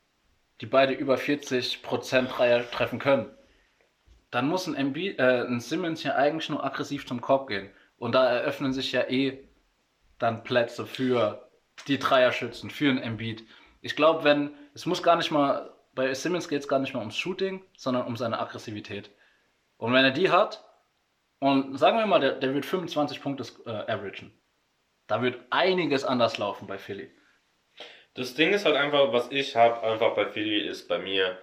die 0.61 0.66
beide 0.66 0.92
über 0.92 1.16
40% 1.16 2.29
Dreier 2.29 2.71
treffen 2.71 2.99
können, 2.99 3.31
dann 4.31 4.49
muss 4.49 4.66
ein, 4.66 4.75
MB, 4.75 4.97
äh, 5.19 5.47
ein 5.47 5.61
Simmons 5.61 6.03
ja 6.03 6.14
eigentlich 6.14 6.49
nur 6.49 6.64
aggressiv 6.64 7.07
zum 7.07 7.21
Korb 7.21 7.49
gehen. 7.49 7.71
Und 7.99 8.14
da 8.14 8.29
eröffnen 8.29 8.73
sich 8.73 8.92
ja 8.92 9.09
eh 9.09 9.49
dann 10.19 10.45
Plätze 10.45 10.87
für 10.87 11.49
die 11.88 11.99
Dreierschützen, 11.99 12.71
für 12.71 12.90
ein 12.90 12.99
Embiid. 12.99 13.45
Ich 13.81 13.97
glaube, 13.97 14.25
wenn, 14.25 14.51
es 14.75 14.87
muss 14.87 15.03
gar 15.03 15.16
nicht 15.16 15.31
mal, 15.31 15.71
bei 15.95 16.12
Simmons 16.14 16.49
geht 16.49 16.61
es 16.61 16.69
gar 16.69 16.79
nicht 16.79 16.95
mal 16.95 17.01
ums 17.01 17.16
Shooting, 17.16 17.62
sondern 17.77 18.07
um 18.07 18.16
seine 18.16 18.38
Aggressivität. 18.38 19.11
Und 19.77 19.92
wenn 19.92 20.05
er 20.05 20.11
die 20.11 20.31
hat, 20.31 20.64
und 21.38 21.79
sagen 21.79 21.99
wir 21.99 22.07
mal, 22.07 22.21
der, 22.21 22.33
der 22.33 22.55
wird 22.55 22.64
25 22.66 23.23
Punkte 23.23 23.45
äh, 23.66 23.90
averagen, 23.92 24.33
da 25.07 25.23
wird 25.23 25.38
einiges 25.51 26.05
anders 26.05 26.38
laufen 26.38 26.66
bei 26.66 26.79
Philly. 26.79 27.11
Das 28.16 28.35
Ding 28.35 28.52
ist 28.52 28.64
halt 28.64 28.76
einfach, 28.76 29.12
was 29.12 29.31
ich 29.31 29.57
habe, 29.57 29.87
einfach 29.87 30.14
bei 30.14 30.26
Philly 30.26 30.66
ist 30.66 30.88
bei 30.88 30.98
mir, 30.98 31.38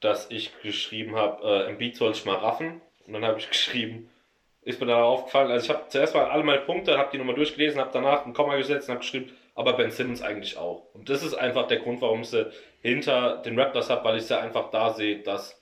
dass 0.00 0.30
ich 0.30 0.52
geschrieben 0.62 1.16
habe, 1.16 1.44
äh, 1.46 1.70
Embiid 1.70 1.96
soll 1.96 2.12
ich 2.12 2.24
mal 2.24 2.36
raffen. 2.36 2.80
Und 3.06 3.12
dann 3.12 3.24
habe 3.24 3.38
ich 3.38 3.48
geschrieben, 3.50 4.10
ist 4.62 4.80
mir 4.80 4.86
da 4.86 5.02
aufgefallen, 5.02 5.50
also 5.50 5.64
ich 5.64 5.70
habe 5.70 5.88
zuerst 5.88 6.14
mal 6.14 6.26
alle 6.26 6.42
meine 6.42 6.60
Punkte, 6.60 6.98
habe 6.98 7.10
die 7.10 7.18
nochmal 7.18 7.36
durchgelesen, 7.36 7.80
habe 7.80 7.90
danach 7.92 8.26
ein 8.26 8.34
Komma 8.34 8.56
gesetzt 8.56 8.88
und 8.88 8.96
habe 8.96 9.00
geschrieben, 9.00 9.32
aber 9.54 9.72
Ben 9.72 9.90
Simmons 9.90 10.20
eigentlich 10.20 10.58
auch. 10.58 10.82
Und 10.92 11.08
das 11.08 11.22
ist 11.22 11.34
einfach 11.34 11.66
der 11.68 11.78
Grund, 11.78 12.02
warum 12.02 12.20
ich 12.20 12.28
sie 12.28 12.52
hinter 12.82 13.38
den 13.38 13.58
Raptors 13.58 13.88
habe, 13.88 14.04
weil 14.04 14.18
ich 14.18 14.24
sie 14.24 14.38
einfach 14.38 14.70
da 14.70 14.92
sehe, 14.92 15.20
dass 15.20 15.60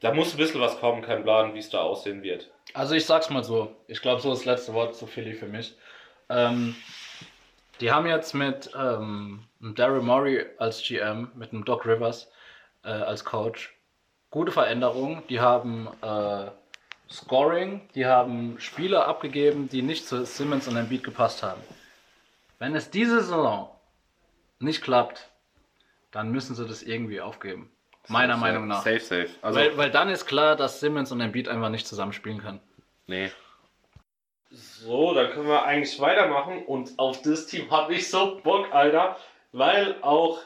da 0.00 0.12
muss 0.12 0.34
ein 0.34 0.38
bisschen 0.38 0.60
was 0.60 0.78
kommen, 0.78 1.02
kein 1.02 1.22
Plan, 1.22 1.54
wie 1.54 1.58
es 1.58 1.70
da 1.70 1.80
aussehen 1.80 2.22
wird. 2.22 2.50
Also 2.74 2.94
ich 2.94 3.06
sag's 3.06 3.30
mal 3.30 3.44
so, 3.44 3.74
ich 3.86 4.02
glaube, 4.02 4.20
so 4.20 4.32
ist 4.32 4.40
das 4.40 4.46
letzte 4.46 4.74
Wort 4.74 4.94
zu 4.94 5.06
Philly 5.06 5.32
für 5.32 5.46
mich. 5.46 5.74
Ähm, 6.28 6.74
die 7.80 7.92
haben 7.92 8.06
jetzt 8.06 8.34
mit 8.34 8.70
ähm, 8.76 9.45
Daryl 9.60 10.02
Morey 10.02 10.46
als 10.58 10.82
GM, 10.82 11.30
mit 11.34 11.52
einem 11.52 11.64
Doc 11.64 11.86
Rivers 11.86 12.30
äh, 12.84 12.88
als 12.88 13.24
Coach 13.24 13.76
gute 14.30 14.52
Veränderungen. 14.52 15.22
Die 15.28 15.40
haben 15.40 15.88
äh, 16.02 16.50
Scoring, 17.10 17.88
die 17.94 18.06
haben 18.06 18.56
Spieler 18.58 19.06
abgegeben, 19.06 19.68
die 19.68 19.82
nicht 19.82 20.06
zu 20.06 20.26
Simmons 20.26 20.68
und 20.68 20.76
Embiid 20.76 21.04
gepasst 21.04 21.42
haben. 21.42 21.60
Wenn 22.58 22.74
es 22.74 22.90
diese 22.90 23.20
Saison 23.20 23.70
nicht 24.58 24.82
klappt, 24.82 25.30
dann 26.10 26.30
müssen 26.32 26.54
sie 26.54 26.66
das 26.66 26.82
irgendwie 26.82 27.20
aufgeben. 27.20 27.70
Meiner 28.08 28.36
Meinung 28.36 28.66
nach. 28.66 28.82
Safe, 28.82 29.00
safe. 29.00 29.28
Also, 29.42 29.58
Weil, 29.58 29.76
weil 29.76 29.90
dann 29.90 30.08
ist 30.08 30.26
klar, 30.26 30.54
dass 30.54 30.80
Simmons 30.80 31.10
und 31.12 31.20
Embiid 31.20 31.48
einfach 31.48 31.70
nicht 31.70 31.86
zusammen 31.86 32.12
spielen 32.12 32.40
können. 32.42 32.60
nee. 33.06 33.30
So, 34.50 35.12
dann 35.12 35.32
können 35.32 35.48
wir 35.48 35.64
eigentlich 35.64 35.98
weitermachen 36.00 36.64
und 36.66 36.98
auf 36.98 37.20
das 37.20 37.46
Team 37.46 37.70
habe 37.70 37.94
ich 37.94 38.08
so 38.08 38.40
Bock, 38.42 38.72
Alter, 38.72 39.16
weil 39.56 39.96
auch 40.02 40.38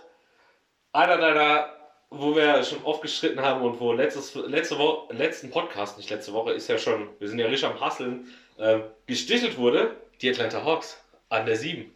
einer 0.93 1.17
deiner, 1.19 1.73
wo 2.11 2.35
wir 2.37 2.63
schon 2.63 2.83
oft 2.85 3.03
gestritten 3.03 3.41
haben 3.41 3.63
und 3.63 3.81
wo 3.81 3.93
letztes, 3.93 4.35
letzte 4.35 4.79
Woche, 4.79 5.13
letzten 5.13 5.51
Podcast, 5.51 5.99
nicht 5.99 6.11
letzte 6.11 6.33
Woche, 6.33 6.53
ist 6.53 6.69
ja 6.69 6.79
schon, 6.79 7.09
wir 7.19 7.29
sind 7.29 7.39
ja 7.39 7.47
richtig 7.47 7.69
am 7.69 7.81
Hasseln, 7.81 8.29
äh, 8.59 8.81
gestichelt 9.07 9.59
wurde, 9.59 9.97
die 10.21 10.31
Atlanta 10.31 10.65
Hawks 10.65 11.03
an 11.29 11.45
der 11.47 11.57
7. 11.57 11.93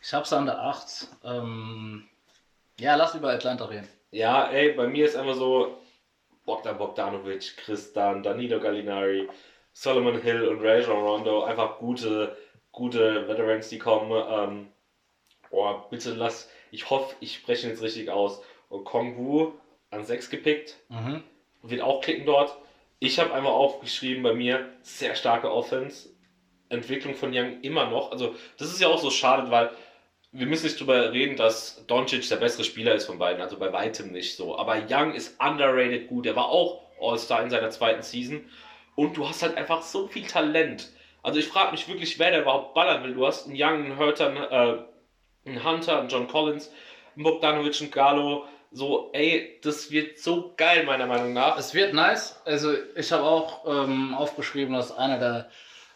Ich 0.00 0.14
hab's 0.14 0.32
an 0.32 0.46
der 0.46 0.60
8. 0.60 1.08
Ähm, 1.24 2.08
ja, 2.78 2.94
lass 2.94 3.14
über 3.14 3.30
Atlanta 3.30 3.64
reden. 3.64 3.88
Ja, 4.12 4.48
ey, 4.48 4.72
bei 4.72 4.86
mir 4.86 5.06
ist 5.06 5.16
einfach 5.16 5.34
so, 5.34 5.78
Bogdan 6.44 6.78
Bogdanovic, 6.78 7.56
Christan, 7.56 8.22
Danilo 8.22 8.60
Gallinari, 8.60 9.28
Solomon 9.72 10.20
Hill 10.20 10.46
und 10.46 10.64
Rajon 10.64 11.02
Rondo 11.02 11.42
einfach 11.42 11.78
gute, 11.78 12.36
gute 12.70 13.26
Veterans, 13.26 13.68
die 13.70 13.78
kommen. 13.78 14.12
Ähm, 14.30 14.68
oh, 15.54 15.74
bitte 15.90 16.10
lass, 16.14 16.48
ich 16.70 16.90
hoffe, 16.90 17.14
ich 17.20 17.34
spreche 17.34 17.68
jetzt 17.68 17.82
richtig 17.82 18.10
aus. 18.10 18.42
Und 18.68 18.84
Kong 18.84 19.16
Wu 19.16 19.52
an 19.90 20.04
6 20.04 20.30
gepickt, 20.30 20.76
Mhm. 20.88 21.22
wird 21.62 21.80
auch 21.82 22.00
klicken 22.00 22.26
dort. 22.26 22.56
Ich 22.98 23.18
habe 23.18 23.32
einmal 23.34 23.52
aufgeschrieben 23.52 24.22
bei 24.22 24.34
mir, 24.34 24.68
sehr 24.82 25.14
starke 25.14 25.50
Offense. 25.52 26.08
Entwicklung 26.70 27.14
von 27.14 27.30
Young 27.32 27.60
immer 27.60 27.88
noch. 27.90 28.10
Also, 28.10 28.34
das 28.58 28.68
ist 28.72 28.80
ja 28.80 28.88
auch 28.88 28.98
so 28.98 29.10
schade, 29.10 29.50
weil 29.50 29.70
wir 30.32 30.46
müssen 30.46 30.64
nicht 30.64 30.80
drüber 30.80 31.12
reden, 31.12 31.36
dass 31.36 31.86
Doncic 31.86 32.28
der 32.28 32.36
bessere 32.36 32.64
Spieler 32.64 32.94
ist 32.94 33.04
von 33.04 33.18
beiden. 33.18 33.40
Also 33.40 33.56
bei 33.58 33.72
weitem 33.72 34.10
nicht 34.10 34.36
so. 34.36 34.58
Aber 34.58 34.82
Young 34.90 35.14
ist 35.14 35.40
underrated 35.40 36.08
gut. 36.08 36.26
Er 36.26 36.34
war 36.34 36.48
auch 36.48 36.80
All-Star 37.00 37.42
in 37.44 37.50
seiner 37.50 37.70
zweiten 37.70 38.02
Season. 38.02 38.44
Und 38.96 39.16
du 39.16 39.28
hast 39.28 39.42
halt 39.42 39.56
einfach 39.56 39.82
so 39.82 40.08
viel 40.08 40.26
Talent. 40.26 40.90
Also 41.22 41.38
ich 41.38 41.46
frage 41.46 41.70
mich 41.72 41.86
wirklich, 41.86 42.18
wer 42.18 42.32
da 42.32 42.40
überhaupt 42.40 42.74
ballern 42.74 43.04
will. 43.04 43.14
Du 43.14 43.24
hast 43.26 43.46
einen 43.46 43.54
Young, 43.56 43.84
einen 43.84 43.98
Hurter, 43.98 44.50
äh, 44.80 44.84
einen 45.44 45.64
Hunter, 45.64 46.00
einen 46.00 46.08
John 46.08 46.28
Collins, 46.28 46.70
einen 47.14 47.24
Bogdanovic, 47.24 47.80
einen 47.80 47.90
Galo. 47.90 48.44
So, 48.72 49.10
ey, 49.12 49.60
das 49.62 49.90
wird 49.90 50.18
so 50.18 50.52
geil, 50.56 50.84
meiner 50.84 51.06
Meinung 51.06 51.32
nach. 51.32 51.58
Es 51.58 51.74
wird 51.74 51.94
nice. 51.94 52.40
Also 52.44 52.72
ich 52.96 53.12
habe 53.12 53.22
auch 53.22 53.64
ähm, 53.66 54.14
aufgeschrieben, 54.14 54.74
dass 54.74 54.96
einer 54.96 55.18
der 55.18 55.48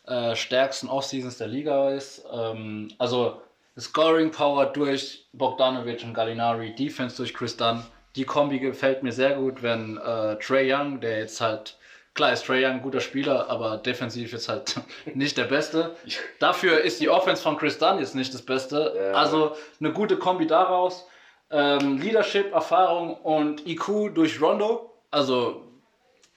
äh, 0.06 0.36
stärksten 0.36 0.88
Offseasons 0.88 1.38
der 1.38 1.48
Liga 1.48 1.90
ist. 1.90 2.24
Ähm, 2.32 2.88
also 2.98 3.40
Scoring 3.78 4.30
Power 4.30 4.66
durch 4.66 5.26
Bogdanovic 5.32 6.02
und 6.04 6.14
Gallinari, 6.14 6.74
Defense 6.74 7.16
durch 7.16 7.34
Chris 7.34 7.56
Dunn. 7.56 7.84
Die 8.16 8.24
Kombi 8.24 8.58
gefällt 8.58 9.02
mir 9.02 9.12
sehr 9.12 9.36
gut, 9.36 9.62
wenn 9.62 9.96
äh, 9.98 10.36
Trey 10.36 10.72
Young, 10.72 11.00
der 11.00 11.18
jetzt 11.18 11.40
halt, 11.40 11.77
klar 12.18 12.32
ist 12.32 12.46
Trey 12.46 12.64
Young 12.64 12.72
ein 12.72 12.82
guter 12.82 12.98
Spieler, 12.98 13.48
aber 13.48 13.76
defensiv 13.76 14.32
ist 14.32 14.48
halt 14.48 14.80
nicht 15.14 15.38
der 15.38 15.44
Beste. 15.44 15.94
Dafür 16.40 16.80
ist 16.80 17.00
die 17.00 17.08
Offense 17.08 17.40
von 17.40 17.56
Chris 17.56 17.78
Dunn 17.78 18.00
jetzt 18.00 18.16
nicht 18.16 18.34
das 18.34 18.42
Beste. 18.42 18.92
Ja. 18.96 19.12
Also 19.12 19.54
eine 19.78 19.92
gute 19.92 20.16
Kombi 20.16 20.48
daraus. 20.48 21.06
Ähm, 21.48 21.98
Leadership, 21.98 22.52
Erfahrung 22.52 23.14
und 23.18 23.64
IQ 23.68 24.14
durch 24.16 24.42
Rondo. 24.42 24.92
Also 25.12 25.62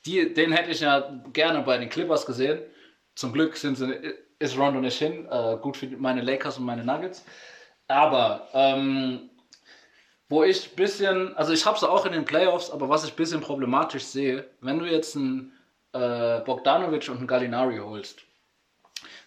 die, 0.05 0.31
den 0.31 0.51
hätte 0.51 0.69
ich 0.69 0.81
ja 0.81 1.19
gerne 1.33 1.63
bei 1.63 1.79
den 1.79 1.89
Clippers 1.89 2.27
gesehen. 2.27 2.59
Zum 3.15 3.33
Glück 3.33 3.57
sind 3.57 3.75
sie, 3.75 3.91
ist 4.37 4.59
Rondo 4.59 4.79
nicht 4.81 4.99
hin. 4.99 5.27
Äh, 5.31 5.57
gut 5.57 5.77
für 5.77 5.87
meine 5.87 6.21
Lakers 6.21 6.59
und 6.59 6.65
meine 6.65 6.85
Nuggets. 6.85 7.25
Aber 7.87 8.47
ähm, 8.53 9.31
wo 10.29 10.43
ich 10.43 10.73
ein 10.73 10.75
bisschen, 10.75 11.35
also 11.35 11.53
ich 11.53 11.65
habe 11.65 11.75
es 11.75 11.83
auch 11.83 12.05
in 12.05 12.11
den 12.11 12.25
Playoffs, 12.25 12.69
aber 12.69 12.87
was 12.87 13.03
ich 13.03 13.13
ein 13.13 13.15
bisschen 13.15 13.41
problematisch 13.41 14.03
sehe, 14.03 14.45
wenn 14.61 14.77
du 14.77 14.85
jetzt 14.85 15.15
einen 15.15 15.53
äh, 15.93 16.39
Bogdanovic 16.41 17.09
und 17.09 17.17
einen 17.17 17.27
Gallinari 17.27 17.77
holst, 17.77 18.21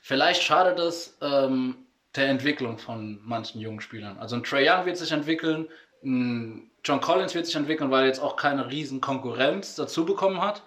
vielleicht 0.01 0.43
schadet 0.43 0.79
es 0.79 1.17
ähm, 1.21 1.77
der 2.17 2.29
Entwicklung 2.29 2.79
von 2.79 3.21
manchen 3.25 3.61
jungen 3.61 3.81
Spielern. 3.81 4.19
Also 4.19 4.37
ein 4.37 4.45
Trey 4.45 4.69
Young 4.69 4.87
wird 4.87 4.97
sich 4.97 5.13
entwickeln, 5.13 5.69
ein 6.05 6.71
John 6.85 7.01
Collins 7.01 7.35
wird 7.35 7.47
sich 7.47 7.57
entwickeln, 7.57 7.91
weil 7.91 8.03
er 8.03 8.09
jetzt 8.09 8.21
auch 8.21 8.37
keine 8.37 8.71
riesen 8.71 9.01
Konkurrenz 9.01 9.75
dazu 9.75 10.05
bekommen 10.05 10.41
hat. 10.41 10.63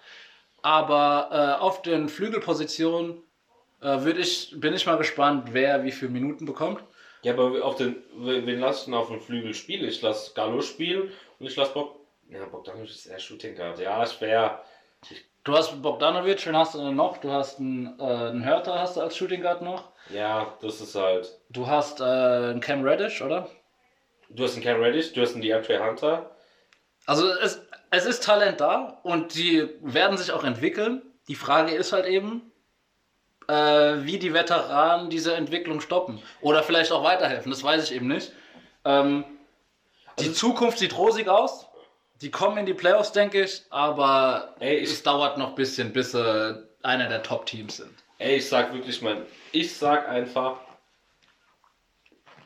Aber 0.62 1.28
äh, 1.30 1.62
auf 1.62 1.82
den 1.82 2.08
Flügelpositionen 2.08 3.22
äh, 3.82 4.10
ich, 4.10 4.52
bin 4.58 4.74
ich 4.74 4.86
mal 4.86 4.96
gespannt, 4.96 5.50
wer 5.52 5.84
wie 5.84 5.92
viele 5.92 6.10
Minuten 6.10 6.44
bekommt. 6.44 6.82
Ja, 7.22 7.32
aber 7.32 7.64
auf 7.64 7.76
den, 7.76 7.96
wen 8.16 8.60
lass 8.60 8.86
ich 8.86 8.94
auf 8.94 9.08
dem 9.08 9.20
Flügel 9.20 9.54
spielen? 9.54 9.88
Ich 9.88 10.02
lasse 10.02 10.34
Gallo 10.34 10.60
spielen 10.60 11.10
und 11.38 11.46
ich 11.46 11.56
lasse 11.56 11.72
Bog. 11.72 11.96
Ja, 12.30 12.44
Bogdanovic 12.44 12.90
ist 12.90 13.06
eher 13.06 13.18
Shooting 13.18 13.56
Guard. 13.56 13.78
Ja, 13.78 14.04
schwer. 14.06 14.62
Du 15.48 15.56
hast 15.56 15.80
Bogdanovic, 15.80 16.46
wen 16.46 16.58
hast 16.58 16.74
du 16.74 16.92
noch? 16.92 17.16
Du 17.16 17.32
hast 17.32 17.58
einen, 17.58 17.98
äh, 17.98 18.02
einen 18.02 18.44
Hörter 18.44 18.78
hast 18.78 18.98
du 18.98 19.00
als 19.00 19.16
Shooting 19.16 19.40
Guard 19.40 19.62
noch. 19.62 19.92
Ja, 20.10 20.52
das 20.60 20.82
ist 20.82 20.94
halt. 20.94 21.40
Du 21.48 21.66
hast 21.66 22.00
äh, 22.00 22.04
einen 22.04 22.60
Cam 22.60 22.84
Reddish, 22.84 23.22
oder? 23.22 23.48
Du 24.28 24.44
hast 24.44 24.56
einen 24.56 24.62
Cam 24.62 24.78
Reddish, 24.78 25.14
du 25.14 25.22
hast 25.22 25.32
einen 25.32 25.40
DeAndre 25.40 25.82
Hunter. 25.82 26.36
Also 27.06 27.30
es, 27.30 27.66
es 27.90 28.04
ist 28.04 28.24
Talent 28.24 28.60
da 28.60 29.00
und 29.04 29.36
die 29.36 29.66
werden 29.80 30.18
sich 30.18 30.32
auch 30.32 30.44
entwickeln. 30.44 31.00
Die 31.28 31.34
Frage 31.34 31.74
ist 31.74 31.94
halt 31.94 32.04
eben, 32.04 32.52
äh, 33.48 33.54
wie 34.04 34.18
die 34.18 34.34
Veteranen 34.34 35.08
diese 35.08 35.34
Entwicklung 35.34 35.80
stoppen. 35.80 36.20
Oder 36.42 36.62
vielleicht 36.62 36.92
auch 36.92 37.04
weiterhelfen, 37.04 37.50
das 37.50 37.64
weiß 37.64 37.84
ich 37.84 37.96
eben 37.96 38.08
nicht. 38.08 38.32
Ähm, 38.84 39.24
die 40.18 40.30
Zukunft 40.30 40.78
sieht 40.78 40.98
rosig 40.98 41.26
aus. 41.26 41.67
Die 42.20 42.30
kommen 42.30 42.58
in 42.58 42.66
die 42.66 42.74
Playoffs, 42.74 43.12
denke 43.12 43.42
ich, 43.44 43.62
aber 43.70 44.54
Ey, 44.60 44.76
ich- 44.78 44.90
es 44.90 45.02
dauert 45.02 45.38
noch 45.38 45.48
ein 45.50 45.54
bisschen, 45.54 45.92
bis 45.92 46.12
sie 46.12 46.66
einer 46.82 47.08
der 47.08 47.22
Top-Teams 47.22 47.76
sind. 47.78 47.94
Ey, 48.18 48.36
ich 48.36 48.48
sag 48.48 48.72
wirklich, 48.74 49.00
mein. 49.02 49.22
Ich 49.52 49.76
sag 49.76 50.08
einfach. 50.08 50.60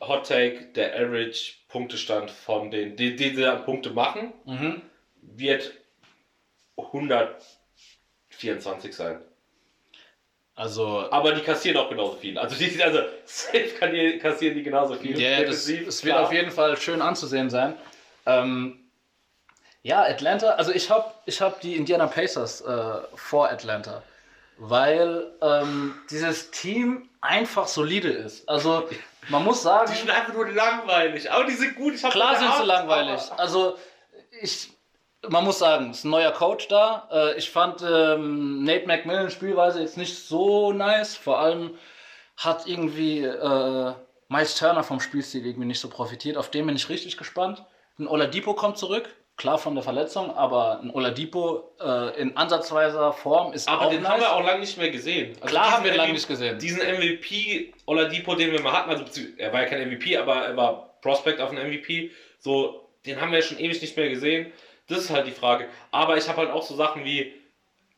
Hot 0.00 0.26
Take, 0.26 0.66
der 0.74 0.94
Average 0.96 1.54
Punktestand 1.68 2.28
von 2.30 2.70
den, 2.72 2.96
die, 2.96 3.14
die, 3.16 3.34
die 3.34 3.50
Punkte 3.64 3.90
machen, 3.90 4.32
Mhm. 4.44 4.82
wird 5.22 5.72
124 6.76 8.94
sein. 8.94 9.20
Also, 10.54 11.10
Aber 11.10 11.32
die 11.32 11.40
kassieren 11.40 11.78
auch 11.78 11.88
genauso 11.88 12.16
viel. 12.18 12.36
Also, 12.38 12.54
die, 12.56 12.82
also 12.82 12.98
safe 13.24 13.68
kann 13.78 13.94
die, 13.94 14.18
kassieren 14.18 14.54
die 14.56 14.62
genauso 14.62 14.94
viel. 14.96 15.18
Ja, 15.18 15.38
das, 15.44 15.64
Defensiv, 15.64 15.88
es 15.88 16.04
wird 16.04 16.14
auf 16.16 16.30
jeden 16.32 16.50
Fall 16.50 16.76
schön 16.76 17.00
anzusehen 17.00 17.48
sein. 17.48 17.74
Ähm, 18.26 18.81
ja, 19.82 20.02
Atlanta, 20.02 20.50
also 20.50 20.72
ich 20.72 20.90
habe 20.90 21.12
ich 21.26 21.40
hab 21.40 21.60
die 21.60 21.76
Indiana 21.76 22.06
Pacers 22.06 22.60
äh, 22.60 23.00
vor 23.14 23.50
Atlanta, 23.50 24.02
weil 24.58 25.32
ähm, 25.42 25.94
dieses 26.10 26.50
Team 26.50 27.08
einfach 27.20 27.66
solide 27.66 28.10
ist. 28.10 28.48
Also 28.48 28.88
man 29.28 29.44
muss 29.44 29.62
sagen, 29.62 29.90
Die 29.90 29.98
sind 29.98 30.10
einfach 30.10 30.32
nur 30.32 30.48
langweilig. 30.50 31.30
Aber 31.30 31.44
die 31.44 31.54
sind 31.54 31.76
gut. 31.76 31.96
Klar 32.10 32.36
sind 32.38 32.54
sie 32.54 32.64
langweilig. 32.64 33.20
Also 33.36 33.76
ich, 34.40 34.70
man 35.28 35.44
muss 35.44 35.58
sagen, 35.58 35.90
es 35.90 35.98
ist 35.98 36.04
ein 36.04 36.10
neuer 36.10 36.32
Coach 36.32 36.68
da. 36.68 37.08
Äh, 37.10 37.38
ich 37.38 37.50
fand 37.50 37.82
ähm, 37.82 38.64
Nate 38.64 38.86
McMillan 38.86 39.30
Spielweise 39.30 39.80
jetzt 39.80 39.96
nicht 39.96 40.26
so 40.26 40.72
nice. 40.72 41.16
Vor 41.16 41.38
allem 41.38 41.78
hat 42.36 42.66
irgendwie 42.66 43.20
äh, 43.24 43.92
Miles 44.28 44.54
Turner 44.56 44.82
vom 44.82 45.00
Spielstil 45.00 45.46
irgendwie 45.46 45.68
nicht 45.68 45.80
so 45.80 45.88
profitiert. 45.88 46.36
Auf 46.36 46.50
den 46.50 46.66
bin 46.66 46.76
ich 46.76 46.88
richtig 46.88 47.16
gespannt. 47.16 47.64
Ein 47.98 48.08
Oladipo 48.08 48.54
kommt 48.54 48.78
zurück. 48.78 49.08
Klar 49.36 49.58
von 49.58 49.74
der 49.74 49.82
Verletzung, 49.82 50.30
aber 50.30 50.80
ein 50.80 50.90
Oladipo 50.90 51.74
äh, 51.80 52.20
in 52.20 52.36
ansatzweiser 52.36 53.12
Form 53.12 53.52
ist 53.54 53.66
Aber 53.68 53.86
auch 53.86 53.90
den 53.90 54.02
nice. 54.02 54.12
haben 54.12 54.20
wir 54.20 54.32
auch 54.32 54.44
lange 54.44 54.60
nicht 54.60 54.76
mehr 54.76 54.90
gesehen. 54.90 55.34
Also 55.40 55.46
Klar 55.46 55.70
haben 55.72 55.84
wir 55.84 55.92
lange 55.94 56.10
MVP 56.10 56.12
nicht 56.12 56.28
gesehen. 56.28 56.58
Diesen 56.58 56.80
MVP 56.80 57.72
Oladipo, 57.86 58.34
den 58.34 58.52
wir 58.52 58.60
mal 58.60 58.72
hatten, 58.72 58.90
also 58.90 59.04
er 59.38 59.52
war 59.52 59.62
ja 59.62 59.68
kein 59.68 59.88
MVP, 59.88 60.16
aber 60.18 60.36
er 60.46 60.56
war 60.56 60.98
Prospect 61.00 61.40
auf 61.40 61.50
einen 61.50 61.66
MVP. 61.68 62.10
So, 62.38 62.88
den 63.06 63.20
haben 63.20 63.32
wir 63.32 63.38
ja 63.38 63.44
schon 63.44 63.58
ewig 63.58 63.80
nicht 63.80 63.96
mehr 63.96 64.10
gesehen. 64.10 64.52
Das 64.88 64.98
ist 64.98 65.10
halt 65.10 65.26
die 65.26 65.32
Frage. 65.32 65.66
Aber 65.90 66.16
ich 66.16 66.28
habe 66.28 66.38
halt 66.38 66.50
auch 66.50 66.62
so 66.62 66.76
Sachen 66.76 67.04
wie, 67.04 67.32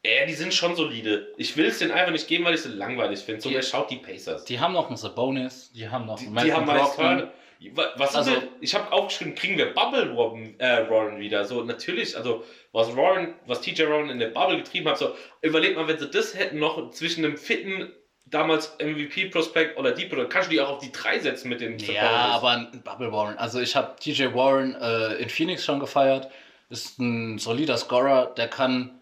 äh, 0.05 0.27
die 0.27 0.35
sind 0.35 0.55
schon 0.55 0.77
solide. 0.77 1.33
Ich 1.37 1.57
will 1.57 1.67
es 1.67 1.79
denen 1.81 1.91
einfach 1.91 2.13
nicht 2.13 2.29
geben, 2.29 2.45
weil 2.45 2.55
ich 2.55 2.63
sie 2.63 2.69
langweilig 2.69 3.21
finde. 3.21 3.41
So, 3.41 3.51
wer 3.51 3.63
schaut 3.63 3.91
die 3.91 3.97
Pacers? 3.97 4.45
Die 4.45 4.61
haben 4.61 4.73
noch 4.73 4.87
einen 4.89 4.97
Sabonis, 4.97 5.73
die 5.73 5.89
haben 5.89 6.07
noch 6.07 6.19
Die, 6.19 6.27
einen 6.27 6.45
die 6.45 6.53
haben 6.53 6.67
Malcolm 6.67 7.29
Was 7.73 8.15
Also- 8.15 8.31
denn? 8.33 8.49
Ich 8.61 8.75
habe 8.75 8.91
aufgeschrieben, 8.93 9.35
kriegen 9.35 9.57
wir 9.59 9.73
Bubble 9.75 10.11
Robin, 10.13 10.59
äh, 10.61 10.89
Warren 10.91 11.19
wieder? 11.19 11.45
So, 11.45 11.63
natürlich, 11.63 12.17
also, 12.17 12.45
was 12.73 12.97
Warren, 12.97 13.35
was 13.47 13.61
TJ 13.61 13.85
Warren 13.89 14.11
in 14.11 14.19
der 14.19 14.29
Bubble 14.29 14.57
getrieben 14.59 14.89
hat, 14.89 14.99
so, 14.99 15.15
überleg 15.43 15.77
mal, 15.77 15.87
wenn 15.89 15.99
sie 15.99 16.11
das 16.11 16.35
hätten 16.37 16.59
noch 16.59 16.91
zwischen 16.91 17.25
einem 17.25 17.37
fitten, 17.37 17.93
damals 18.27 18.75
MVP-Prospekt 18.81 19.79
oder 19.79 19.93
Deep, 19.93 20.11
dann 20.11 20.29
kannst 20.29 20.49
du 20.49 20.53
die 20.55 20.61
auch 20.61 20.71
auf 20.71 20.79
die 20.79 20.91
3 20.91 21.19
setzen 21.21 21.49
mit 21.51 21.61
den 21.61 21.79
Ja, 21.79 22.11
aber 22.33 22.51
ein 22.51 22.83
Bubble 22.83 23.13
Warren. 23.13 23.37
Also 23.39 23.61
ich 23.61 23.77
habe 23.77 23.95
TJ 24.01 24.35
Warren 24.35 24.75
äh, 24.81 25.15
in 25.17 25.29
Phoenix 25.29 25.65
schon 25.65 25.79
gefeiert. 25.79 26.31
Ist 26.71 26.99
ein 26.99 27.39
solider 27.39 27.77
Scorer. 27.77 28.33
Der 28.35 28.49
kann, 28.49 28.99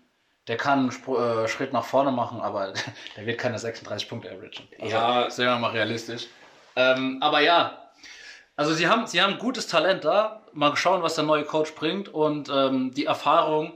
der 0.49 0.57
kann 0.57 0.91
einen 0.91 1.45
äh, 1.45 1.49
Schritt 1.49 1.73
nach 1.73 1.85
vorne 1.85 2.11
machen, 2.11 2.41
aber 2.41 2.75
der 3.17 3.25
wird 3.25 3.39
keine 3.39 3.59
36 3.59 4.09
Punkte 4.09 4.29
averagen. 4.31 4.69
Also, 4.81 4.93
Ja. 4.93 5.31
Sehen 5.31 5.47
wir 5.47 5.59
mal 5.59 5.71
realistisch. 5.71 6.27
Ähm, 6.75 7.19
aber 7.21 7.41
ja, 7.41 7.82
also 8.57 8.75
sie 8.75 8.89
haben, 8.89 9.07
sie 9.07 9.21
haben 9.23 9.39
gutes 9.39 9.67
Talent 9.67 10.05
da. 10.05 10.47
Mal 10.53 10.77
schauen, 10.77 11.03
was 11.03 11.15
der 11.15 11.25
neue 11.25 11.45
Coach 11.45 11.75
bringt 11.75 12.09
und 12.09 12.51
ähm, 12.53 12.93
die 12.95 13.07
Erfahrung. 13.07 13.73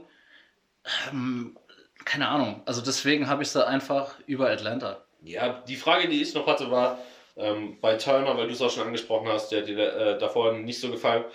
Ähm, 1.11 1.57
keine 2.05 2.27
Ahnung. 2.29 2.61
Also 2.65 2.81
deswegen 2.81 3.27
habe 3.27 3.43
ich 3.43 3.49
sie 3.49 3.65
einfach 3.65 4.15
über 4.27 4.49
Atlanta. 4.49 5.03
Ja, 5.21 5.61
die 5.67 5.75
Frage, 5.75 6.07
die 6.07 6.21
ich 6.21 6.33
noch 6.33 6.47
hatte, 6.47 6.71
war 6.71 6.99
ähm, 7.35 7.77
bei 7.81 7.95
Turner, 7.95 8.37
weil 8.37 8.47
du 8.47 8.53
es 8.53 8.61
auch 8.61 8.71
schon 8.71 8.87
angesprochen 8.87 9.27
hast, 9.27 9.49
der 9.49 9.61
hat 9.61 9.67
dir 9.67 9.77
äh, 9.77 10.17
davor 10.17 10.53
nicht 10.53 10.79
so 10.79 10.89
gefallen, 10.89 11.25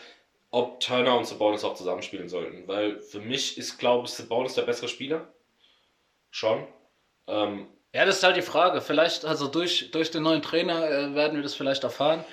ob 0.51 0.81
Turner 0.81 1.17
und 1.19 1.27
Sabonis 1.27 1.65
auch 1.65 1.75
zusammenspielen 1.75 2.29
sollten. 2.29 2.67
Weil 2.69 3.01
für 3.01 3.21
mich 3.21 3.59
ist, 3.59 3.79
glaube 3.79 4.07
ich, 4.07 4.13
Sabonis 4.13 4.55
der 4.55 4.63
bessere 4.63 4.89
Spieler. 4.89 5.29
Schon. 6.31 6.67
Ähm, 7.27 7.67
Ja, 7.93 8.05
das 8.07 8.19
ist 8.19 8.23
halt 8.23 8.37
die 8.37 8.43
Frage. 8.43 8.81
Vielleicht, 8.81 9.25
also 9.25 9.49
durch, 9.49 9.91
durch 9.91 10.11
den 10.11 10.23
neuen 10.23 10.43
Trainer 10.43 10.89
äh, 10.89 11.15
werden 11.15 11.37
wir 11.37 11.43
das 11.43 11.55
vielleicht 11.55 11.85
erfahren. 11.85 12.25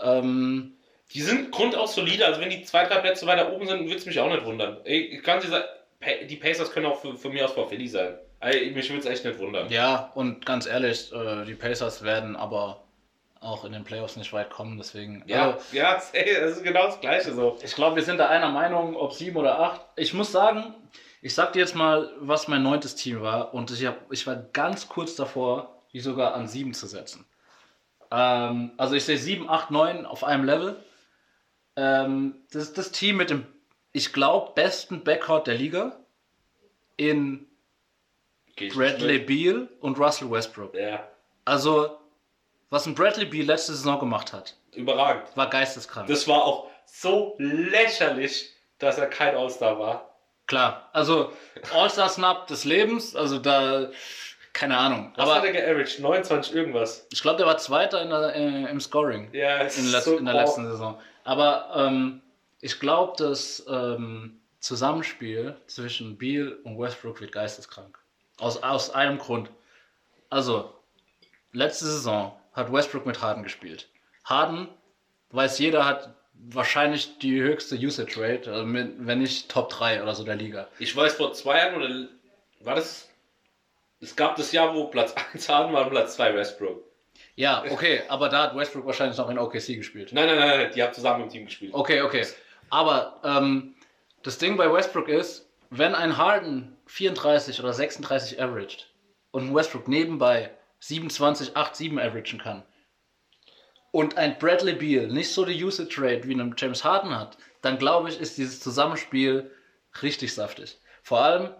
Ähm, 0.00 0.72
die 1.12 1.22
sind 1.22 1.50
grundaus 1.50 1.94
solide, 1.94 2.26
also 2.26 2.40
wenn 2.40 2.50
die 2.50 2.62
zwei, 2.62 2.84
drei 2.84 2.98
Plätze 2.98 3.26
weiter 3.26 3.52
oben 3.52 3.66
sind, 3.66 3.80
würde 3.84 3.96
es 3.96 4.06
mich 4.06 4.18
auch 4.18 4.28
nicht 4.28 4.44
wundern. 4.44 4.78
Ich 4.84 5.22
kann 5.22 5.40
dir 5.40 5.48
sagen, 5.48 5.64
die 6.28 6.36
Pacers 6.36 6.72
können 6.72 6.86
auch 6.86 7.00
für, 7.00 7.16
für 7.16 7.30
mich 7.30 7.42
aus 7.42 7.52
vor 7.52 7.68
Philly 7.68 7.88
sein. 7.88 8.18
Also, 8.40 8.58
mich 8.58 8.88
würde 8.90 9.00
es 9.00 9.06
echt 9.06 9.24
nicht 9.24 9.38
wundern. 9.38 9.68
Ja, 9.70 10.10
und 10.14 10.44
ganz 10.44 10.66
ehrlich, 10.66 11.12
äh, 11.12 11.44
die 11.44 11.54
Pacers 11.54 12.02
werden 12.02 12.36
aber 12.36 12.82
auch 13.40 13.64
in 13.64 13.72
den 13.72 13.84
Playoffs 13.84 14.16
nicht 14.16 14.32
weit 14.32 14.50
kommen, 14.50 14.76
deswegen. 14.76 15.22
Ja, 15.26 15.52
Also, 15.52 15.58
ja, 15.72 16.02
ey, 16.12 16.40
das 16.40 16.56
ist 16.56 16.64
genau 16.64 16.86
das 16.86 17.00
Gleiche 17.00 17.32
so. 17.32 17.58
ich 17.62 17.74
glaube, 17.74 17.96
wir 17.96 18.02
sind 18.02 18.18
da 18.18 18.28
einer 18.28 18.50
Meinung, 18.50 18.96
ob 18.96 19.12
sieben 19.12 19.36
oder 19.36 19.58
acht. 19.60 19.80
Ich 19.96 20.14
muss 20.14 20.32
sagen, 20.32 20.74
ich 21.22 21.34
sag 21.34 21.52
dir 21.52 21.60
jetzt 21.60 21.74
mal, 21.74 22.10
was 22.18 22.48
mein 22.48 22.62
neuntes 22.62 22.96
Team 22.96 23.22
war, 23.22 23.54
und 23.54 23.70
ich, 23.70 23.86
hab, 23.86 24.10
ich 24.12 24.26
war 24.26 24.36
ganz 24.52 24.88
kurz 24.88 25.14
davor, 25.14 25.82
die 25.92 26.00
sogar 26.00 26.34
an 26.34 26.48
sieben 26.48 26.74
zu 26.74 26.86
setzen. 26.86 27.24
Ähm, 28.10 28.72
also 28.76 28.94
ich 28.94 29.04
sehe 29.04 29.18
sieben, 29.18 29.48
acht, 29.48 29.70
neun 29.70 30.06
auf 30.06 30.24
einem 30.24 30.44
Level. 30.44 30.82
Ähm, 31.76 32.36
das 32.52 32.64
ist 32.64 32.78
das 32.78 32.92
Team 32.92 33.16
mit 33.16 33.30
dem, 33.30 33.46
ich 33.92 34.12
glaube, 34.12 34.52
besten 34.54 35.02
Backcourt 35.04 35.46
der 35.46 35.54
Liga 35.54 35.96
in 36.96 37.46
Geh 38.56 38.66
ich 38.66 38.74
Bradley 38.74 39.18
Beal 39.18 39.68
und 39.80 39.98
Russell 39.98 40.30
Westbrook. 40.30 40.74
Ja, 40.74 41.08
Also, 41.44 41.98
was 42.70 42.86
ein 42.86 42.94
Bradley 42.94 43.26
Beal 43.26 43.46
letzte 43.46 43.72
Saison 43.72 43.98
gemacht 43.98 44.32
hat, 44.32 44.56
überragend. 44.72 45.24
war 45.36 45.50
geisteskrank. 45.50 46.06
Das 46.06 46.28
war 46.28 46.44
auch 46.44 46.70
so 46.86 47.34
lächerlich, 47.38 48.50
dass 48.78 48.98
er 48.98 49.06
kein 49.06 49.34
All-Star 49.36 49.78
war. 49.78 50.14
Klar, 50.46 50.88
also 50.92 51.32
All-Star-Snap 51.72 52.46
des 52.46 52.64
Lebens, 52.64 53.16
also 53.16 53.38
da, 53.38 53.90
keine 54.54 54.78
Ahnung. 54.78 55.12
Was 55.16 55.28
hat 55.28 55.38
Aber 55.38 55.46
er 55.48 55.52
geaveraged? 55.52 56.00
29 56.00 56.54
irgendwas. 56.54 57.06
ich 57.12 57.20
glaube, 57.20 57.36
der 57.38 57.46
war 57.46 57.58
Zweiter 57.58 58.00
in 58.00 58.08
der, 58.08 58.34
äh, 58.34 58.70
im 58.70 58.80
Scoring 58.80 59.28
Ja, 59.32 59.58
in, 59.58 59.70
so 59.70 60.16
in 60.16 60.24
der 60.24 60.34
letzten 60.34 60.64
Saison. 60.64 60.98
Aber 61.24 61.70
ähm, 61.76 62.22
ich 62.60 62.80
glaube, 62.80 63.14
das 63.18 63.66
ähm, 63.68 64.40
Zusammenspiel 64.60 65.56
zwischen 65.66 66.16
Beal 66.16 66.56
und 66.64 66.78
Westbrook 66.78 67.20
wird 67.20 67.32
geisteskrank. 67.32 67.98
Aus, 68.38 68.62
aus 68.62 68.90
einem 68.90 69.18
Grund. 69.18 69.50
Also, 70.30 70.72
letzte 71.52 71.84
Saison 71.84 72.34
hat 72.52 72.72
Westbrook 72.72 73.04
mit 73.06 73.20
Harden 73.20 73.42
gespielt. 73.42 73.88
Harden, 74.24 74.68
weiß 75.30 75.58
jeder, 75.58 75.84
hat 75.84 76.14
wahrscheinlich 76.32 77.18
die 77.18 77.40
höchste 77.40 77.76
Usage 77.76 78.20
Rate, 78.20 78.52
also 78.52 78.64
mit, 78.64 78.94
wenn 78.98 79.18
nicht 79.18 79.50
Top 79.50 79.68
3 79.70 80.02
oder 80.02 80.14
so 80.14 80.24
der 80.24 80.36
Liga. 80.36 80.68
Ich 80.78 80.94
weiß, 80.96 81.14
vor 81.14 81.32
zwei 81.32 81.58
Jahren 81.58 81.76
oder 81.76 82.08
war 82.60 82.74
das. 82.76 83.08
Es 84.04 84.16
gab 84.16 84.36
das 84.36 84.52
Jahr, 84.52 84.74
wo 84.74 84.86
Platz 84.88 85.14
1 85.32 85.48
Harden 85.48 85.72
war 85.72 85.84
und 85.84 85.90
Platz 85.90 86.16
2 86.16 86.34
Westbrook. 86.34 86.84
Ja, 87.36 87.64
okay, 87.70 88.02
aber 88.08 88.28
da 88.28 88.44
hat 88.44 88.56
Westbrook 88.56 88.86
wahrscheinlich 88.86 89.18
noch 89.18 89.28
in 89.28 89.38
OKC 89.38 89.76
gespielt. 89.76 90.12
Nein, 90.12 90.26
nein, 90.26 90.38
nein, 90.38 90.48
nein, 90.48 90.70
die 90.74 90.82
haben 90.82 90.92
zusammen 90.92 91.24
im 91.24 91.28
Team 91.28 91.46
gespielt. 91.46 91.74
Okay, 91.74 92.02
okay. 92.02 92.26
Aber 92.70 93.20
ähm, 93.24 93.74
das 94.22 94.38
Ding 94.38 94.56
bei 94.56 94.72
Westbrook 94.72 95.08
ist, 95.08 95.48
wenn 95.70 95.94
ein 95.94 96.16
Harden 96.16 96.76
34 96.86 97.58
oder 97.60 97.72
36 97.72 98.40
averaged 98.40 98.88
und 99.32 99.48
ein 99.48 99.54
Westbrook 99.54 99.88
nebenbei 99.88 100.50
27, 100.80 101.56
8, 101.56 101.74
7 101.74 101.98
averagen 101.98 102.38
kann 102.38 102.62
und 103.90 104.16
ein 104.16 104.38
Bradley 104.38 104.74
Beal 104.74 105.08
nicht 105.08 105.32
so 105.32 105.44
die 105.44 105.62
Usage 105.64 105.96
Rate 105.98 106.28
wie 106.28 106.34
ein 106.34 106.54
James 106.56 106.84
Harden 106.84 107.18
hat, 107.18 107.36
dann 107.62 107.78
glaube 107.78 108.08
ich, 108.10 108.20
ist 108.20 108.38
dieses 108.38 108.60
Zusammenspiel 108.60 109.50
richtig 110.02 110.34
saftig. 110.34 110.78
Vor 111.02 111.20
allem, 111.20 111.50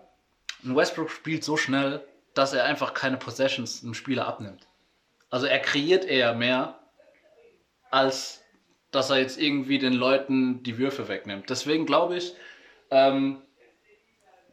ein 0.65 0.77
Westbrook 0.77 1.11
spielt 1.11 1.43
so 1.43 1.57
schnell, 1.57 2.05
dass 2.35 2.53
er 2.53 2.65
einfach 2.65 2.95
keine 2.95 3.17
Possessions 3.17 3.83
einem 3.83 3.95
Spieler 3.95 4.27
abnimmt. 4.27 4.67
Also 5.31 5.47
er 5.47 5.59
kreiert 5.61 6.05
eher 6.05 6.35
mehr, 6.35 6.79
als 7.91 8.43
dass 8.91 9.11
er 9.11 9.19
jetzt 9.19 9.39
irgendwie 9.41 9.79
den 9.79 9.93
Leuten 9.95 10.63
die 10.63 10.79
Würfe 10.79 11.09
wegnimmt. 11.09 11.51
Deswegen 11.51 11.87
glaube 11.87 12.17
ich, 12.17 12.35
ähm, 12.91 13.43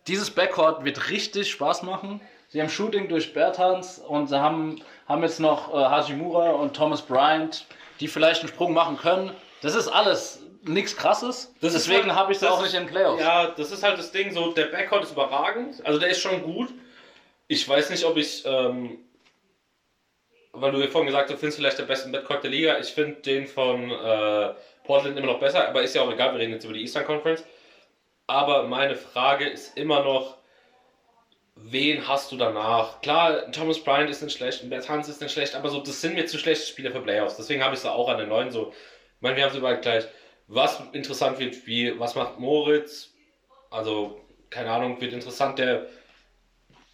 dieses 0.08 0.32
Backcourt 0.32 0.84
wird 0.84 1.10
richtig 1.10 1.52
Spaß 1.52 1.84
machen. 1.84 2.22
Sie 2.50 2.60
haben 2.60 2.70
Shooting 2.70 3.08
durch 3.08 3.34
Bertans 3.34 4.00
und 4.00 4.28
sie 4.28 4.40
haben, 4.40 4.82
haben 5.08 5.22
jetzt 5.24 5.40
noch 5.40 5.74
äh, 5.74 5.78
Hajimura 5.78 6.52
und 6.52 6.76
Thomas 6.76 7.02
Bryant, 7.02 7.66
die 8.00 8.08
vielleicht 8.08 8.42
einen 8.42 8.50
Sprung 8.50 8.74
machen 8.74 8.98
können. 8.98 9.32
Das 9.62 9.76
ist 9.76 9.88
alles 9.88 10.42
nichts 10.64 10.98
krasses. 10.98 11.54
Das 11.62 11.74
Deswegen 11.74 12.08
halt- 12.08 12.16
habe 12.16 12.34
ich 12.34 12.40
das 12.40 12.50
auch 12.50 12.62
nicht 12.62 12.74
in 12.74 12.88
Playoffs. 12.88 13.22
Ja, 13.22 13.48
das 13.48 13.72
ist 13.72 13.84
halt 13.84 13.98
das 14.00 14.12
Ding, 14.12 14.32
so 14.34 14.52
der 14.54 14.66
Backcourt 14.66 15.04
ist 15.04 15.12
überragend, 15.12 15.86
also 15.86 16.00
der 16.00 16.10
ist 16.10 16.22
schon 16.22 16.42
gut. 16.42 16.70
Ich 17.52 17.68
weiß 17.68 17.90
nicht, 17.90 18.06
ob 18.06 18.16
ich, 18.16 18.46
ähm, 18.46 19.00
weil 20.54 20.72
du 20.72 20.88
vorhin 20.88 21.08
gesagt 21.08 21.30
hast, 21.30 21.36
du 21.36 21.38
findest 21.38 21.58
vielleicht 21.58 21.80
den 21.80 21.86
besten 21.86 22.10
Backcourt 22.14 22.44
der 22.44 22.50
Liga. 22.50 22.80
Ich 22.80 22.88
finde 22.94 23.20
den 23.20 23.46
von 23.46 23.92
äh, 23.92 24.54
Portland 24.86 25.18
immer 25.18 25.34
noch 25.34 25.40
besser, 25.42 25.68
aber 25.68 25.82
ist 25.82 25.94
ja 25.94 26.02
auch 26.02 26.14
egal, 26.14 26.32
wir 26.32 26.40
reden 26.40 26.54
jetzt 26.54 26.64
über 26.64 26.74
die 26.74 26.80
Eastern 26.80 27.04
Conference. 27.04 27.44
Aber 28.26 28.64
meine 28.70 28.96
Frage 28.96 29.50
ist 29.50 29.78
immer 29.78 30.02
noch, 30.02 30.38
wen 31.56 32.08
hast 32.08 32.32
du 32.32 32.38
danach? 32.38 33.02
Klar, 33.02 33.52
Thomas 33.52 33.84
Bryant 33.84 34.10
ist 34.10 34.24
nicht 34.24 34.38
schlecht, 34.38 34.70
Bert 34.70 34.88
Hans 34.88 35.10
ist 35.10 35.20
nicht 35.20 35.34
schlecht, 35.34 35.54
aber 35.54 35.68
so, 35.68 35.82
das 35.82 36.00
sind 36.00 36.16
mir 36.16 36.28
zu 36.28 36.38
schlechte 36.38 36.66
Spieler 36.66 36.92
für 36.92 37.02
Playoffs. 37.02 37.36
Deswegen 37.36 37.62
habe 37.62 37.76
ich 37.76 37.82
sie 37.82 37.92
auch 37.92 38.08
an 38.08 38.18
den 38.18 38.30
neuen 38.30 38.52
so. 38.52 38.72
Ich 38.72 39.22
meine, 39.22 39.36
wir 39.36 39.44
haben 39.44 39.52
sie 39.52 39.58
überall 39.58 39.82
gleich. 39.82 40.06
Was 40.48 40.82
interessant 40.94 41.38
wird 41.38 41.56
Spiel, 41.56 42.00
was 42.00 42.16
macht 42.16 42.40
Moritz? 42.40 43.14
Also, 43.70 44.22
keine 44.50 44.72
Ahnung, 44.72 45.02
wird 45.02 45.12
interessant. 45.12 45.60
Der, 45.60 45.88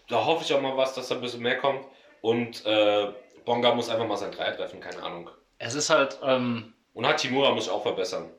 da 0.07 0.25
hoffe 0.25 0.43
ich 0.43 0.53
auch 0.53 0.61
mal 0.61 0.77
was, 0.77 0.93
dass 0.93 1.07
da 1.09 1.15
ein 1.15 1.21
bisschen 1.21 1.41
mehr 1.41 1.57
kommt. 1.57 1.85
Und 2.21 2.65
äh, 2.65 3.11
Bonga 3.45 3.73
muss 3.75 3.89
einfach 3.89 4.07
mal 4.07 4.17
sein 4.17 4.31
Dreier 4.31 4.55
treffen, 4.55 4.79
keine 4.79 5.01
Ahnung. 5.03 5.29
Es 5.59 5.75
ist 5.75 5.89
halt, 5.89 6.19
ähm, 6.23 6.73
Und 6.93 7.05
Hachimura 7.07 7.51
muss 7.53 7.69
auch 7.69 7.81
verbessern. 7.83 8.29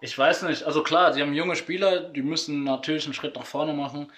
ich 0.00 0.16
weiß 0.16 0.42
nicht, 0.42 0.62
also 0.64 0.82
klar, 0.82 1.12
sie 1.12 1.22
haben 1.22 1.34
junge 1.34 1.56
Spieler, 1.56 2.00
die 2.00 2.22
müssen 2.22 2.64
natürlich 2.64 3.04
einen 3.04 3.14
Schritt 3.14 3.36
nach 3.36 3.46
vorne 3.46 3.72
machen, 3.72 4.12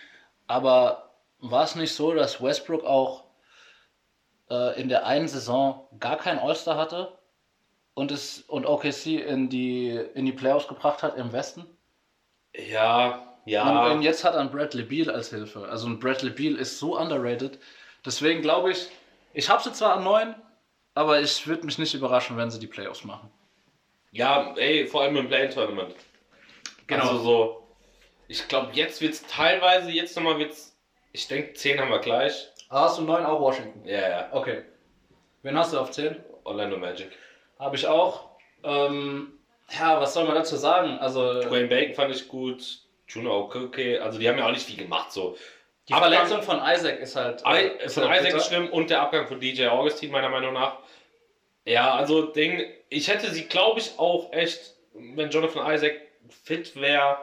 aber 0.46 1.14
war 1.38 1.64
es 1.64 1.74
nicht 1.74 1.94
so, 1.94 2.12
dass 2.14 2.42
Westbrook 2.42 2.84
auch 2.84 3.24
äh, 4.50 4.80
in 4.80 4.88
der 4.88 5.06
einen 5.06 5.28
Saison 5.28 5.88
gar 6.00 6.16
kein 6.16 6.38
All-Star 6.38 6.76
hatte 6.76 7.18
und 7.94 8.10
es 8.10 8.40
und 8.42 8.66
OKC 8.66 9.06
in 9.26 9.48
die 9.48 9.90
in 10.14 10.24
die 10.26 10.32
Playoffs 10.32 10.68
gebracht 10.68 11.02
hat 11.02 11.16
im 11.16 11.32
Westen? 11.32 11.66
Ja, 12.54 13.34
ja. 13.46 13.92
Und, 13.92 14.02
jetzt 14.02 14.24
hat 14.24 14.35
er 14.35 14.40
einen 14.40 14.50
Bradley 14.50 14.85
Beal 14.85 15.11
als 15.11 15.30
Hilfe. 15.30 15.68
Also 15.68 15.87
ein 15.87 15.98
Bradley 15.98 16.30
Beal 16.30 16.57
ist 16.57 16.78
so 16.78 16.98
underrated. 16.98 17.59
Deswegen 18.04 18.42
glaube 18.42 18.72
ich, 18.72 18.88
ich 19.33 19.48
habe 19.48 19.62
sie 19.62 19.72
zwar 19.72 19.96
an 19.96 20.04
neun, 20.04 20.35
aber 20.94 21.20
ich 21.20 21.46
würde 21.46 21.66
mich 21.66 21.78
nicht 21.78 21.94
überraschen, 21.94 22.37
wenn 22.37 22.50
sie 22.50 22.59
die 22.59 22.66
Playoffs 22.66 23.04
machen. 23.04 23.30
Ja, 24.12 24.54
ey, 24.57 24.87
vor 24.87 25.02
allem 25.02 25.16
im 25.16 25.28
Play-In-Tournament. 25.28 25.94
Genau. 26.87 27.02
Also 27.02 27.18
so, 27.18 27.66
ich 28.28 28.46
glaube, 28.48 28.70
jetzt 28.72 29.00
wird 29.00 29.14
es 29.14 29.26
teilweise, 29.26 29.90
jetzt 29.90 30.16
nochmal 30.16 30.38
wird's, 30.38 30.76
ich 31.12 31.26
denke, 31.28 31.54
10 31.54 31.80
haben 31.80 31.90
wir 31.90 31.98
gleich. 31.98 32.48
Hast 32.70 32.98
du 32.98 33.02
neun 33.02 33.24
auch 33.24 33.40
Washington? 33.40 33.87
Ja, 33.87 34.09
ja. 34.09 34.28
Okay. 34.33 34.62
Wen 35.42 35.59
hast 35.59 35.72
du 35.72 35.78
auf 35.78 35.90
10? 35.90 36.16
Orlando 36.44 36.76
Magic. 36.76 37.11
Habe 37.59 37.76
ich 37.76 37.87
auch. 37.87 38.30
Ähm, 38.62 39.38
ja, 39.70 40.00
was 40.00 40.14
soll 40.14 40.24
man 40.24 40.35
dazu 40.35 40.57
sagen? 40.57 40.98
Also, 40.98 41.42
Dwayne 41.42 41.68
Bacon 41.68 41.94
fand 41.94 42.14
ich 42.14 42.28
gut. 42.28 42.84
Juno 43.08 43.50
okay, 43.52 43.98
also 43.98 44.18
die 44.18 44.28
haben 44.28 44.38
ja 44.38 44.46
auch 44.46 44.50
nicht 44.52 44.64
viel 44.66 44.76
gemacht. 44.76 45.12
So. 45.12 45.36
die 45.88 45.92
Abgang- 45.92 46.12
Verletzung 46.12 46.42
von 46.42 46.60
Isaac 46.64 46.98
ist 47.00 47.16
halt. 47.16 47.42
I, 47.46 47.56
äh, 47.56 47.84
ist 47.84 47.94
von 47.94 48.04
halt 48.08 48.12
Isaac 48.20 48.24
bitter. 48.32 48.36
ist 48.38 48.46
schlimm 48.48 48.68
und 48.70 48.90
der 48.90 49.02
Abgang 49.02 49.26
von 49.26 49.38
DJ 49.40 49.66
Augustin, 49.68 50.10
meiner 50.10 50.28
Meinung 50.30 50.54
nach. 50.54 50.78
Ja, 51.66 51.94
also 51.94 52.22
Ding, 52.26 52.62
ich 52.88 53.08
hätte 53.08 53.30
sie, 53.30 53.44
glaube 53.44 53.80
ich, 53.80 53.98
auch 53.98 54.32
echt, 54.32 54.74
wenn 54.94 55.30
Jonathan 55.30 55.70
Isaac 55.74 55.94
fit 56.44 56.74
wäre, 56.80 57.18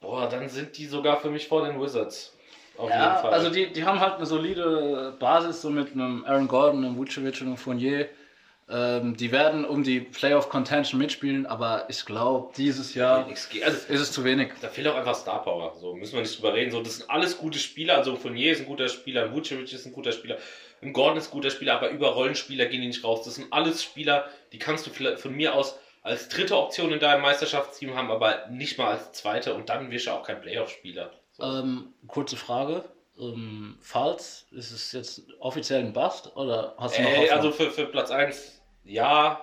boah, 0.00 0.28
dann 0.28 0.48
sind 0.48 0.76
die 0.76 0.86
sogar 0.86 1.20
für 1.20 1.30
mich 1.30 1.46
vor 1.48 1.64
den 1.66 1.80
Wizards. 1.80 2.34
Auf 2.76 2.88
jeden 2.90 3.00
Ja, 3.00 3.16
Fall. 3.16 3.32
also 3.32 3.50
die, 3.50 3.72
die 3.72 3.84
haben 3.84 3.98
halt 4.00 4.14
eine 4.14 4.26
solide 4.26 5.16
Basis, 5.18 5.62
so 5.62 5.70
mit 5.70 5.92
einem 5.92 6.24
Aaron 6.24 6.46
Gordon, 6.48 6.84
einem 6.84 6.96
Vucevic 6.96 7.40
und 7.40 7.48
einem 7.48 7.56
Fournier. 7.56 8.08
Ähm, 8.70 9.16
die 9.16 9.32
werden 9.32 9.64
um 9.64 9.82
die 9.82 10.00
Playoff-Contention 10.00 11.00
mitspielen, 11.00 11.46
aber 11.46 11.86
ich 11.88 12.04
glaube, 12.04 12.52
dieses 12.56 12.94
Jahr. 12.94 13.26
Also, 13.26 13.56
ist 13.62 13.88
es 13.88 14.12
zu 14.12 14.24
wenig. 14.24 14.52
da 14.60 14.68
fehlt 14.68 14.86
auch 14.88 14.94
einfach 14.94 15.14
Star 15.14 15.42
Power. 15.42 15.74
So 15.80 15.94
müssen 15.94 16.14
wir 16.14 16.20
nicht 16.20 16.36
drüber 16.36 16.52
reden. 16.52 16.70
So, 16.70 16.82
das 16.82 16.98
sind 16.98 17.10
alles 17.10 17.38
gute 17.38 17.58
Spieler. 17.58 17.96
Also 17.96 18.16
Fournier 18.16 18.52
ist 18.52 18.60
ein 18.60 18.66
guter 18.66 18.88
Spieler, 18.88 19.24
ein 19.24 19.32
Vucevic 19.32 19.72
ist 19.72 19.86
ein 19.86 19.92
guter 19.92 20.12
Spieler, 20.12 20.36
ein 20.82 20.92
Gordon 20.92 21.16
ist 21.16 21.28
ein 21.28 21.32
guter 21.32 21.50
Spieler, 21.50 21.76
aber 21.76 21.88
über 21.88 22.08
Rollenspieler 22.08 22.66
gehen 22.66 22.82
die 22.82 22.88
nicht 22.88 23.04
raus. 23.04 23.24
Das 23.24 23.36
sind 23.36 23.50
alles 23.52 23.82
Spieler, 23.82 24.28
die 24.52 24.58
kannst 24.58 24.86
du 24.86 24.90
vielleicht 24.90 25.20
von 25.20 25.34
mir 25.34 25.54
aus 25.54 25.78
als 26.02 26.28
dritte 26.28 26.56
Option 26.56 26.92
in 26.92 27.00
deinem 27.00 27.22
Meisterschaftsteam 27.22 27.94
haben, 27.94 28.10
aber 28.10 28.46
nicht 28.50 28.78
mal 28.78 28.92
als 28.92 29.12
zweite 29.12 29.54
und 29.54 29.68
dann 29.68 29.90
wirst 29.90 30.06
du 30.06 30.10
auch 30.10 30.22
kein 30.22 30.40
Playoff-Spieler. 30.40 31.10
So. 31.32 31.42
Ähm, 31.42 31.94
kurze 32.06 32.36
Frage. 32.36 32.84
Ähm, 33.18 33.78
Falls, 33.80 34.46
ist 34.52 34.70
es 34.70 34.92
jetzt 34.92 35.22
offiziell 35.40 35.80
ein 35.80 35.92
Bust 35.92 36.36
oder 36.36 36.74
hast 36.78 36.98
du 36.98 37.02
noch 37.02 37.10
Hoffnung? 37.10 37.30
also 37.30 37.50
für, 37.50 37.70
für 37.70 37.86
Platz 37.86 38.10
1, 38.10 38.57
ja, 38.88 39.40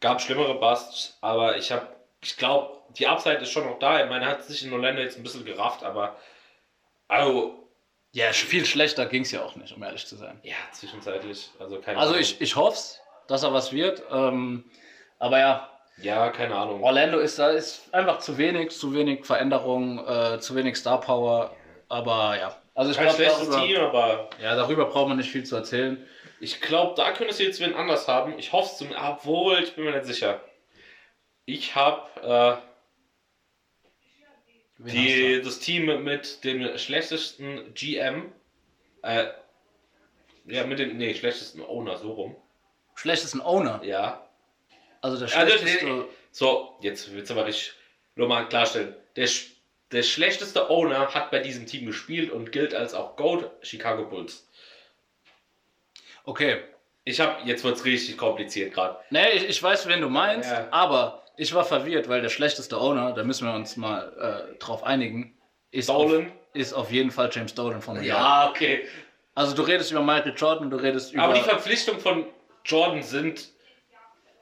gab 0.00 0.20
schlimmere 0.20 0.54
Busts, 0.54 1.16
aber 1.20 1.56
ich 1.56 1.72
habe, 1.72 1.86
ich 2.22 2.36
glaube, 2.36 2.78
die 2.98 3.06
Upside 3.06 3.36
ist 3.36 3.50
schon 3.50 3.66
noch 3.66 3.78
da. 3.78 4.02
Ich 4.02 4.08
meine, 4.10 4.26
hat 4.26 4.44
sich 4.44 4.64
in 4.64 4.72
Orlando 4.72 5.00
jetzt 5.02 5.16
ein 5.16 5.22
bisschen 5.22 5.44
gerafft, 5.44 5.82
aber 5.82 6.16
also, 7.08 7.68
ja, 8.12 8.32
viel 8.32 8.64
schlechter 8.66 9.06
ging 9.06 9.22
es 9.22 9.30
ja 9.32 9.42
auch 9.42 9.56
nicht, 9.56 9.74
um 9.74 9.82
ehrlich 9.82 10.06
zu 10.06 10.16
sein. 10.16 10.38
ja, 10.42 10.54
zwischenzeitlich, 10.72 11.50
also 11.58 11.80
keine 11.80 11.98
Also 11.98 12.12
Ahnung. 12.12 12.22
ich, 12.22 12.40
ich 12.40 12.56
hoffe 12.56 12.74
es, 12.76 13.00
dass 13.26 13.42
er 13.42 13.52
was 13.52 13.72
wird. 13.72 14.02
Ähm, 14.10 14.64
aber 15.18 15.38
ja, 15.38 15.68
Ja, 15.98 16.30
keine 16.30 16.54
Ahnung. 16.56 16.82
Orlando 16.82 17.18
ist 17.18 17.38
da 17.38 17.50
ist 17.50 17.92
einfach 17.94 18.18
zu 18.18 18.36
wenig, 18.38 18.70
zu 18.72 18.94
wenig 18.94 19.24
Veränderung, 19.24 20.06
äh, 20.06 20.40
zu 20.40 20.54
wenig 20.56 20.76
Star 20.76 21.00
Power. 21.00 21.54
Aber 21.88 22.36
ja. 22.38 22.56
Also 22.74 22.90
ich 22.90 22.96
Kein 22.96 23.06
glaube, 23.08 23.22
schlechtes 23.22 23.50
darüber, 23.50 23.66
Team, 23.66 23.80
aber 23.80 24.30
ja, 24.42 24.56
darüber 24.56 24.86
braucht 24.86 25.08
man 25.08 25.18
nicht 25.18 25.30
viel 25.30 25.44
zu 25.44 25.56
erzählen. 25.56 26.06
Ich 26.42 26.60
glaube, 26.60 26.94
da 26.96 27.12
könntest 27.12 27.38
du 27.38 27.44
jetzt 27.44 27.60
wen 27.60 27.72
anders 27.74 28.08
haben. 28.08 28.36
Ich 28.36 28.52
hoffe 28.52 28.68
es 28.72 28.78
zum, 28.78 28.90
obwohl, 28.92 29.62
ich 29.62 29.76
bin 29.76 29.84
mir 29.84 29.92
nicht 29.92 30.06
sicher. 30.06 30.42
Ich 31.44 31.76
habe 31.76 32.60
äh, 34.80 34.90
die, 34.90 35.40
das 35.40 35.60
Team 35.60 36.02
mit 36.02 36.42
dem 36.42 36.76
schlechtesten 36.78 37.72
GM, 37.74 38.32
äh, 39.02 39.26
ja, 40.46 40.66
mit 40.66 40.80
dem, 40.80 40.96
nee, 40.96 41.14
schlechtesten 41.14 41.62
Owner, 41.62 41.96
so 41.98 42.10
rum. 42.12 42.32
du? 42.32 43.00
Schlechtesten 43.00 43.40
Owner. 43.40 43.80
Ja. 43.84 44.28
Also 45.00 45.24
der 45.24 45.32
Also, 45.36 45.58
schlechteste. 45.58 45.86
nee, 45.86 46.02
so, 46.32 46.76
jetzt 46.80 47.12
wird's 47.12 47.30
aber 47.30 47.46
richtig 47.46 47.74
nur 48.16 48.26
mal 48.26 48.48
klarstellen. 48.48 48.96
Der, 49.14 49.28
der 49.92 50.02
schlechteste 50.02 50.70
Owner 50.70 51.14
hat 51.14 51.30
bei 51.30 51.38
diesem 51.38 51.66
Team 51.66 51.86
gespielt 51.86 52.32
und 52.32 52.50
gilt 52.50 52.74
als 52.74 52.94
auch 52.94 53.14
GOAT 53.14 53.48
Chicago 53.64 54.06
Bulls. 54.06 54.48
Okay. 56.24 56.58
Ich 57.04 57.20
habe, 57.20 57.36
jetzt 57.44 57.64
wird's 57.64 57.84
richtig 57.84 58.16
kompliziert 58.16 58.74
gerade. 58.74 58.96
Nee, 59.10 59.30
ich, 59.34 59.48
ich 59.48 59.62
weiß, 59.62 59.88
wen 59.88 60.00
du 60.00 60.08
meinst, 60.08 60.50
Ja. 60.50 60.68
aber 60.70 61.22
ich 61.36 61.52
war 61.54 61.64
verwirrt, 61.64 62.08
weil 62.08 62.22
der 62.22 62.28
schlechteste 62.28 62.78
Owner, 62.80 63.12
da 63.12 63.24
müssen 63.24 63.46
wir 63.48 63.54
uns 63.54 63.76
mal 63.76 64.48
äh, 64.52 64.58
drauf 64.58 64.84
einigen, 64.84 65.36
ist 65.72 65.90
auf, 65.90 66.08
Dolan? 66.10 66.30
ist 66.52 66.72
auf 66.72 66.92
jeden 66.92 67.10
Fall 67.10 67.28
James 67.32 67.54
Dolan 67.54 67.80
von 67.82 67.96
York. 67.96 68.06
Ja, 68.06 68.48
okay. 68.50 68.86
Also 69.34 69.56
du 69.56 69.62
redest 69.62 69.90
über 69.90 70.02
Michael 70.02 70.34
Jordan, 70.36 70.70
du 70.70 70.76
redest 70.76 71.12
über... 71.12 71.24
Aber 71.24 71.34
die 71.34 71.40
Verpflichtungen 71.40 72.00
von 72.00 72.26
Jordan 72.64 73.02
sind, 73.02 73.48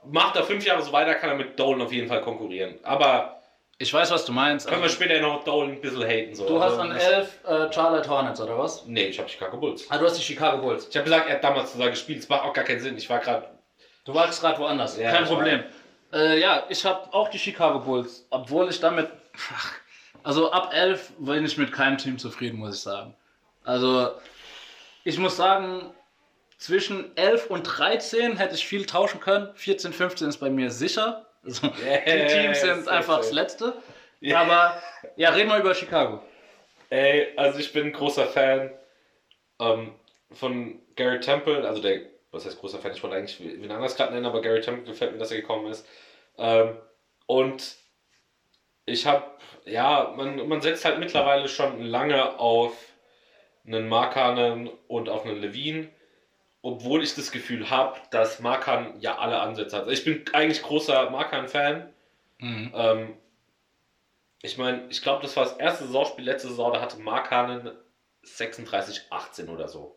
macht 0.05 0.37
er 0.37 0.43
fünf 0.43 0.65
Jahre 0.67 0.83
so 0.83 0.93
weiter, 0.93 1.15
kann 1.15 1.31
er 1.31 1.37
mit 1.37 1.59
Dolan 1.59 1.81
auf 1.81 1.93
jeden 1.93 2.09
Fall 2.09 2.21
konkurrieren. 2.21 2.79
Aber 2.83 3.40
ich 3.81 3.93
weiß, 3.95 4.11
was 4.11 4.27
du 4.27 4.33
meinst. 4.33 4.69
können 4.69 4.83
wir 4.83 4.91
später 4.91 5.19
noch 5.21 5.43
Dolan 5.43 5.71
ein 5.71 5.81
bisschen 5.81 6.05
haten. 6.05 6.35
So. 6.35 6.47
du 6.47 6.61
hast 6.63 6.73
Also, 6.73 6.83
an 6.83 6.91
das- 6.91 7.03
11 7.03 7.45
äh, 7.47 7.73
Charlotte 7.73 8.09
Hornets, 8.11 8.41
oder 8.41 8.59
was? 8.59 8.85
Nee, 8.87 9.07
ich 9.07 9.19
habe 9.19 9.29
Chicago 9.29 9.57
Bulls. 9.57 9.87
Ah, 9.89 9.97
du 9.97 10.05
hast 10.05 10.19
die 10.19 10.23
Chicago 10.23 10.59
Bulls. 10.63 10.87
Ich 10.89 10.95
habe 10.97 11.05
gesagt, 11.05 11.29
er 11.29 11.37
hat 11.37 11.45
damals 11.45 11.73
sogar 11.73 11.89
gespielt. 11.89 12.19
Es 12.21 12.29
macht 12.29 12.45
auch 12.45 12.53
gar 12.53 12.65
keinen 12.65 12.81
Sinn. 12.81 12.97
Ich 12.99 13.09
war 13.09 13.19
gerade. 13.21 13.49
Du 14.05 14.15
warst 14.15 14.41
gerade 14.43 14.59
woanders. 14.59 14.99
Ja, 14.99 15.11
Kein 15.11 15.25
Problem. 15.25 15.65
Äh, 16.13 16.39
ja, 16.41 16.65
ich 16.69 16.85
habe 16.85 17.13
auch 17.15 17.29
die 17.29 17.39
Chicago 17.39 17.79
Bulls, 17.81 18.27
obwohl 18.31 18.69
ich 18.69 18.81
damit. 18.81 19.09
Also 20.23 20.53
ab 20.53 20.73
11 20.75 21.13
bin 21.19 21.45
ich 21.47 21.57
mit 21.57 21.73
keinem 21.73 21.97
Team 21.97 22.19
zufrieden, 22.19 22.59
muss 22.59 22.77
ich 22.77 22.83
sagen. 22.83 23.15
Also 23.65 24.11
ich 25.05 25.17
muss 25.19 25.37
sagen, 25.39 25.95
zwischen 26.59 27.17
11 27.17 27.47
und 27.47 27.63
13 27.63 28.37
hätte 28.37 28.55
ich 28.55 28.67
viel 28.67 28.85
tauschen 28.85 29.21
können. 29.21 29.49
14, 29.55 29.95
15 29.95 30.29
ist 30.29 30.37
bei 30.39 30.51
mir 30.51 30.71
sicher. 30.71 31.25
Also, 31.43 31.69
die 31.69 31.83
Yes, 31.83 32.33
Teams 32.33 32.61
sind 32.61 32.89
einfach 32.89 33.19
das 33.19 33.33
Letzte. 33.33 33.75
Ja. 34.21 34.43
Aber 34.43 34.83
ja, 35.17 35.31
reden 35.31 35.49
wir 35.49 35.59
über 35.59 35.75
Chicago. 35.75 36.23
Ey, 36.91 37.33
also 37.37 37.59
ich 37.59 37.73
bin 37.73 37.87
ein 37.87 37.93
großer 37.93 38.27
Fan 38.27 38.71
ähm, 39.61 39.95
von 40.33 40.81
Gary 40.97 41.21
Temple. 41.21 41.67
Also 41.67 41.81
der, 41.81 42.03
was 42.31 42.45
heißt 42.45 42.61
großer 42.61 42.79
Fan? 42.79 42.93
Ich 42.93 43.03
wollte 43.03 43.17
eigentlich 43.17 43.41
wen 43.41 43.71
anders 43.71 43.97
gerade 43.97 44.13
nennen, 44.13 44.27
aber 44.27 44.43
Gary 44.43 44.61
Temple 44.61 44.85
gefällt 44.85 45.13
mir, 45.13 45.19
dass 45.19 45.31
er 45.31 45.41
gekommen 45.41 45.71
ist. 45.71 45.87
Ähm, 46.37 46.77
und 47.27 47.77
ich 48.87 49.07
habe, 49.07 49.25
ja, 49.65 50.13
man, 50.17 50.49
man 50.49 50.61
setzt 50.61 50.85
halt 50.85 50.99
mittlerweile 50.99 51.49
schon 51.49 51.83
lange 51.83 52.39
auf 52.39 52.75
einen 53.67 53.89
Markanen 53.89 54.69
und 54.89 55.09
auf 55.09 55.25
einen 55.25 55.41
Levine. 55.41 55.89
Obwohl 56.63 57.03
ich 57.03 57.15
das 57.15 57.33
Gefühl 57.33 57.71
habe, 57.71 57.99
dass 58.11 58.41
Markan 58.41 58.95
ja 59.01 59.19
alle 59.19 59.41
Ansätze 59.41 59.77
hat. 59.77 59.83
Also 59.85 59.93
ich 59.93 60.05
bin 60.05 60.25
eigentlich 60.35 60.63
großer 60.63 61.11
Markan-Fan. 61.11 61.89
Mhm. 62.39 62.73
Ähm, 62.75 63.15
ich 64.43 64.59
meine, 64.59 64.87
ich 64.91 65.03
glaube, 65.03 65.23
das 65.23 65.37
war 65.37 65.45
das 65.45 65.57
erste 65.57 65.85
Saisonspiel 65.85 66.25
letzte 66.25 66.49
Saison, 66.49 66.73
da 66.73 66.81
hatte 66.81 66.99
Markanen 66.99 67.71
36-18 68.25 69.49
oder 69.49 69.69
so. 69.69 69.97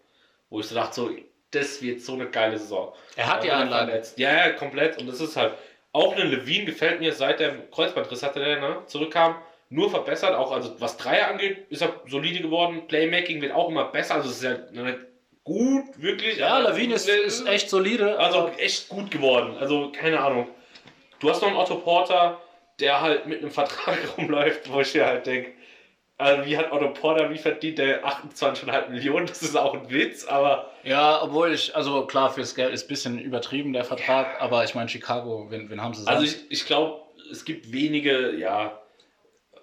Wo 0.49 0.59
ich 0.59 0.67
so 0.67 0.75
dachte, 0.75 0.95
so, 0.95 1.11
das 1.51 1.81
wird 1.81 2.01
so 2.01 2.13
eine 2.13 2.29
geile 2.29 2.57
Saison. 2.57 2.93
Er 3.15 3.27
hat 3.27 3.43
die 3.43 3.51
Anlage. 3.51 3.87
verletzt. 3.87 4.17
Ja, 4.17 4.47
ja, 4.47 4.53
komplett. 4.53 4.97
Und 4.97 5.07
das 5.07 5.19
ist 5.19 5.35
halt, 5.35 5.53
auch 5.93 6.15
ein 6.15 6.27
Levine 6.27 6.65
gefällt 6.65 6.99
mir, 6.99 7.13
seit 7.13 7.39
der 7.39 7.55
Kreuzbandriss 7.69 8.23
hatte 8.23 8.39
der, 8.39 8.59
ne, 8.59 8.81
zurückkam, 8.87 9.35
nur 9.69 9.89
verbessert. 9.89 10.33
Auch, 10.35 10.51
also 10.51 10.79
was 10.81 10.97
Dreier 10.97 11.27
angeht, 11.27 11.67
ist 11.69 11.81
er 11.81 12.01
solide 12.07 12.41
geworden. 12.41 12.87
Playmaking 12.87 13.41
wird 13.41 13.53
auch 13.53 13.69
immer 13.69 13.85
besser. 13.85 14.15
Also 14.15 14.29
es 14.29 14.37
ist 14.37 14.43
ja 14.43 14.57
nicht 14.71 14.99
gut, 15.43 16.01
wirklich. 16.01 16.37
Ja, 16.37 16.59
Lawine 16.59 16.95
ist, 16.95 17.07
ist 17.09 17.47
echt 17.47 17.69
solide. 17.69 18.17
also 18.19 18.49
echt 18.57 18.89
gut 18.89 19.11
geworden. 19.11 19.55
Also 19.59 19.91
keine 19.91 20.19
Ahnung. 20.19 20.47
Du 21.19 21.29
hast 21.29 21.41
noch 21.41 21.49
einen 21.49 21.57
Otto 21.57 21.75
Porter, 21.75 22.41
der 22.79 23.01
halt 23.01 23.27
mit 23.27 23.39
einem 23.41 23.51
Vertrag 23.51 23.97
rumläuft, 24.17 24.71
wo 24.71 24.81
ich 24.81 24.93
mir 24.93 25.05
halt 25.05 25.25
denke, 25.25 25.51
also 26.17 26.45
wie 26.45 26.57
hat 26.57 26.71
Otto 26.71 26.89
Porter, 26.93 27.29
wie 27.31 27.37
verdient 27.37 27.79
der 27.79 28.05
28,5 28.05 28.89
Millionen? 28.89 29.25
Das 29.25 29.41
ist 29.41 29.57
auch 29.57 29.73
ein 29.73 29.89
Witz, 29.89 30.25
aber 30.25 30.71
Ja, 30.83 31.21
obwohl 31.21 31.53
ich, 31.53 31.75
also 31.75 32.05
klar, 32.05 32.29
fürs 32.29 32.55
Geld 32.55 32.73
ist 32.73 32.85
ein 32.85 32.87
bisschen 32.87 33.19
übertrieben, 33.19 33.73
der 33.73 33.83
Vertrag, 33.83 34.39
aber 34.39 34.63
ich 34.63 34.75
meine, 34.75 34.89
Chicago, 34.89 35.47
wen, 35.49 35.69
wen 35.69 35.81
haben 35.81 35.93
sie 35.93 36.05
also 36.07 36.25
sonst? 36.25 36.45
ich, 36.49 36.61
ich 36.61 36.65
glaube, 36.67 37.01
es 37.31 37.45
gibt 37.45 37.71
wenige, 37.71 38.35
ja, 38.35 38.79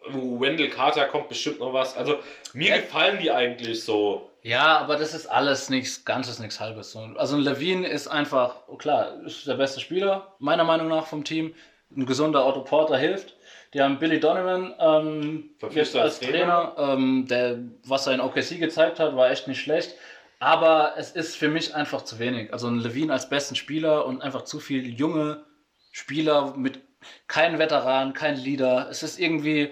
Wendell 0.09 0.71
Carter 0.71 1.05
kommt 1.07 1.29
bestimmt 1.29 1.61
noch 1.61 1.73
was. 1.73 1.97
Also 1.97 2.19
mir 2.53 2.71
Ja. 2.71 2.77
gefallen 2.79 3.19
die 3.21 3.31
eigentlich 3.31 3.85
so. 3.85 4.31
Ja, 4.43 4.79
aber 4.79 4.97
das 4.97 5.13
ist 5.13 5.27
alles 5.27 5.69
nichts 5.69 6.05
Ganzes, 6.05 6.39
nichts 6.39 6.61
Halbes. 6.61 6.93
So, 6.93 7.01
Also 7.17 7.37
ein 7.37 7.43
Levine 7.43 7.87
ist 7.87 8.09
einfach, 8.09 8.57
oh 8.69 8.77
klar, 8.77 9.21
ist 9.27 9.47
der 9.47 9.55
beste 9.55 9.81
Spieler, 9.81 10.35
meiner 10.39 10.65
Meinung 10.65 10.89
nach 10.89 11.07
vom 11.07 11.25
Team. 11.25 11.55
Ein 11.95 12.07
gesunder 12.07 12.47
Otto 12.47 12.63
Porter 12.63 12.97
hilft. 12.97 13.35
Die 13.75 13.83
haben 13.83 13.99
Billy 13.99 14.19
Donovan 14.19 14.75
ähm, 14.81 15.51
jetzt 15.71 15.95
als 15.95 16.21
als 16.21 16.21
Trainer. 16.21 16.75
Ähm, 16.79 17.27
der, 17.29 17.59
was 17.85 18.07
er 18.07 18.15
in 18.15 18.21
OKC 18.21 18.59
gezeigt 18.59 18.99
hat, 18.99 19.15
war 19.15 19.31
echt 19.31 19.47
nicht 19.49 19.61
schlecht. 19.61 19.95
Aber 20.39 20.95
es 20.97 21.11
ist 21.11 21.37
für 21.37 21.49
mich 21.49 21.75
einfach 21.75 22.03
zu 22.03 22.19
wenig. 22.19 22.53
Also 22.53 22.69
ein 22.69 22.79
Levine 22.79 23.13
als 23.13 23.29
besten 23.29 23.57
Spieler 23.57 24.07
und 24.07 24.23
einfach 24.23 24.43
zu 24.43 24.59
viel 24.59 24.89
junge 24.99 25.45
Spieler 25.93 26.55
mit 26.57 26.81
kein 27.29 27.59
Veteran, 27.59 28.13
kein 28.15 28.37
Leader. 28.37 28.89
Es 28.91 29.03
ist 29.03 29.19
irgendwie, 29.19 29.71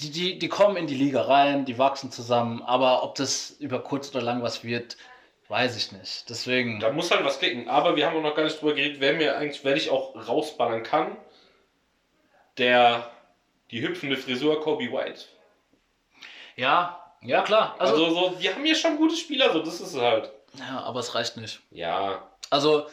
die, 0.00 0.10
die, 0.10 0.38
die 0.38 0.48
kommen 0.48 0.76
in 0.76 0.86
die 0.86 0.94
Liga 0.94 1.22
rein, 1.22 1.64
die 1.64 1.78
wachsen 1.78 2.10
zusammen, 2.10 2.62
aber 2.62 3.02
ob 3.04 3.14
das 3.14 3.50
über 3.60 3.80
kurz 3.82 4.10
oder 4.10 4.22
lang 4.22 4.42
was 4.42 4.64
wird, 4.64 4.96
weiß 5.48 5.76
ich 5.76 5.92
nicht. 5.92 6.28
Deswegen, 6.28 6.80
Da 6.80 6.90
muss 6.90 7.10
halt 7.10 7.24
was 7.24 7.38
klicken. 7.38 7.68
Aber 7.68 7.94
wir 7.96 8.06
haben 8.06 8.16
auch 8.16 8.22
noch 8.22 8.34
gar 8.34 8.44
nicht 8.44 8.60
drüber 8.60 8.74
geredet, 8.74 9.00
wer 9.00 9.12
mir 9.14 9.36
eigentlich, 9.36 9.62
wer 9.64 9.76
ich 9.76 9.90
auch 9.90 10.14
rausballern 10.28 10.82
kann. 10.82 11.16
Der, 12.58 13.10
die 13.70 13.82
hüpfende 13.82 14.16
Frisur 14.16 14.60
Kobe 14.60 14.90
White. 14.92 15.22
ja, 16.56 17.00
ja 17.22 17.42
klar. 17.42 17.74
Also, 17.78 18.04
Also, 18.06 18.14
so, 18.14 18.40
wir 18.40 18.54
haben 18.54 18.64
hier 18.64 18.74
schon 18.76 18.96
gute 18.96 19.16
Spieler, 19.16 19.52
so 19.52 19.60
das 19.60 19.80
ist 19.80 19.94
es 19.94 20.00
halt. 20.00 20.30
ja, 20.58 20.80
aber 20.80 21.00
es 21.00 21.14
reicht 21.14 21.36
nicht. 21.36 21.60
Ja. 21.70 22.28
Also, 22.50 22.86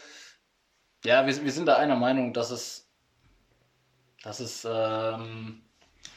ja, 1.03 1.25
wir, 1.25 1.43
wir 1.43 1.51
sind 1.51 1.65
da 1.65 1.75
einer 1.77 1.95
Meinung, 1.95 2.33
dass 2.33 2.51
es, 2.51 2.87
dass 4.23 4.39
es, 4.39 4.65
ähm, 4.69 5.63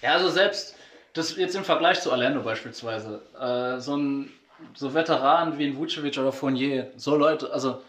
ja, 0.02 0.12
also 0.12 0.28
selbst, 0.28 0.76
das 1.12 1.36
jetzt 1.36 1.54
im 1.54 1.64
Vergleich 1.64 2.00
zu 2.00 2.10
Orlando 2.10 2.42
beispielsweise, 2.42 3.22
äh, 3.38 3.80
so 3.80 3.96
ein, 3.96 4.32
so 4.74 4.94
Veteranen 4.94 5.58
wie 5.58 5.66
ein 5.66 5.76
Vucevic 5.76 6.16
oder 6.18 6.32
Fournier, 6.32 6.90
so 6.96 7.16
Leute, 7.16 7.52
also, 7.52 7.82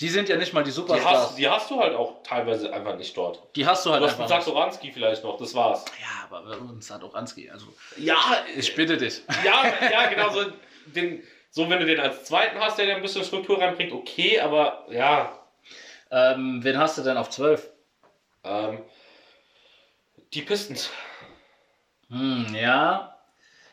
die 0.00 0.08
sind 0.08 0.28
ja 0.30 0.36
nicht 0.36 0.54
mal 0.54 0.62
die 0.62 0.70
Die 0.70 0.74
Superstars. 0.74 1.18
hast, 1.30 1.38
die 1.38 1.46
hast 1.48 1.70
du 1.70 1.78
halt 1.78 1.94
auch 1.94 2.22
teilweise 2.22 2.72
einfach 2.72 2.96
nicht 2.96 3.14
dort. 3.16 3.42
Die 3.54 3.66
hast 3.66 3.84
du 3.84 3.90
halt 3.90 4.00
Du 4.02 4.06
hast 4.06 4.18
einfach. 4.18 4.34
nicht. 4.34 4.44
Satoranski 4.46 4.92
vielleicht 4.92 5.22
noch, 5.24 5.36
das 5.36 5.54
war's. 5.54 5.84
Ja, 6.00 6.24
aber 6.36 6.42
bei 6.48 6.56
uns 6.56 6.90
hat 6.90 7.02
Oranski, 7.04 7.50
also, 7.50 7.66
Ja, 7.98 8.16
ich 8.56 8.74
bitte 8.74 8.96
dich. 8.96 9.20
ja, 9.44 9.62
ja, 9.92 10.06
genau. 10.08 10.30
So, 10.30 10.44
den, 10.86 11.22
so, 11.50 11.68
wenn 11.68 11.80
du 11.80 11.84
den 11.86 12.00
als 12.00 12.24
zweiten 12.24 12.58
hast, 12.60 12.78
der 12.78 12.86
dir 12.86 12.96
ein 12.96 13.02
bisschen 13.02 13.24
Struktur 13.24 13.60
reinbringt, 13.60 13.92
okay, 13.92 14.40
aber 14.40 14.86
ja. 14.88 15.36
Ähm, 16.10 16.64
wen 16.64 16.78
hast 16.78 16.96
du 16.96 17.02
denn 17.02 17.16
auf 17.18 17.28
12? 17.28 17.68
Ähm, 18.44 18.78
die 20.32 20.42
Pistons. 20.42 20.90
Hm, 22.10 22.54
ja. 22.54 23.16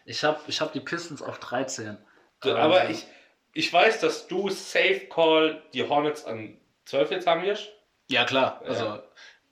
Ich 0.05 0.23
habe 0.23 0.39
ich 0.47 0.61
hab 0.61 0.71
die 0.73 0.79
Pistons 0.79 1.21
auf 1.21 1.39
13. 1.39 1.97
Aber 2.41 2.85
Ähm, 2.85 2.91
ich, 2.91 3.05
ich 3.53 3.73
weiß, 3.73 3.99
dass 3.99 4.27
du 4.27 4.49
Safe 4.49 5.01
Call 5.09 5.61
die 5.73 5.88
Hornets 5.88 6.23
an 6.25 6.57
12 6.85 7.11
jetzt 7.11 7.27
haben 7.27 7.43
wirst. 7.43 7.67
Ja, 8.07 8.23
klar. 8.23 8.61
Ja. 8.63 8.69
Also, 8.69 9.03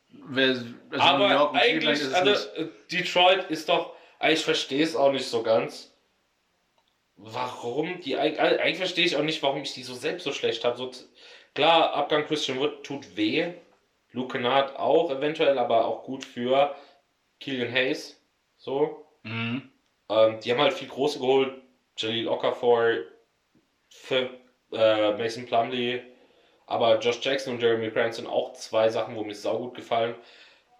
wer, 0.09 0.47
also 0.47 0.65
Aber 0.99 1.53
eigentlich, 1.53 1.99
ist 1.99 2.13
also 2.13 2.47
Detroit 2.91 3.49
ist 3.49 3.67
doch, 3.67 3.93
ich 4.29 4.43
verstehe 4.45 4.83
es 4.83 4.95
auch 4.95 5.11
nicht 5.11 5.27
so 5.27 5.43
ganz. 5.43 5.91
Warum 7.17 8.01
die, 8.01 8.17
eig- 8.17 8.38
eigentlich 8.38 8.77
verstehe 8.77 9.05
ich 9.05 9.15
auch 9.15 9.23
nicht, 9.23 9.41
warum 9.41 9.61
ich 9.61 9.73
die 9.73 9.83
so 9.83 9.93
selbst 9.93 10.23
so 10.25 10.33
schlecht 10.33 10.65
habe. 10.65 10.77
So, 10.77 10.91
klar, 11.53 11.93
Abgang 11.93 12.25
Christian 12.25 12.59
Wood 12.59 12.83
tut 12.83 13.15
weh. 13.15 13.53
Luke 14.11 14.33
Kennard 14.38 14.75
auch 14.77 15.09
eventuell, 15.11 15.57
aber 15.57 15.86
auch 15.86 16.03
gut 16.03 16.23
für 16.23 16.75
Killian 17.39 17.71
Hayes. 17.71 18.21
So. 18.66 19.05
Mhm. 19.22 19.70
Ähm, 20.09 20.39
die 20.39 20.51
haben 20.51 20.59
halt 20.59 20.74
viel 20.74 20.88
Große 20.88 21.20
geholt. 21.20 21.61
Jaleel 21.97 22.28
Okafor, 22.28 22.95
für, 23.89 24.30
äh, 24.74 25.11
Mason 25.18 25.45
Plumlee, 25.45 26.01
aber 26.66 26.99
Josh 26.99 27.20
Jackson 27.22 27.53
und 27.53 27.61
Jeremy 27.61 27.91
Grant 27.91 28.16
sind 28.16 28.28
auch 28.28 28.53
zwei 28.53 28.89
Sachen, 28.89 29.16
wo 29.16 29.24
mir 29.24 29.36
saugut 29.36 29.76
gefallen. 29.76 30.16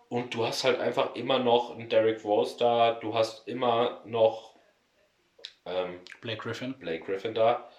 Und 0.10 0.34
du 0.34 0.46
hast 0.46 0.64
halt 0.64 0.80
einfach 0.80 1.16
immer 1.16 1.40
noch 1.40 1.72
einen 1.72 1.88
Derrick 1.88 2.24
Rose 2.26 2.58
da, 2.58 2.94
du 2.94 3.14
hast 3.14 3.48
immer 3.48 4.02
noch 4.06 4.56
ähm, 5.66 6.00
Blake 6.22 6.42
Griffin. 6.42 6.74
Blake 6.74 7.06
Griffin 7.06 7.34
da. 7.34 7.70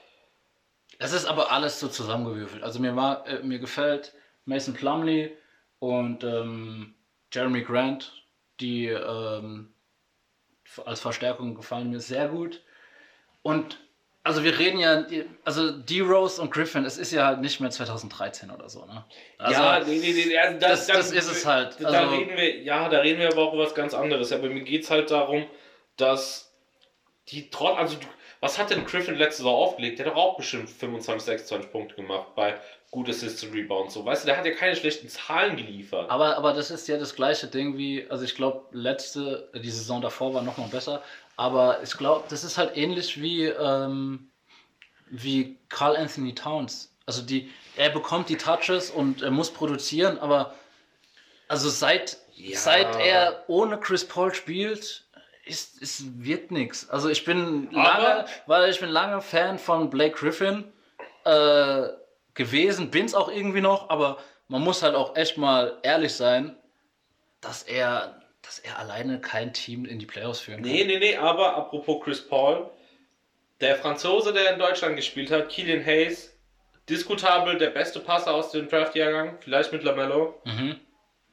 Es 0.99 1.13
ist 1.13 1.27
aber 1.27 1.53
alles 1.53 1.79
so 1.79 1.89
zusammengewürfelt. 1.89 2.63
Also 2.63 2.79
mir, 2.81 2.93
mag, 2.93 3.29
äh, 3.29 3.43
mir 3.43 3.59
gefällt 3.59 4.15
Mason 4.45 4.73
Plumley 4.73 5.37
und 5.81 6.25
ähm, 6.25 6.95
Jeremy 7.33 7.63
Grant, 7.63 8.25
die 8.61 8.87
ähm, 8.87 9.75
als 10.85 11.01
Verstärkung 11.01 11.55
gefallen 11.55 11.91
mir 11.91 12.01
sehr 12.01 12.29
gut. 12.29 12.63
Und 13.43 13.79
also 14.27 14.43
wir 14.43 14.59
reden 14.59 14.81
ja, 14.81 15.07
also 15.45 15.71
D-Rose 15.71 16.43
und 16.43 16.51
Griffin, 16.51 16.85
es 16.85 16.99
ist 16.99 17.13
ja 17.13 17.27
halt 17.27 17.41
nicht 17.41 17.61
mehr 17.61 17.71
2013 17.71 18.51
oder 18.51 18.69
so, 18.69 18.85
ne? 18.85 19.05
Also, 19.39 19.63
ja, 19.63 19.81
nee, 19.87 19.99
nee, 19.99 20.25
nee, 20.27 20.37
also 20.37 20.59
das, 20.59 20.87
das, 20.89 21.13
ist 21.13 21.31
es 21.31 21.47
halt. 21.47 21.77
Da 21.81 21.89
Also, 21.89 22.17
reden 22.17 22.37
wir, 22.37 22.63
ja, 22.63 22.89
da 22.89 22.99
reden 22.99 23.21
wir 23.21 23.29
aber 23.29 23.43
auch 23.43 23.55
über 23.55 23.63
was 23.63 23.75
ganz 23.77 23.95
anderes. 23.95 24.33
Aber 24.33 24.49
mir 24.49 24.63
geht 24.63 24.83
es 24.83 24.91
halt 24.91 25.13
darum, 25.13 25.47
dass 25.97 26.53
die 27.29 27.51
trotz, 27.51 27.79
also 27.79 27.97
was 28.41 28.59
hat 28.59 28.71
denn 28.71 28.85
Griffin 28.85 29.17
letzte 29.17 29.39
Saison 29.39 29.55
aufgelegt? 29.55 29.99
Der 29.99 30.07
hat 30.07 30.13
doch 30.13 30.19
auch 30.19 30.37
bestimmt 30.37 30.69
25, 30.71 31.25
26 31.25 31.73
Punkte 31.73 31.95
gemacht 31.97 32.35
bei 32.35 32.59
gut 32.91 33.09
Assists 33.09 33.43
und 33.43 33.53
Rebounds. 33.55 33.95
So, 33.95 34.05
weißt 34.05 34.23
du, 34.25 34.27
der 34.27 34.37
hat 34.37 34.45
ja 34.47 34.53
keine 34.53 34.77
schlechten 34.77 35.09
Zahlen 35.09 35.57
geliefert. 35.57 36.11
aber, 36.11 36.37
aber 36.37 36.53
das 36.53 36.71
ist 36.71 36.87
ja 36.89 36.97
das 36.99 37.15
gleiche 37.15 37.47
Ding 37.47 37.77
wie, 37.77 38.07
also 38.09 38.25
ich 38.25 38.35
glaube, 38.35 38.67
letzte, 38.73 39.51
die 39.55 39.71
Saison 39.71 40.01
davor 40.01 40.35
war 40.35 40.43
noch 40.43 40.57
mal 40.59 40.69
besser, 40.69 41.03
aber 41.37 41.83
ich 41.83 41.97
glaube, 41.97 42.25
das 42.29 42.45
ist 42.45 42.57
halt 42.59 42.77
ähnlich 42.77 43.21
wie, 43.21 43.45
ähm, 43.47 44.31
wie 45.11 45.57
Carl 45.69 45.97
Anthony 45.97 46.35
Towns. 46.35 46.93
Also 47.07 47.23
die, 47.23 47.51
er 47.77 47.91
bekommt 47.91 48.29
die 48.29 48.37
Touches 48.37 48.91
und 48.91 49.23
er 49.23 49.31
muss 49.31 49.51
produzieren, 49.53 50.19
aber 50.19 50.55
also 51.49 51.69
seit, 51.69 52.17
Ja. 52.35 52.59
seit 52.59 52.97
er 52.97 53.45
ohne 53.49 53.79
Chris 53.79 54.05
Paul 54.07 54.35
spielt, 54.35 55.05
ist, 55.47 55.81
ist, 55.81 56.25
wird 56.25 56.51
nichts. 56.51 56.91
Also 56.91 57.09
ich 57.09 57.25
bin 57.25 57.71
lange, 57.71 58.27
weil 58.47 58.69
ich 58.69 58.81
bin 58.81 58.91
lange 58.91 59.21
Fan 59.23 59.59
von 59.59 59.89
Blake 59.89 60.17
Griffin 60.17 60.65
äh, 61.25 61.89
gewesen, 62.35 62.91
bin's 62.91 63.15
auch 63.15 63.31
irgendwie 63.31 63.61
noch, 63.61 63.89
aber 63.89 64.19
man 64.49 64.63
muss 64.63 64.83
halt 64.83 64.95
auch 64.95 65.17
echt 65.17 65.39
mal 65.39 65.79
ehrlich 65.83 66.15
sein, 66.15 66.57
dass 67.41 67.63
er, 67.63 68.21
dass 68.43 68.59
er 68.59 68.79
alleine 68.79 69.21
kein 69.21 69.53
Team 69.53 69.85
in 69.85 69.99
die 69.99 70.07
Playoffs 70.07 70.41
führen 70.41 70.63
kann. 70.63 70.71
Nee, 70.71 70.85
nee, 70.85 70.99
nee, 70.99 71.17
aber 71.17 71.57
apropos 71.57 72.03
Chris 72.05 72.27
Paul, 72.27 72.69
der 73.61 73.77
Franzose, 73.77 74.33
der 74.33 74.53
in 74.53 74.59
Deutschland 74.59 74.97
gespielt 74.97 75.31
hat, 75.31 75.49
Killian 75.49 75.85
Hayes, 75.85 76.37
diskutabel 76.89 77.57
der 77.57 77.71
beste 77.71 78.01
Passer 78.01 78.35
aus 78.35 78.51
dem 78.51 78.69
Draft-Jahrgang, 78.69 79.39
vielleicht 79.41 79.73
mit 79.73 79.83
Lamello. 79.83 80.41
Mhm. 80.45 80.81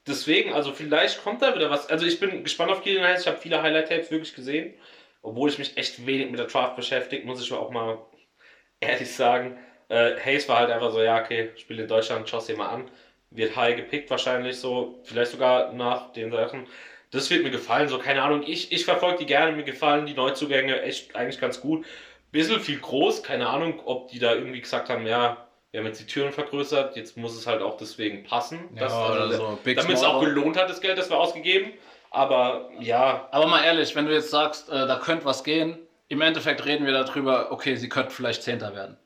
Deswegen, 0.08 0.54
also 0.54 0.74
vielleicht 0.74 1.24
kommt 1.24 1.42
da 1.42 1.56
wieder 1.56 1.70
was. 1.70 1.88
Also 1.88 2.06
ich 2.06 2.20
bin 2.20 2.44
gespannt 2.44 2.72
auf 2.72 2.84
Killian 2.84 3.06
Hayes, 3.06 3.22
ich 3.22 3.28
habe 3.28 3.38
viele 3.38 3.62
Highlight-Tapes 3.62 4.12
wirklich 4.12 4.36
gesehen. 4.36 4.74
Obwohl 5.22 5.50
ich 5.50 5.58
mich 5.58 5.78
echt 5.78 6.06
wenig 6.06 6.30
mit 6.30 6.40
der 6.40 6.48
Draft 6.48 6.76
beschäftigt, 6.76 7.26
muss 7.26 7.42
ich 7.42 7.52
auch 7.54 7.72
mal 7.72 8.00
ehrlich 8.82 9.14
sagen. 9.14 9.58
Äh, 9.90 10.16
Hayes 10.20 10.50
war 10.50 10.60
halt 10.60 10.72
einfach 10.72 10.92
so, 10.92 11.02
ja, 11.02 11.22
okay, 11.22 11.52
spiel 11.58 11.80
in 11.80 11.88
Deutschland, 11.88 12.28
schau 12.30 12.42
dir 12.42 12.58
mal 12.58 12.70
an. 12.70 12.92
Wird 13.30 13.56
high 13.56 13.76
gepickt 13.76 14.10
wahrscheinlich 14.10 14.60
so, 14.60 15.00
vielleicht 15.06 15.32
sogar 15.32 15.74
nach 15.74 16.12
den 16.14 16.32
Sachen. 16.32 16.68
Das 17.12 17.30
wird 17.30 17.44
mir 17.44 17.52
gefallen, 17.52 17.88
so 17.90 18.00
keine 18.00 18.24
Ahnung. 18.24 18.44
Ich, 18.46 18.72
ich 18.72 18.86
verfolge 18.86 19.20
die 19.20 19.26
gerne, 19.26 19.54
mir 19.56 19.64
gefallen 19.64 20.06
die 20.06 20.14
Neuzugänge 20.14 20.82
echt 20.82 21.16
eigentlich 21.16 21.40
ganz 21.40 21.62
gut. 21.62 21.86
Bisschen 22.32 22.60
viel 22.60 22.80
groß, 22.80 23.24
keine 23.24 23.48
Ahnung, 23.48 23.82
ob 23.86 24.10
die 24.10 24.20
da 24.20 24.34
irgendwie 24.34 24.62
gesagt 24.62 24.90
haben, 24.90 25.06
ja, 25.08 25.43
wir 25.74 25.80
haben 25.80 25.88
jetzt 25.88 26.00
die 26.00 26.06
Türen 26.06 26.32
vergrößert, 26.32 26.96
jetzt 26.96 27.18
muss 27.18 27.36
es 27.36 27.48
halt 27.48 27.64
auch 27.64 27.78
deswegen 27.78 28.24
passen. 28.24 28.70
Ja, 28.76 29.12
oder 29.12 29.32
so. 29.32 29.58
Damit 29.66 29.90
es 29.90 30.04
auch 30.04 30.22
gelohnt 30.22 30.56
hat, 30.56 30.70
das 30.70 30.82
Geld, 30.82 31.00
das 31.00 31.10
wir 31.10 31.18
ausgegeben. 31.18 31.74
Aber 32.12 32.70
ja, 32.80 33.28
Aber 33.32 33.48
mal 33.48 33.64
ehrlich, 33.64 33.96
wenn 33.96 34.06
du 34.06 34.14
jetzt 34.14 34.30
sagst, 34.30 34.70
äh, 34.70 34.86
da 34.86 35.00
könnte 35.00 35.26
was 35.26 35.44
gehen, 35.44 35.80
im 36.10 36.22
Endeffekt 36.22 36.64
reden 36.66 36.86
wir 36.86 36.94
darüber, 36.94 37.52
okay, 37.52 37.76
sie 37.76 37.90
könnten 37.90 38.12
vielleicht 38.12 38.44
Zehnter 38.44 38.76
werden. 38.76 39.00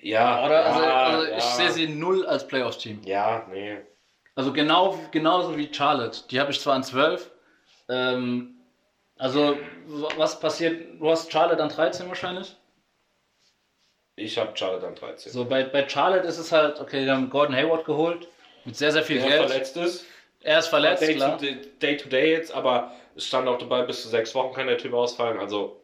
ja, 0.00 0.46
Oder? 0.46 0.62
ja, 0.62 0.66
also, 0.66 0.82
also 0.82 1.30
ja. 1.30 1.36
ich 1.36 1.44
sehe 1.44 1.70
sie 1.70 1.86
null 1.88 2.24
als 2.24 2.46
Playoffs-Team. 2.46 3.02
Ja, 3.04 3.46
nee. 3.50 3.76
Also 4.34 4.54
genau, 4.54 4.98
genauso 5.10 5.58
wie 5.58 5.68
Charlotte. 5.74 6.20
Die 6.30 6.40
habe 6.40 6.52
ich 6.52 6.60
zwar 6.60 6.74
an 6.74 6.84
12. 6.84 7.30
Ähm, 7.90 8.54
also, 9.18 9.58
was 10.16 10.40
passiert? 10.40 10.98
Du 10.98 11.10
hast 11.10 11.30
Charlotte 11.30 11.62
an 11.62 11.68
13 11.68 12.08
wahrscheinlich. 12.08 12.56
Ich 14.16 14.38
habe 14.38 14.56
Charlotte 14.56 14.86
an 14.86 14.94
13. 14.94 15.32
So, 15.32 15.44
bei, 15.44 15.64
bei 15.64 15.88
Charlotte 15.88 16.26
ist 16.26 16.38
es 16.38 16.52
halt, 16.52 16.80
okay, 16.80 17.04
die 17.04 17.10
haben 17.10 17.30
Gordon 17.30 17.56
Hayward 17.56 17.84
geholt. 17.84 18.28
Mit 18.64 18.76
sehr, 18.76 18.92
sehr 18.92 19.02
viel 19.02 19.18
der 19.18 19.28
Geld. 19.28 19.48
verletzt 19.48 19.76
ist. 19.76 20.04
Er 20.42 20.58
ist 20.58 20.68
verletzt, 20.68 21.02
Day 21.02 21.14
klar. 21.14 21.38
to, 21.38 21.46
day 21.80 21.96
to 21.96 22.08
day 22.08 22.32
jetzt, 22.32 22.52
aber 22.52 22.92
es 23.16 23.26
stand 23.26 23.48
auch 23.48 23.58
dabei, 23.58 23.82
bis 23.82 24.02
zu 24.02 24.08
sechs 24.08 24.34
Wochen 24.34 24.54
kann 24.54 24.66
der 24.66 24.78
Typ 24.78 24.92
ausfallen. 24.92 25.38
Also, 25.38 25.80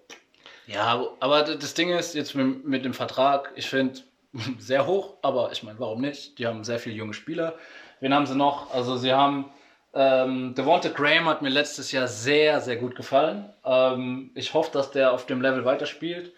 Ja, 0.67 1.07
aber 1.21 1.43
das 1.43 1.75
Ding 1.75 1.91
ist 1.91 2.15
jetzt 2.15 2.35
mit, 2.35 2.65
mit 2.65 2.85
dem 2.85 2.95
Vertrag, 2.95 3.53
ich 3.55 3.69
finde 3.69 4.01
sehr 4.59 4.87
hoch, 4.87 5.15
aber 5.23 5.53
ich 5.53 5.63
meine, 5.63 5.79
warum 5.79 6.01
nicht? 6.01 6.39
Die 6.39 6.47
haben 6.47 6.65
sehr 6.65 6.79
viele 6.79 6.97
junge 6.97 7.15
Spieler. 7.15 7.55
Wen 8.01 8.13
haben 8.13 8.27
sie 8.27 8.37
noch? 8.37 8.73
Also 8.73 8.97
sie 8.97 9.13
haben 9.13 9.51
ähm, 9.95 10.55
Devonta 10.55 10.91
Graham 10.91 11.27
hat 11.29 11.43
mir 11.43 11.49
letztes 11.49 11.93
Jahr 11.93 12.09
sehr, 12.09 12.61
sehr 12.61 12.77
gut 12.77 12.95
gefallen. 12.95 13.53
Ähm, 13.65 14.31
ich 14.35 14.55
hoffe, 14.55 14.71
dass 14.73 14.91
der 14.91 15.13
auf 15.13 15.27
dem 15.27 15.41
Level 15.41 15.65
weiterspielt. 15.65 16.33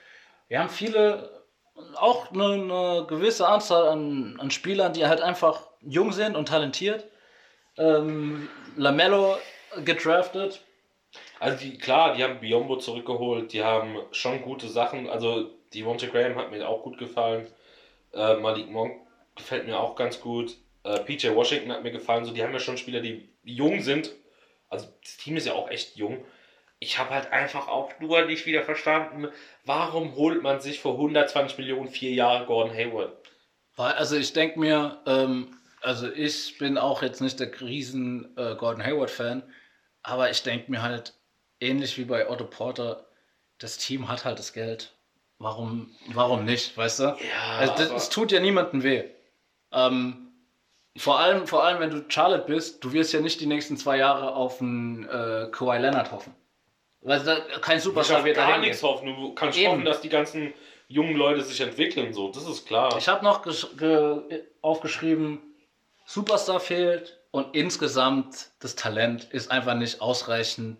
Wir 0.49 0.61
haben 0.61 0.69
viele, 0.69 1.40
auch 1.97 2.33
eine, 2.33 2.53
eine 2.53 3.07
gewisse 3.09 3.49
Anzahl 3.49 3.89
an, 3.89 4.37
an 4.39 4.51
Spielern, 4.51 4.93
die 4.93 5.07
halt 5.07 5.21
einfach 5.21 5.69
jung 5.81 6.13
sind 6.13 6.37
und 6.37 6.49
talentiert. 6.49 7.05
Ähm, 7.79 8.49
Lamello 8.77 9.37
gedraftet. 9.85 10.61
also 11.39 11.59
die, 11.59 11.79
klar, 11.79 12.15
die 12.15 12.25
haben 12.25 12.41
Biombo 12.41 12.77
zurückgeholt, 12.77 13.53
die 13.53 13.63
haben 13.63 13.97
schon 14.13 14.43
gute 14.43 14.69
Sachen. 14.69 15.09
Also, 15.09 15.51
die 15.73 15.83
Monte 15.83 16.09
Graham 16.09 16.37
hat 16.37 16.51
mir 16.51 16.69
auch 16.69 16.83
gut 16.83 16.99
gefallen. 16.99 17.47
Äh, 18.13 18.35
Malik 18.37 18.71
Monk 18.71 18.93
gefällt 19.37 19.67
mir 19.67 19.79
auch 19.79 19.95
ganz 19.95 20.21
gut. 20.21 20.57
Äh, 20.83 20.99
PJ 21.01 21.35
Washington 21.35 21.73
hat 21.73 21.83
mir 21.83 21.93
gefallen. 21.93 22.25
So, 22.25 22.33
die 22.33 22.43
haben 22.43 22.53
ja 22.53 22.59
schon 22.59 22.77
Spieler, 22.77 23.01
die 23.01 23.29
jung 23.45 23.81
sind. 23.81 24.13
Also, 24.69 24.89
das 25.03 25.17
Team 25.17 25.37
ist 25.37 25.47
ja 25.47 25.55
auch 25.55 25.71
echt 25.71 25.97
jung. 25.97 26.25
Ich 26.81 26.99
habe 26.99 27.11
halt 27.11 27.31
einfach 27.31 27.69
auch 27.69 27.93
nur 28.01 28.25
nicht 28.25 28.47
wieder 28.47 28.63
verstanden, 28.63 29.29
warum 29.65 30.17
holt 30.17 30.43
man 30.43 30.61
sich 30.61 30.81
für 30.81 30.91
120 30.91 31.59
Millionen 31.59 31.89
vier 31.89 32.13
Jahre 32.13 32.47
Gordon 32.47 32.75
Hayward? 32.75 33.13
Weil, 33.77 33.93
also 33.93 34.17
ich 34.17 34.33
denke 34.33 34.59
mir, 34.59 34.99
ähm, 35.07 35.59
also 35.83 36.11
ich 36.11 36.57
bin 36.59 36.79
auch 36.79 37.03
jetzt 37.03 37.21
nicht 37.21 37.39
der 37.39 37.61
riesen 37.61 38.37
äh, 38.37 38.55
Gordon 38.57 38.85
Hayward-Fan, 38.85 39.43
aber 40.03 40.31
ich 40.31 40.43
denke 40.43 40.71
mir 40.71 40.83
halt, 40.83 41.15
ähnlich 41.61 41.99
wie 41.99 42.05
bei 42.05 42.29
Otto 42.29 42.45
Porter, 42.45 43.07
das 43.59 43.77
Team 43.77 44.09
hat 44.09 44.25
halt 44.25 44.39
das 44.39 44.55
Geld. 44.55 44.97
Warum, 45.39 45.95
warum 46.13 46.45
nicht, 46.45 46.77
weißt 46.77 47.01
du? 47.01 47.03
Ja, 47.05 47.17
also 47.59 47.95
es 47.95 48.09
tut 48.09 48.33
ja 48.33 48.41
niemandem 48.41 48.83
weh. 48.83 49.05
Ähm, 49.73 50.33
vor 50.97 51.19
allem, 51.19 51.47
vor 51.47 51.65
allem, 51.65 51.81
wenn 51.81 51.91
du 51.91 52.05
Charlotte 52.09 52.47
bist, 52.47 52.83
du 52.85 52.93
wirst 52.93 53.13
ja 53.13 53.21
nicht 53.21 53.41
die 53.41 53.47
nächsten 53.47 53.77
zwei 53.77 53.97
Jahre 53.97 54.35
auf 54.35 54.61
einen 54.61 55.05
äh, 55.05 55.49
Kawhi 55.51 55.79
Leonard 55.79 56.13
hoffen. 56.13 56.35
Weil 57.03 57.21
da, 57.21 57.37
kein 57.61 57.81
Superstar 57.81 58.25
wird 58.25 58.37
da 58.37 58.47
gar 58.47 58.59
nichts 58.59 58.83
hoffen. 58.83 59.07
Du 59.07 59.33
kannst 59.35 59.59
Eben. 59.59 59.71
hoffen, 59.73 59.85
dass 59.85 60.01
die 60.01 60.09
ganzen 60.11 60.53
jungen 60.89 61.17
Leute 61.17 61.41
sich 61.43 61.61
entwickeln. 61.61 62.13
So, 62.13 62.31
das 62.31 62.47
ist 62.47 62.67
klar. 62.67 62.97
Ich 62.99 63.09
habe 63.09 63.25
noch 63.25 63.45
gesch- 63.45 63.77
ge 63.77 64.43
aufgeschrieben, 64.61 65.39
Superstar 66.05 66.61
fehlt 66.61 67.19
und 67.31 67.55
insgesamt 67.55 68.49
das 68.61 68.75
Talent 68.75 69.25
ist 69.31 69.51
einfach 69.51 69.75
nicht 69.75 70.01
ausreichend. 70.01 70.79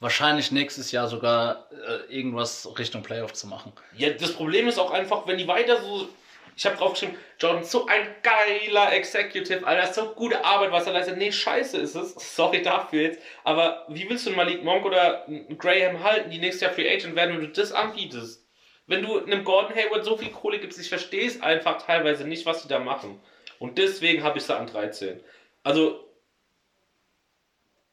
Wahrscheinlich 0.00 0.50
nächstes 0.50 0.90
Jahr 0.90 1.06
sogar 1.08 1.68
äh, 1.70 2.12
irgendwas 2.16 2.68
Richtung 2.78 3.02
Playoff 3.02 3.34
zu 3.34 3.46
machen. 3.46 3.72
Ja, 3.96 4.10
das 4.10 4.32
Problem 4.32 4.66
ist 4.68 4.78
auch 4.78 4.90
einfach, 4.90 5.26
wenn 5.26 5.38
die 5.38 5.46
weiter 5.46 5.80
so. 5.80 6.08
Ich 6.56 6.66
habe 6.66 6.76
draufgeschrieben, 6.76 7.16
Jordan, 7.38 7.64
so 7.64 7.86
ein 7.86 8.06
geiler 8.22 8.92
Executive, 8.92 9.66
Alter, 9.66 9.92
so 9.92 10.14
gute 10.14 10.44
Arbeit, 10.44 10.70
was 10.70 10.86
er 10.86 10.92
leistet. 10.92 11.16
Nee, 11.16 11.32
scheiße 11.32 11.78
ist 11.78 11.94
es. 11.94 12.14
Sorry 12.36 12.62
dafür 12.62 13.02
jetzt. 13.02 13.22
Aber 13.44 13.86
wie 13.88 14.08
willst 14.08 14.26
du 14.26 14.30
einen 14.30 14.36
Malik 14.36 14.62
Monk 14.62 14.84
oder 14.84 15.26
einen 15.26 15.56
Graham 15.58 16.02
halten, 16.02 16.30
die 16.30 16.38
nächstes 16.38 16.62
Jahr 16.62 16.72
Free 16.72 16.92
Agent 16.92 17.16
werden, 17.16 17.36
wenn 17.36 17.46
du 17.46 17.52
das 17.52 17.72
anbietest? 17.72 18.46
Wenn 18.86 19.02
du 19.02 19.24
einem 19.24 19.44
Gordon 19.44 19.74
Hayward 19.74 20.04
so 20.04 20.16
viel 20.16 20.30
Kohle 20.30 20.58
gibst, 20.58 20.78
ich 20.78 20.88
verstehe 20.88 21.26
es 21.26 21.40
einfach 21.40 21.80
teilweise 21.80 22.26
nicht, 22.26 22.44
was 22.44 22.62
die 22.62 22.68
da 22.68 22.78
machen. 22.78 23.20
Und 23.58 23.78
deswegen 23.78 24.22
habe 24.22 24.38
ich 24.38 24.44
sie 24.44 24.56
an 24.56 24.66
13. 24.66 25.20
Also, 25.62 26.08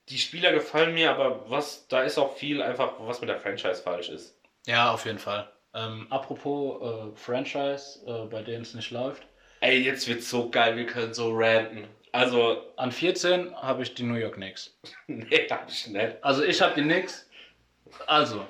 die 0.10 0.18
Spieler 0.18 0.52
gefallen 0.52 0.96
mir, 0.96 1.12
aber 1.12 1.50
was, 1.50 1.88
da 1.88 2.02
ist 2.02 2.18
auch 2.18 2.36
viel 2.36 2.62
einfach, 2.62 2.94
was 3.00 3.22
mit 3.22 3.30
der 3.30 3.40
Franchise 3.40 3.82
falsch 3.82 4.10
ist. 4.10 4.36
Ja, 4.66 4.92
auf 4.92 5.06
jeden 5.06 5.20
Fall. 5.20 5.50
Ähm, 5.74 6.08
apropos 6.10 6.82
äh, 6.82 7.16
Franchise, 7.16 8.00
äh, 8.06 8.26
bei 8.28 8.42
denen 8.42 8.64
es 8.64 8.74
nicht 8.74 8.92
läuft. 8.92 9.24
Ey, 9.62 9.80
jetzt 9.82 10.08
wird's 10.08 10.30
so 10.30 10.50
geil, 10.50 10.76
wir 10.76 10.86
können 10.86 11.14
so 11.14 11.32
ranten. 11.36 11.88
Also, 12.12 12.64
An 12.76 12.92
14 12.92 13.56
habe 13.56 13.84
ich 13.84 13.94
die 13.94 14.04
New 14.04 14.16
York 14.16 14.36
Knicks. 14.36 14.76
nee, 15.08 15.48
hab 15.50 15.70
ich 15.70 15.88
nicht. 15.88 16.24
Also 16.24 16.44
ich 16.44 16.62
habe 16.62 16.74
die 16.76 16.82
Knicks. 16.82 17.30
Also, 18.08 18.46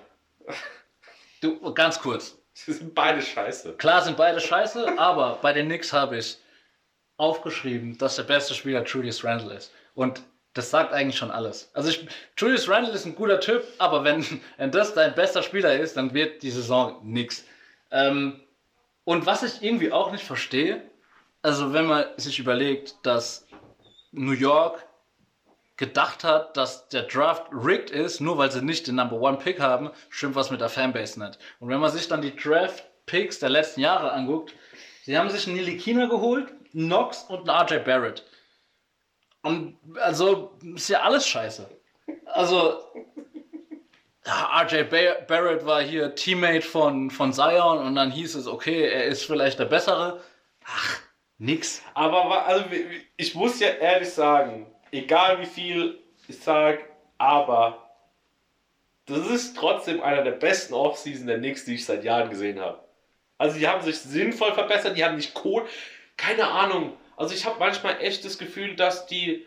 du, 1.41 1.73
ganz 1.73 1.99
kurz. 1.99 2.37
Sie 2.53 2.73
sind 2.73 2.93
beide 2.93 3.21
scheiße. 3.21 3.73
Klar 3.73 4.01
sind 4.01 4.17
beide 4.17 4.39
scheiße, 4.39 4.97
aber 4.97 5.39
bei 5.41 5.53
den 5.53 5.67
Knicks 5.67 5.93
habe 5.93 6.17
ich 6.17 6.37
aufgeschrieben, 7.17 7.97
dass 7.97 8.15
der 8.15 8.23
beste 8.23 8.53
Spieler 8.53 8.83
Julius 8.83 9.23
Randle 9.23 9.55
ist. 9.55 9.73
Und 9.95 10.21
das 10.53 10.71
sagt 10.71 10.93
eigentlich 10.93 11.17
schon 11.17 11.31
alles. 11.31 11.71
Also 11.73 11.89
ich, 11.89 12.07
Julius 12.37 12.67
Randle 12.67 12.93
ist 12.93 13.05
ein 13.05 13.15
guter 13.15 13.39
Typ, 13.39 13.63
aber 13.77 14.03
wenn, 14.03 14.25
wenn 14.57 14.71
das 14.71 14.93
dein 14.93 15.15
bester 15.15 15.43
Spieler 15.43 15.77
ist, 15.79 15.97
dann 15.97 16.13
wird 16.13 16.43
die 16.43 16.51
Saison 16.51 16.99
nix. 17.03 17.45
Ähm, 17.91 18.41
und 19.03 19.25
was 19.25 19.43
ich 19.43 19.63
irgendwie 19.63 19.91
auch 19.91 20.11
nicht 20.11 20.23
verstehe, 20.23 20.83
also 21.41 21.73
wenn 21.73 21.85
man 21.85 22.05
sich 22.17 22.39
überlegt, 22.39 22.95
dass 23.03 23.47
New 24.11 24.33
York 24.33 24.85
gedacht 25.77 26.25
hat, 26.25 26.57
dass 26.57 26.89
der 26.89 27.03
Draft 27.03 27.47
rigged 27.53 27.89
ist, 27.89 28.19
nur 28.19 28.37
weil 28.37 28.51
sie 28.51 28.61
nicht 28.61 28.87
den 28.87 28.95
Number 28.95 29.15
One 29.15 29.37
Pick 29.37 29.61
haben, 29.61 29.91
stimmt 30.09 30.35
was 30.35 30.51
mit 30.51 30.59
der 30.59 30.67
Fanbase 30.67 31.19
nicht. 31.19 31.39
Und 31.59 31.69
wenn 31.69 31.79
man 31.79 31.89
sich 31.89 32.07
dann 32.07 32.21
die 32.21 32.35
Draft 32.35 32.83
Picks 33.05 33.39
der 33.39 33.49
letzten 33.49 33.81
Jahre 33.81 34.11
anguckt, 34.11 34.53
sie 35.03 35.17
haben 35.17 35.29
sich 35.29 35.47
einen 35.47 35.55
Nilikina 35.55 36.07
geholt, 36.07 36.53
Knox 36.71 37.23
und 37.23 37.49
einen 37.49 37.65
RJ 37.65 37.79
Barrett. 37.79 38.25
Und 39.41 39.77
also 39.95 40.57
ist 40.75 40.89
ja 40.89 41.01
alles 41.01 41.27
scheiße. 41.27 41.69
Also 42.25 42.79
RJ 44.25 44.83
Barrett 45.27 45.65
war 45.65 45.81
hier 45.81 46.13
Teammate 46.15 46.61
von, 46.61 47.09
von 47.09 47.33
Zion 47.33 47.79
und 47.79 47.95
dann 47.95 48.11
hieß 48.11 48.35
es, 48.35 48.47
okay, 48.47 48.87
er 48.87 49.05
ist 49.05 49.23
vielleicht 49.23 49.59
der 49.59 49.65
Bessere. 49.65 50.21
Ach, 50.65 50.99
nix. 51.37 51.81
Aber 51.93 52.45
also, 52.45 52.65
ich 53.17 53.33
muss 53.35 53.59
ja 53.59 53.69
ehrlich 53.69 54.09
sagen, 54.09 54.67
egal 54.91 55.39
wie 55.39 55.45
viel 55.45 55.99
ich 56.27 56.39
sage, 56.39 56.79
aber 57.17 57.89
das 59.05 59.27
ist 59.27 59.57
trotzdem 59.57 60.01
einer 60.01 60.21
der 60.21 60.31
besten 60.31 60.75
Offseason 60.75 61.25
der 61.25 61.39
Knicks, 61.39 61.65
die 61.65 61.75
ich 61.75 61.85
seit 61.85 62.03
Jahren 62.03 62.29
gesehen 62.29 62.59
habe. 62.59 62.79
Also 63.39 63.57
die 63.57 63.67
haben 63.67 63.81
sich 63.81 63.97
sinnvoll 63.99 64.53
verbessert, 64.53 64.95
die 64.95 65.03
haben 65.03 65.15
nicht 65.15 65.33
Kohle, 65.33 65.65
keine 66.17 66.47
Ahnung. 66.47 66.95
Also 67.19 67.35
ich 67.35 67.45
habe 67.45 67.59
manchmal 67.59 67.99
echt 67.99 68.23
das 68.23 68.37
Gefühl, 68.37 68.77
dass 68.77 69.05
die, 69.05 69.45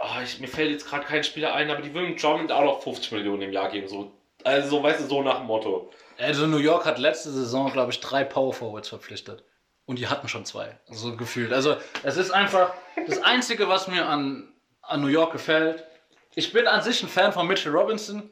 oh, 0.00 0.22
ich, 0.22 0.38
mir 0.38 0.46
fällt 0.46 0.70
jetzt 0.70 0.88
gerade 0.88 1.04
kein 1.04 1.24
Spieler 1.24 1.52
ein, 1.52 1.68
aber 1.72 1.82
die 1.82 1.92
würden 1.92 2.16
Drummond 2.16 2.52
auch 2.52 2.62
noch 2.62 2.82
50 2.82 3.10
Millionen 3.10 3.42
im 3.42 3.52
Jahr 3.52 3.68
geben, 3.68 3.88
so. 3.88 4.12
Also 4.44 4.68
so, 4.68 4.82
weißt 4.82 5.00
du, 5.00 5.06
so 5.06 5.22
nach 5.24 5.38
dem 5.38 5.48
Motto. 5.48 5.90
Also 6.18 6.46
New 6.46 6.58
York 6.58 6.84
hat 6.84 7.00
letzte 7.00 7.32
Saison, 7.32 7.72
glaube 7.72 7.90
ich, 7.90 7.98
drei 7.98 8.22
Power 8.22 8.54
Forwards 8.54 8.88
verpflichtet. 8.88 9.42
Und 9.86 9.98
die 9.98 10.06
hatten 10.06 10.28
schon 10.28 10.44
zwei. 10.44 10.78
So 10.88 11.16
gefühlt. 11.16 11.52
Also 11.52 11.78
es 12.04 12.16
ist 12.16 12.30
einfach 12.30 12.72
das 13.08 13.20
Einzige, 13.24 13.68
was 13.68 13.88
mir 13.88 14.06
an, 14.06 14.54
an 14.82 15.00
New 15.00 15.08
York 15.08 15.32
gefällt. 15.32 15.82
Ich 16.36 16.52
bin 16.52 16.68
an 16.68 16.80
sich 16.80 17.02
ein 17.02 17.08
Fan 17.08 17.32
von 17.32 17.48
Mitchell 17.48 17.72
Robinson. 17.72 18.30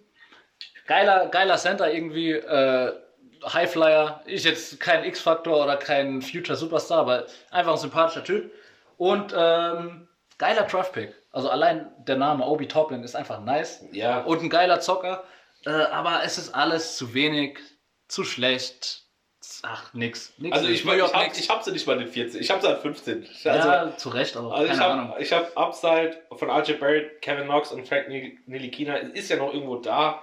Geiler, 0.87 1.27
geiler 1.31 1.57
Center 1.57 1.93
irgendwie. 1.93 2.31
Äh, 2.31 2.93
Highflyer. 3.53 4.23
Ist 4.27 4.45
jetzt 4.45 4.81
kein 4.81 5.05
X-Faktor 5.05 5.63
oder 5.63 5.77
kein 5.77 6.23
Future 6.23 6.57
Superstar, 6.57 7.01
aber 7.01 7.27
einfach 7.51 7.73
ein 7.73 7.79
sympathischer 7.79 8.25
Typ. 8.25 8.53
Und 8.97 9.35
ähm, 9.37 10.09
geiler 10.39 10.63
Draft-Pick. 10.63 11.15
Also 11.33 11.51
allein 11.51 11.91
der 12.07 12.17
Name 12.17 12.47
Obi 12.47 12.69
Toppin 12.69 13.03
ist 13.03 13.17
einfach 13.17 13.41
nice. 13.41 13.85
Ja. 13.93 14.21
Und 14.21 14.43
ein 14.43 14.51
geiler 14.51 14.81
Zocker. 14.81 15.25
Äh, 15.67 15.71
aber 15.71 16.23
es 16.25 16.39
ist 16.39 16.55
alles 16.55 16.97
zu 16.97 17.15
wenig, 17.15 17.59
zu 18.09 18.25
schlecht. 18.25 19.03
Ach, 19.63 19.93
nix. 19.93 20.33
nix 20.39 20.57
also 20.57 20.69
ich, 20.69 20.85
ich, 20.85 20.93
ich, 20.93 21.03
hab, 21.03 21.37
ich 21.37 21.51
hab 21.51 21.63
sie 21.63 21.73
nicht 21.73 21.87
mal 21.87 22.01
in 22.01 22.09
14, 22.09 22.41
ich 22.41 22.51
hab 22.51 22.63
sie 22.63 22.69
an 22.69 22.81
15. 22.81 23.27
Also, 23.45 23.69
ja, 23.69 23.97
zu 23.97 24.09
Recht, 24.09 24.37
aber 24.37 24.55
also 24.55 24.69
keine 24.69 24.77
ich 24.79 24.81
hab. 24.81 25.21
Ich 25.21 25.33
habe 25.33 25.57
Upside 25.57 26.23
von 26.37 26.51
RJ 26.51 26.75
Barrett, 26.75 27.21
Kevin 27.21 27.45
Knox 27.45 27.73
und 27.73 27.87
Frank 27.87 28.09
Nilikina. 28.09 28.97
Ist 28.97 29.31
ja 29.31 29.37
noch 29.37 29.53
irgendwo 29.53 29.77
da. 29.77 30.23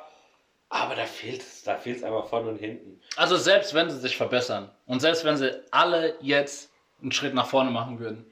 Aber 0.74 0.96
da 0.96 1.06
fehlt 1.06 1.42
es, 1.42 1.64
da 1.64 1.76
fehlt 1.76 1.98
es 1.98 2.04
einfach 2.04 2.28
vorne 2.28 2.50
und 2.50 2.58
hinten. 2.58 3.02
Also 3.18 3.36
selbst 3.36 3.74
wenn 3.74 3.90
sie 3.90 4.00
sich 4.00 4.16
verbessern 4.16 4.72
und 4.86 5.02
selbst 5.02 5.26
wenn 5.26 5.36
sie 5.36 5.62
alle 5.70 6.16
jetzt 6.22 6.72
einen 7.02 7.12
Schritt 7.12 7.34
nach 7.34 7.46
vorne 7.46 7.72
machen 7.72 8.00
würden, 8.00 8.26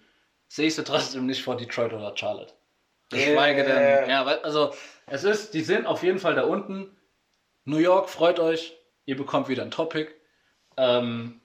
sehe 0.48 0.68
ich 0.68 0.76
sie 0.76 0.86
trotzdem 0.86 1.26
nicht 1.26 1.44
vor 1.44 1.58
Detroit 1.58 1.92
oder 1.92 2.16
Charlotte. 2.16 2.54
Geschweige 3.10 3.66
Yeah. 3.66 4.02
denn, 4.02 4.10
ja, 4.10 4.24
also 4.24 4.74
es 5.08 5.26
ist, 5.26 5.54
die 5.54 5.62
sind 5.62 5.86
auf 5.86 6.02
jeden 6.02 6.18
Fall 6.20 6.36
da 6.36 6.44
unten. 6.44 6.96
New 7.66 7.78
York, 7.78 8.10
freut 8.10 8.40
euch, 8.40 8.74
ihr 9.06 9.18
bekommt 9.18 9.50
wieder 9.50 9.64
ein 9.64 9.72
Topic. 9.72 10.10
Ähm, 10.78 11.42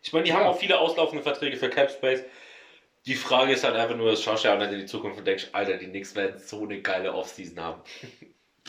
Ich 0.00 0.14
meine, 0.14 0.24
die 0.24 0.32
haben 0.32 0.46
auch 0.46 0.58
viele 0.58 0.78
auslaufende 0.78 1.22
Verträge 1.22 1.58
für 1.58 1.68
Capspace. 1.68 2.22
Die 3.04 3.16
Frage 3.16 3.52
ist 3.52 3.64
halt 3.64 3.76
einfach 3.76 3.96
nur, 3.96 4.12
das 4.12 4.22
schaust 4.22 4.44
du 4.44 4.48
ja 4.48 4.54
auch 4.54 4.58
nicht 4.58 4.72
in 4.72 4.78
die 4.78 4.86
Zukunft 4.86 5.18
und 5.18 5.26
denkst, 5.26 5.48
Alter, 5.52 5.76
die 5.76 5.88
Knicks 5.88 6.14
werden 6.14 6.40
so 6.40 6.62
eine 6.62 6.80
geile 6.80 7.12
Offseason 7.12 7.60
haben. 7.60 7.82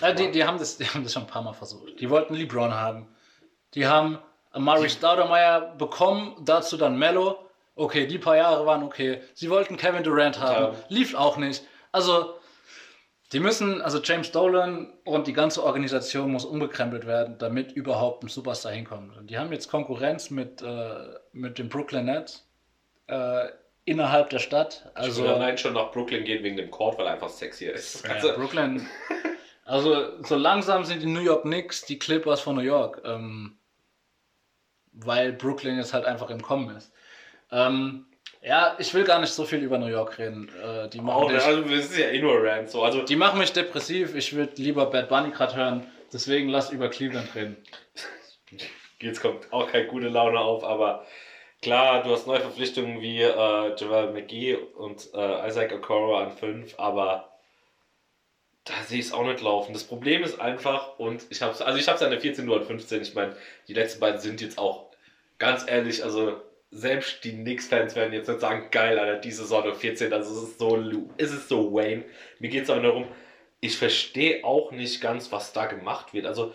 Äh, 0.02 0.14
die, 0.16 0.32
die, 0.32 0.44
haben 0.46 0.58
das, 0.58 0.78
die 0.78 0.86
haben 0.86 1.04
das 1.04 1.14
schon 1.14 1.24
ein 1.24 1.28
paar 1.28 1.42
Mal 1.42 1.54
versucht. 1.54 2.00
Die 2.00 2.10
wollten 2.10 2.34
LeBron 2.36 2.74
haben. 2.74 3.08
Die 3.74 3.86
haben 3.88 4.20
Amari 4.52 4.90
Stoudemire 4.90 5.74
bekommen, 5.78 6.36
dazu 6.44 6.78
dann 6.78 6.98
Mello. 6.98 7.38
Okay, 7.76 8.08
die 8.08 8.18
paar 8.18 8.36
Jahre 8.38 8.66
waren 8.66 8.82
okay. 8.84 9.22
Sie 9.36 9.50
wollten 9.50 9.78
Kevin 9.78 10.04
Durant 10.04 10.40
haben, 10.40 10.74
Ja. 10.74 10.80
lief 10.90 11.14
auch 11.14 11.38
nicht. 11.38 11.64
Also, 11.92 12.34
die 13.34 13.40
müssen, 13.40 13.82
also 13.82 14.00
James 14.02 14.32
Dolan 14.32 14.92
und 15.04 15.28
die 15.28 15.34
ganze 15.34 15.64
Organisation 15.64 16.32
muss 16.32 16.46
umgekrempelt 16.46 17.06
werden, 17.06 17.38
damit 17.38 17.74
überhaupt 17.74 18.24
ein 18.24 18.30
Superstar 18.30 18.72
hinkommt. 18.72 19.16
Und 19.18 19.30
die 19.30 19.38
haben 19.38 19.52
jetzt 19.52 19.70
Konkurrenz 19.70 20.30
mit, 20.32 20.62
äh, 20.62 20.96
mit 21.34 21.60
den 21.60 21.70
Brooklyn 21.70 22.06
Nets 22.06 22.48
äh, 23.08 23.48
innerhalb 23.86 24.30
der 24.32 24.40
Stadt. 24.40 24.90
Also 24.96 25.10
Also, 25.10 25.22
ich 25.22 25.28
würde 25.28 25.36
allein 25.36 25.58
schon 25.58 25.74
nach 25.74 25.92
Brooklyn 25.92 26.24
gehen 26.24 26.42
wegen 26.44 26.58
dem 26.58 26.72
Court, 26.72 26.98
weil 26.98 27.06
er 27.06 27.14
einfach 27.14 27.30
sexier 27.30 27.74
ist. 27.74 28.10
Also, 28.10 28.30
ja, 28.30 28.36
Brooklyn. 28.36 28.88
Also, 29.68 30.24
so 30.24 30.36
langsam 30.36 30.86
sind 30.86 31.02
die 31.04 31.08
New 31.08 31.20
York 31.20 31.44
Knicks 31.44 31.86
die 31.86 32.00
Clippers 32.00 32.42
von 32.42 32.56
New 32.56 32.62
York. 32.62 33.02
Ähm, 33.06 33.58
weil 35.00 35.34
Brooklyn 35.34 35.78
jetzt 35.78 35.94
halt 35.94 36.06
einfach 36.06 36.30
im 36.30 36.42
Kommen 36.42 36.76
ist. 36.76 36.92
Ähm, 37.52 38.06
ja, 38.42 38.76
ich 38.80 38.94
will 38.94 39.04
gar 39.04 39.20
nicht 39.20 39.34
so 39.34 39.46
viel 39.46 39.60
über 39.60 39.78
New 39.78 39.88
York 39.88 40.18
reden. 40.20 40.50
Äh, 40.64 40.90
die, 40.90 41.02
machen 41.02 41.24
auch, 41.24 41.32
mich, 41.32 41.44
also 41.44 41.62
das 41.62 41.86
ist 41.86 41.98
ja 41.98 42.08
eh 42.08 42.22
nur 42.22 42.44
Rand 42.44 42.70
so. 42.70 42.84
Also 42.84 43.02
die 43.02 43.16
machen 43.16 43.40
mich 43.40 43.54
depressiv. 43.54 44.16
Ich 44.16 44.34
würde 44.36 44.54
lieber 44.62 44.86
Bad 44.88 45.10
Bunny 45.10 45.32
gerade 45.32 45.56
hören. 45.56 45.88
Deswegen 46.12 46.50
lass 46.50 46.72
über 46.72 46.90
Cleveland 46.90 47.34
reden. 47.36 47.58
jetzt 49.02 49.22
kommt 49.22 49.52
auch 49.52 49.70
keine 49.72 49.88
gute 49.88 50.08
Laune 50.08 50.40
auf, 50.40 50.64
aber 50.64 51.06
klar, 51.62 52.04
du 52.04 52.12
hast 52.12 52.28
neue 52.28 52.40
Verpflichtungen 52.40 53.02
wie 53.02 53.22
äh, 53.22 53.76
Javel 53.76 54.14
McGee 54.14 54.56
und 54.56 55.10
äh, 55.14 55.48
Isaac 55.48 55.74
Okoro 55.74 56.18
an 56.18 56.32
5, 56.32 56.80
aber 56.80 57.37
da 58.68 58.84
sehe 58.84 59.00
ich 59.00 59.08
es 59.08 59.14
auch 59.14 59.26
nicht 59.26 59.42
laufen. 59.42 59.74
Das 59.74 59.84
Problem 59.84 60.24
ist 60.24 60.40
einfach, 60.40 61.00
und 61.00 61.26
ich 61.30 61.42
habe 61.42 61.54
also 61.66 61.80
ich 61.80 61.88
habe 61.88 61.98
es 61.98 62.04
an 62.04 62.12
der 62.12 62.22
14 62.22 62.46
nur 62.46 62.58
an 62.58 62.66
15. 62.66 63.02
Ich 63.02 63.14
meine, 63.16 63.36
die 63.68 63.74
letzten 63.74 64.00
beiden 64.00 64.20
sind 64.20 64.42
jetzt 64.42 64.58
auch 64.58 64.92
ganz 65.38 65.66
ehrlich, 65.68 66.04
also 66.04 66.42
selbst 66.72 67.24
die 67.24 67.32
Knicks-Fans 67.32 67.96
werden 67.96 68.14
jetzt 68.14 68.28
nicht 68.28 68.42
sagen, 68.42 68.70
geil, 68.72 69.00
Alter, 69.00 69.20
diese 69.20 69.44
Saison 69.44 69.70
auf 69.70 69.80
14, 69.80 70.12
also 70.12 70.36
es 70.36 70.50
ist 70.50 70.60
so, 70.60 70.78
es 71.18 71.32
ist 71.32 71.48
so 71.48 71.74
Wayne. 71.74 72.04
Mir 72.40 72.50
geht 72.50 72.64
es 72.64 72.70
aber 72.70 72.82
darum, 72.82 73.08
ich 73.62 73.78
verstehe 73.78 74.44
auch 74.44 74.72
nicht 74.72 75.00
ganz, 75.02 75.32
was 75.32 75.54
da 75.54 75.66
gemacht 75.66 76.14
wird. 76.14 76.26
Also 76.26 76.54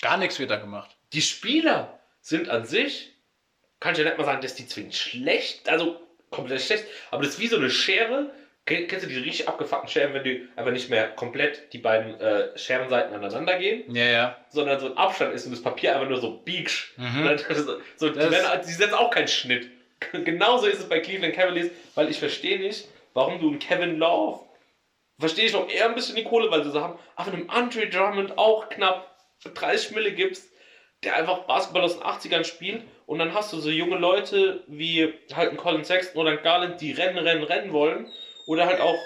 Gar 0.00 0.18
nichts 0.18 0.38
wird 0.38 0.50
da 0.50 0.56
gemacht. 0.56 0.96
die 1.14 1.22
Spieler 1.22 1.98
sind 2.20 2.48
an 2.50 2.66
sich, 2.66 3.14
kann 3.80 3.92
ich 3.92 3.98
ja 3.98 4.04
nicht 4.04 4.18
mal 4.18 4.24
sagen, 4.24 4.42
dass 4.42 4.54
die 4.54 4.66
zwingend 4.66 4.94
schlecht, 4.94 5.68
also 5.68 6.00
komplett 6.30 6.60
schlecht, 6.60 6.84
aber 7.10 7.22
das 7.22 7.34
ist 7.34 7.40
wie 7.40 7.48
so 7.48 7.56
eine 7.56 7.70
Schere. 7.70 8.32
Ken- 8.66 8.86
Kennst 8.88 9.04
du 9.04 9.08
die 9.10 9.18
richtig 9.18 9.46
abgefuckten 9.48 9.88
Scheren, 9.90 10.14
wenn 10.14 10.24
die 10.24 10.48
einfach 10.56 10.72
nicht 10.72 10.88
mehr 10.88 11.08
komplett 11.08 11.72
die 11.72 11.78
beiden 11.78 12.18
äh, 12.20 12.56
Scherenseiten 12.58 13.14
aneinander 13.14 13.58
gehen, 13.58 13.94
Ja, 13.94 14.04
ja. 14.06 14.36
sondern 14.48 14.80
so 14.80 14.86
ein 14.86 14.96
Abstand 14.96 15.34
ist 15.34 15.44
und 15.46 15.52
das 15.52 15.62
Papier 15.62 15.94
einfach 15.94 16.08
nur 16.08 16.20
so 16.20 16.30
biegst. 16.38 16.96
Mhm. 16.96 17.24
Dann- 17.24 17.38
so, 17.96 18.08
die, 18.08 18.18
Das- 18.18 18.30
werden, 18.30 18.60
die 18.66 18.72
setzen 18.72 18.94
auch 18.94 19.10
keinen 19.10 19.28
Schnitt. 19.28 19.68
Genauso 20.12 20.66
ist 20.66 20.78
es 20.80 20.88
bei 20.88 21.00
Cleveland 21.00 21.34
Cavaliers, 21.34 21.68
weil 21.94 22.08
ich 22.10 22.18
verstehe 22.18 22.58
nicht, 22.58 22.88
warum 23.12 23.38
du 23.38 23.48
einen 23.48 23.58
Kevin 23.58 23.98
Love, 23.98 24.40
verstehe 25.18 25.46
ich 25.46 25.52
noch 25.52 25.68
eher 25.68 25.86
ein 25.86 25.94
bisschen 25.94 26.16
die 26.16 26.24
Kohle, 26.24 26.50
weil 26.50 26.64
sie 26.64 26.70
so 26.70 26.80
haben, 26.80 26.98
aber 27.16 27.32
einem 27.32 27.48
Andre 27.50 27.86
Drummond 27.88 28.36
auch 28.38 28.68
knapp 28.68 29.14
30 29.44 29.92
Mille 29.94 30.12
gibst, 30.12 30.50
der 31.04 31.16
einfach 31.16 31.40
Basketball 31.40 31.82
aus 31.82 31.98
den 31.98 32.02
80ern 32.02 32.44
spielt 32.44 32.82
und 33.06 33.18
dann 33.18 33.34
hast 33.34 33.52
du 33.52 33.58
so 33.58 33.68
junge 33.70 33.96
Leute 33.98 34.64
wie 34.66 35.12
halt 35.34 35.50
ein 35.50 35.56
Colin 35.58 35.84
Sexton 35.84 36.20
oder 36.20 36.30
ein 36.30 36.42
Garland, 36.42 36.80
die 36.80 36.92
rennen, 36.92 37.18
rennen, 37.18 37.44
rennen 37.44 37.72
wollen 37.72 38.10
oder 38.46 38.66
halt 38.66 38.80
auch 38.80 38.98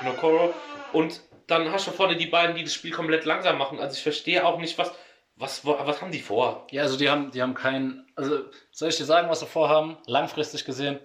ein 0.00 0.08
Okoro 0.08 0.52
und 0.92 1.20
dann 1.46 1.70
hast 1.70 1.86
du 1.86 1.90
vorne 1.90 2.16
die 2.16 2.26
beiden, 2.26 2.56
die 2.56 2.64
das 2.64 2.74
Spiel 2.74 2.90
komplett 2.90 3.24
langsam 3.24 3.58
machen. 3.58 3.78
Also 3.78 3.96
ich 3.96 4.02
verstehe 4.02 4.46
auch 4.46 4.58
nicht, 4.58 4.78
was, 4.78 4.92
was, 5.36 5.64
was 5.66 6.00
haben 6.00 6.12
die 6.12 6.20
vor? 6.20 6.66
Ja, 6.70 6.82
also 6.82 6.96
die 6.96 7.10
haben, 7.10 7.30
die 7.30 7.42
haben 7.42 7.54
keinen. 7.54 8.06
Also 8.14 8.38
soll 8.70 8.88
ich 8.88 8.96
dir 8.96 9.04
sagen, 9.04 9.28
was 9.28 9.40
sie 9.40 9.46
vorhaben? 9.46 9.96
Langfristig 10.06 10.64
gesehen. 10.64 10.98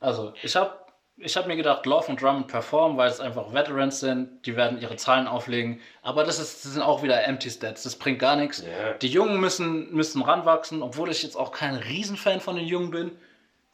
Also 0.00 0.34
ich 0.42 0.54
habe 0.56 0.72
ich 1.20 1.36
hab 1.36 1.46
mir 1.46 1.56
gedacht, 1.56 1.84
Love 1.86 2.10
und 2.10 2.22
Drummond 2.22 2.46
performen, 2.46 2.96
weil 2.96 3.10
es 3.10 3.18
einfach 3.18 3.52
Veterans 3.52 4.00
sind. 4.00 4.46
Die 4.46 4.56
werden 4.56 4.80
ihre 4.80 4.96
Zahlen 4.96 5.26
auflegen. 5.26 5.80
Aber 6.02 6.22
das, 6.22 6.38
ist, 6.38 6.64
das 6.64 6.72
sind 6.72 6.82
auch 6.82 7.02
wieder 7.02 7.24
Empty 7.24 7.50
Stats. 7.50 7.82
Das 7.82 7.96
bringt 7.96 8.20
gar 8.20 8.36
nichts. 8.36 8.62
Ja. 8.62 8.92
Die 8.94 9.08
Jungen 9.08 9.40
müssen, 9.40 9.92
müssen 9.92 10.22
ranwachsen, 10.22 10.82
obwohl 10.82 11.10
ich 11.10 11.22
jetzt 11.22 11.36
auch 11.36 11.50
kein 11.50 11.74
Riesenfan 11.74 12.40
von 12.40 12.56
den 12.56 12.66
Jungen 12.66 12.90
bin. 12.90 13.18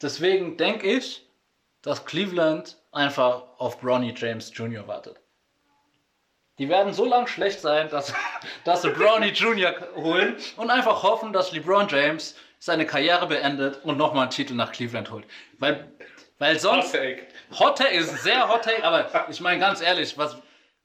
Deswegen 0.01 0.57
denke 0.57 0.87
ich, 0.87 1.24
dass 1.85 2.03
Cleveland 2.03 2.77
einfach 2.91 3.43
auf 3.57 3.79
Bronny 3.79 4.13
James 4.17 4.51
Jr. 4.53 4.87
wartet. 4.87 5.17
Die 6.57 6.67
werden 6.67 6.93
so 6.93 7.05
lang 7.05 7.27
schlecht 7.27 7.61
sein, 7.61 7.89
dass, 7.89 8.13
dass 8.65 8.81
sie 8.81 8.89
Bronny 8.89 9.29
Jr. 9.29 9.73
holen 9.95 10.35
und 10.57 10.69
einfach 10.69 11.03
hoffen, 11.03 11.31
dass 11.31 11.51
LeBron 11.51 11.87
James 11.87 12.35
seine 12.59 12.85
Karriere 12.85 13.27
beendet 13.27 13.83
und 13.83 13.97
nochmal 13.97 14.23
einen 14.23 14.31
Titel 14.31 14.55
nach 14.55 14.71
Cleveland 14.71 15.11
holt. 15.11 15.25
Weil 15.59 15.91
Weil 16.39 16.59
sonst. 16.59 16.93
Hot 16.93 17.01
Take. 17.01 17.27
Hot 17.59 17.77
Take 17.77 17.95
ist 17.95 18.09
ein 18.09 18.17
sehr 18.17 18.49
Hot 18.49 18.63
Take, 18.63 18.83
aber 18.83 19.29
ich 19.29 19.39
meine 19.39 19.59
ganz 19.59 19.81
ehrlich, 19.81 20.17
was, 20.17 20.37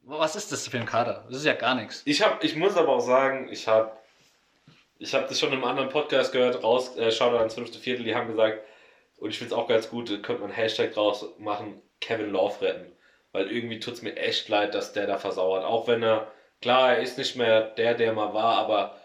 was 0.03 0.37
ist 0.37 0.53
das 0.53 0.69
für 0.69 0.79
ein 0.79 0.87
Kader? 0.87 1.25
Das 1.29 1.39
ist 1.39 1.47
ja 1.47 1.55
gar 1.55 1.75
nichts. 1.75 2.03
Ich, 2.05 2.23
hab, 2.23 2.45
ich 2.45 2.57
muss 2.57 2.77
aber 2.77 2.91
auch 2.91 3.01
sagen, 3.01 3.49
ich 3.51 3.67
habe 3.67 3.93
ich 4.99 5.15
hab 5.15 5.29
das 5.29 5.41
schon 5.41 5.53
im 5.55 5.65
anderen 5.65 5.89
Podcast 5.89 6.31
gehört, 6.33 6.63
raus, 6.63 6.95
äh, 6.97 7.11
Shoutout 7.11 7.39
ans 7.39 7.55
fünfte 7.55 7.79
Viertel, 7.79 8.05
die 8.05 8.15
haben 8.15 8.29
gesagt, 8.29 8.61
und 9.21 9.31
ich 9.31 9.39
finde 9.39 9.55
es 9.55 9.59
auch 9.59 9.69
ganz 9.69 9.89
gut, 9.91 10.11
da 10.11 10.17
könnte 10.17 10.41
man 10.41 10.51
einen 10.51 10.59
Hashtag 10.59 10.95
draus 10.95 11.27
machen, 11.39 11.81
Kevin 12.01 12.31
Love 12.31 12.61
retten. 12.63 12.93
Weil 13.33 13.51
irgendwie 13.51 13.79
tut 13.79 13.95
es 13.95 14.03
mir 14.03 14.17
echt 14.17 14.49
leid, 14.49 14.75
dass 14.75 14.93
der 14.93 15.07
da 15.07 15.19
versauert. 15.19 15.65
Auch 15.65 15.87
wenn 15.87 16.03
er, 16.03 16.27
klar, 16.61 16.95
er 16.95 17.03
ist 17.03 17.17
nicht 17.17 17.37
mehr 17.37 17.61
der, 17.63 17.95
der 17.95 18.13
mal 18.13 18.35
war, 18.35 18.57
aber 18.57 18.97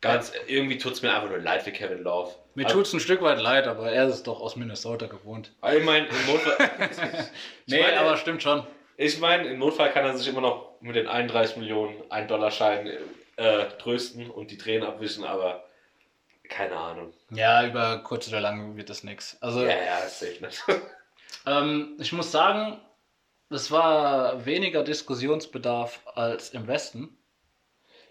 ganz, 0.00 0.32
irgendwie 0.46 0.78
tut 0.78 0.92
es 0.92 1.02
mir 1.02 1.12
einfach 1.12 1.30
nur 1.30 1.38
leid 1.38 1.62
für 1.62 1.72
Kevin 1.72 2.02
Love. 2.02 2.30
Mir 2.54 2.66
tut 2.66 2.86
es 2.86 2.92
ein 2.92 3.00
Stück 3.00 3.22
weit 3.22 3.40
leid, 3.40 3.66
aber 3.66 3.90
er 3.90 4.06
ist 4.06 4.24
doch 4.24 4.40
aus 4.40 4.56
Minnesota 4.56 5.06
gewohnt. 5.06 5.52
Also, 5.62 5.78
ich 5.78 5.84
meine, 5.84 6.06
im 6.06 6.26
Notfall. 6.26 6.56
ich 6.90 7.74
Nee, 7.74 7.80
meine, 7.80 7.98
aber 8.00 8.16
stimmt 8.18 8.42
schon. 8.42 8.64
Ich 8.98 9.18
meine, 9.18 9.48
im 9.48 9.58
Notfall 9.58 9.90
kann 9.90 10.04
er 10.04 10.16
sich 10.16 10.28
immer 10.28 10.42
noch 10.42 10.72
mit 10.80 10.96
den 10.96 11.08
31 11.08 11.56
Millionen 11.56 11.94
1 12.10 12.28
Dollar 12.28 12.50
Schein 12.50 12.90
äh, 13.36 13.64
trösten 13.78 14.30
und 14.30 14.50
die 14.50 14.58
Tränen 14.58 14.86
abwischen, 14.86 15.24
aber 15.24 15.64
keine 16.48 16.76
Ahnung. 16.76 17.12
Ja, 17.30 17.66
über 17.66 17.98
kurz 17.98 18.28
oder 18.28 18.40
lang 18.40 18.76
wird 18.76 18.90
das 18.90 19.04
nix. 19.04 19.36
Also, 19.40 19.62
Ja, 19.62 19.76
ja, 19.76 20.00
das 20.02 20.18
sehe 20.18 20.32
ich 20.32 20.40
nicht. 20.40 20.62
ähm, 21.46 21.96
ich 21.98 22.12
muss 22.12 22.30
sagen, 22.30 22.80
es 23.50 23.70
war 23.70 24.44
weniger 24.46 24.82
Diskussionsbedarf 24.82 26.00
als 26.14 26.50
im 26.50 26.66
Westen. 26.66 27.18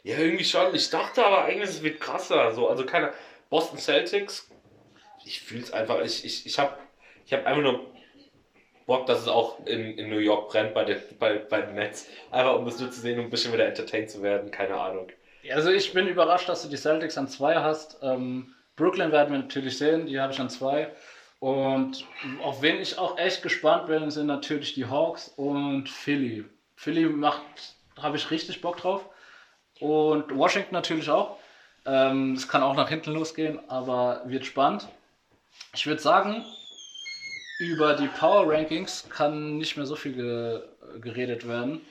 ja, 0.04 0.18
irgendwie 0.18 0.46
schon. 0.46 0.74
Ich 0.76 0.90
dachte 0.90 1.26
aber 1.26 1.46
eigentlich, 1.46 1.70
es 1.70 1.84
wird 1.84 2.00
krasser. 2.00 2.52
So, 2.54 2.68
also 2.70 2.86
keine 2.86 3.14
Boston 3.50 3.78
Celtics. 3.80 4.50
Ich 5.26 5.42
fühle 5.42 5.62
es 5.64 5.72
einfach. 5.72 6.02
Ich, 6.02 6.26
ich, 6.26 6.46
ich 6.46 6.60
habe 6.60 6.78
ich 7.26 7.34
hab 7.34 7.46
einfach 7.46 7.62
nur 7.62 7.92
Bock, 8.86 9.06
dass 9.06 9.22
es 9.22 9.28
auch 9.28 9.66
in, 9.66 9.98
in 9.98 10.10
New 10.10 10.18
York 10.18 10.50
brennt 10.50 10.74
bei 10.74 10.84
den, 10.84 11.02
bei, 11.20 11.38
bei 11.38 11.62
den 11.62 11.76
Nets. 11.76 12.08
Einfach 12.32 12.56
um 12.56 12.66
das 12.66 12.80
nur 12.80 12.92
zu 12.92 13.00
sehen 13.00 13.20
und 13.20 13.26
ein 13.26 13.30
bisschen 13.30 13.54
wieder 13.54 13.66
entertained 13.68 14.10
zu 14.10 14.22
werden. 14.22 14.52
Keine 14.52 14.76
Ahnung. 14.76 15.08
Also 15.50 15.72
ich 15.72 15.94
bin 15.94 16.08
überrascht, 16.08 16.48
dass 16.50 16.62
du 16.64 16.70
die 16.70 16.78
Celtics 16.78 17.18
an 17.18 17.28
zwei 17.28 17.56
hast. 17.56 17.98
Ähm, 18.02 18.54
Brooklyn 18.76 19.12
werden 19.12 19.32
wir 19.32 19.40
natürlich 19.40 19.78
sehen, 19.78 20.06
die 20.06 20.20
habe 20.20 20.34
ich 20.34 20.40
an 20.40 20.50
zwei. 20.50 20.92
Und 21.40 22.06
auf 22.44 22.62
wen 22.62 22.80
ich 22.80 22.98
auch 23.00 23.18
echt 23.18 23.42
gespannt 23.42 23.88
bin, 23.88 24.12
sind 24.12 24.28
natürlich 24.28 24.76
die 24.76 24.86
Hawks 24.86 25.30
und 25.38 25.90
Philly. 25.90 26.46
Philly 26.76 27.06
macht, 27.06 27.42
habe 28.00 28.18
ich 28.18 28.30
richtig 28.30 28.62
Bock 28.62 28.78
drauf. 28.78 29.04
Und 29.80 30.36
Washington 30.38 30.74
natürlich 30.76 31.10
auch. 31.10 31.38
Ähm, 31.86 32.36
Es 32.36 32.48
kann 32.48 32.62
auch 32.62 32.76
nach 32.76 32.90
hinten 32.90 33.12
losgehen, 33.14 33.60
aber 33.70 34.22
wird 34.26 34.46
spannend. 34.46 34.88
Ich 35.74 35.88
würde 35.88 36.02
sagen, 36.02 36.46
über 37.58 37.96
die 37.96 38.08
Power 38.08 38.52
Rankings 38.52 39.08
kann 39.10 39.58
nicht 39.58 39.78
mehr 39.78 39.86
so 39.88 39.96
viel 39.96 40.14
ge 40.14 40.62
geredet 41.00 41.48
werden. 41.48 41.82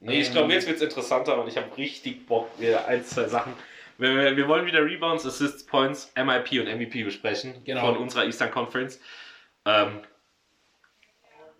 Nee, 0.00 0.20
ich 0.20 0.32
glaube, 0.32 0.52
jetzt 0.52 0.66
wird 0.66 0.76
es 0.78 0.82
interessanter 0.82 1.40
und 1.40 1.48
ich 1.48 1.56
habe 1.56 1.76
richtig 1.76 2.26
Bock, 2.26 2.48
wieder 2.58 2.88
ein, 2.88 3.04
zwei 3.04 3.28
Sachen. 3.28 3.52
Wir, 3.98 4.16
wir, 4.16 4.36
wir 4.36 4.48
wollen 4.48 4.64
wieder 4.64 4.82
Rebounds, 4.84 5.26
Assists, 5.26 5.64
Points, 5.64 6.10
MIP 6.16 6.52
und 6.60 6.74
MVP 6.74 7.04
besprechen 7.04 7.62
Genau. 7.64 7.80
von 7.82 7.96
unserer 7.98 8.24
Eastern 8.24 8.50
Conference. 8.50 8.98
Ähm, 9.66 10.00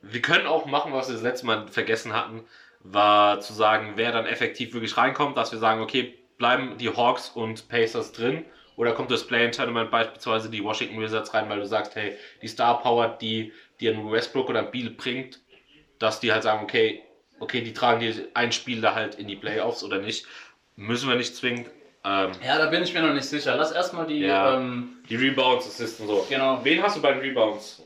wir 0.01 0.22
können 0.22 0.47
auch 0.47 0.64
machen, 0.64 0.93
was 0.95 1.09
wir 1.09 1.14
das 1.14 1.22
letzte 1.22 1.45
Mal 1.47 1.68
vergessen 1.68 2.14
hatten, 2.14 2.45
war 2.80 3.41
zu 3.41 3.53
sagen, 3.53 3.93
wer 3.97 4.11
dann 4.12 4.24
effektiv 4.24 4.72
wirklich 4.72 4.97
reinkommt, 4.97 5.36
dass 5.36 5.53
wir 5.53 5.59
sagen, 5.59 5.82
okay, 5.82 6.14
bleiben 6.38 6.78
die 6.78 6.88
Hawks 6.88 7.28
und 7.28 7.68
Pacers 7.68 8.12
drin 8.12 8.47
oder 8.76 8.93
kommt 8.93 9.11
das 9.11 9.26
Play-In-Tournament 9.26 9.91
beispielsweise 9.91 10.49
die 10.49 10.64
Washington 10.64 10.99
Wizards 10.99 11.34
rein, 11.34 11.51
weil 11.51 11.59
du 11.59 11.66
sagst, 11.66 11.95
hey, 11.95 12.16
die 12.41 12.49
Star 12.49 12.80
Power, 12.80 13.18
die 13.20 13.53
dir 13.80 13.93
einen 13.93 14.11
Westbrook 14.11 14.49
oder 14.49 14.61
einen 14.61 14.70
Beal 14.70 14.88
bringt, 14.88 15.41
dass 15.99 16.20
die 16.20 16.32
halt 16.32 16.43
sagen, 16.43 16.64
okay, 16.64 17.03
okay, 17.41 17.61
die 17.62 17.72
tragen 17.72 18.01
die 18.01 18.14
ein 18.34 18.53
Spiel 18.53 18.80
da 18.80 18.95
halt 18.95 19.16
in 19.16 19.26
die 19.28 19.36
Playoffs 19.36 19.82
oder 19.82 19.99
nicht. 19.99 20.26
Müssen 20.76 21.09
wir 21.09 21.16
nicht 21.16 21.34
zwingend. 21.36 21.68
Ähm, 22.05 22.32
Ja, 22.47 22.57
da 22.59 22.66
bin 22.66 22.82
ich 22.82 22.95
mir 22.95 23.03
noch 23.03 23.12
nicht 23.12 23.26
sicher. 23.28 23.57
Lass 23.57 23.72
erstmal 23.72 24.07
die. 24.07 24.20
Ja. 24.20 24.57
Ähm, 24.57 24.99
die 25.09 25.16
Rebounds, 25.16 25.66
Assists 25.66 26.01
und 26.01 26.07
so. 26.07 26.26
Genau. 26.30 26.61
Wen 26.62 26.82
hast 26.82 26.97
du 26.97 27.03
bei 27.03 27.12
den 27.12 27.20
Rebounds? 27.20 27.82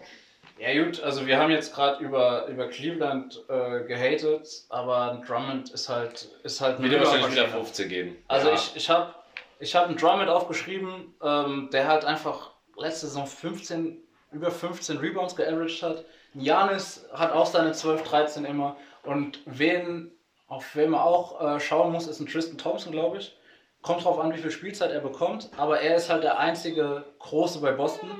Ja 0.56 0.84
gut, 0.84 1.02
also 1.02 1.26
wir 1.26 1.36
haben 1.36 1.50
jetzt 1.50 1.74
gerade 1.74 2.02
über, 2.04 2.46
über 2.46 2.68
Cleveland 2.68 3.42
äh, 3.48 3.80
gehatet, 3.88 4.46
aber 4.68 5.20
Drummond 5.26 5.70
ist 5.70 5.88
halt 5.88 6.28
ist 6.44 6.60
halt 6.60 6.80
Wird 6.80 6.92
wahrscheinlich 6.96 7.32
wieder 7.32 7.42
Übermaschine. 7.42 7.64
15 7.64 7.88
geben. 7.88 8.16
Also 8.28 8.48
Ja. 8.50 8.54
ich, 8.54 8.70
ich 8.76 8.88
habe 8.88 9.12
ich 9.58 9.74
hab 9.74 9.88
einen 9.88 9.96
Drummond 9.96 10.28
aufgeschrieben, 10.28 11.12
ähm, 11.22 11.70
der 11.72 11.88
halt 11.88 12.04
einfach 12.04 12.50
letzte 12.78 13.06
Saison 13.08 13.26
15, 13.26 13.98
über 14.30 14.50
15 14.52 14.98
Rebounds 14.98 15.34
geaveraged 15.34 15.82
hat. 15.82 16.04
Janis 16.34 17.04
hat 17.12 17.32
auch 17.32 17.46
seine 17.46 17.72
12, 17.72 18.04
13 18.04 18.44
immer. 18.44 18.76
Und 19.04 19.40
wen, 19.46 20.10
auf 20.48 20.74
wen 20.76 20.90
man 20.90 21.00
auch 21.00 21.40
äh, 21.56 21.60
schauen 21.60 21.92
muss, 21.92 22.06
ist 22.06 22.20
ein 22.20 22.26
Tristan 22.26 22.58
Thompson, 22.58 22.92
glaube 22.92 23.18
ich. 23.18 23.36
Kommt 23.82 24.04
drauf 24.04 24.18
an, 24.18 24.32
wie 24.34 24.38
viel 24.38 24.50
Spielzeit 24.50 24.90
er 24.92 25.00
bekommt, 25.00 25.50
aber 25.58 25.80
er 25.80 25.96
ist 25.96 26.08
halt 26.08 26.22
der 26.24 26.38
einzige 26.38 27.04
Große 27.18 27.60
bei 27.60 27.72
Boston 27.72 28.10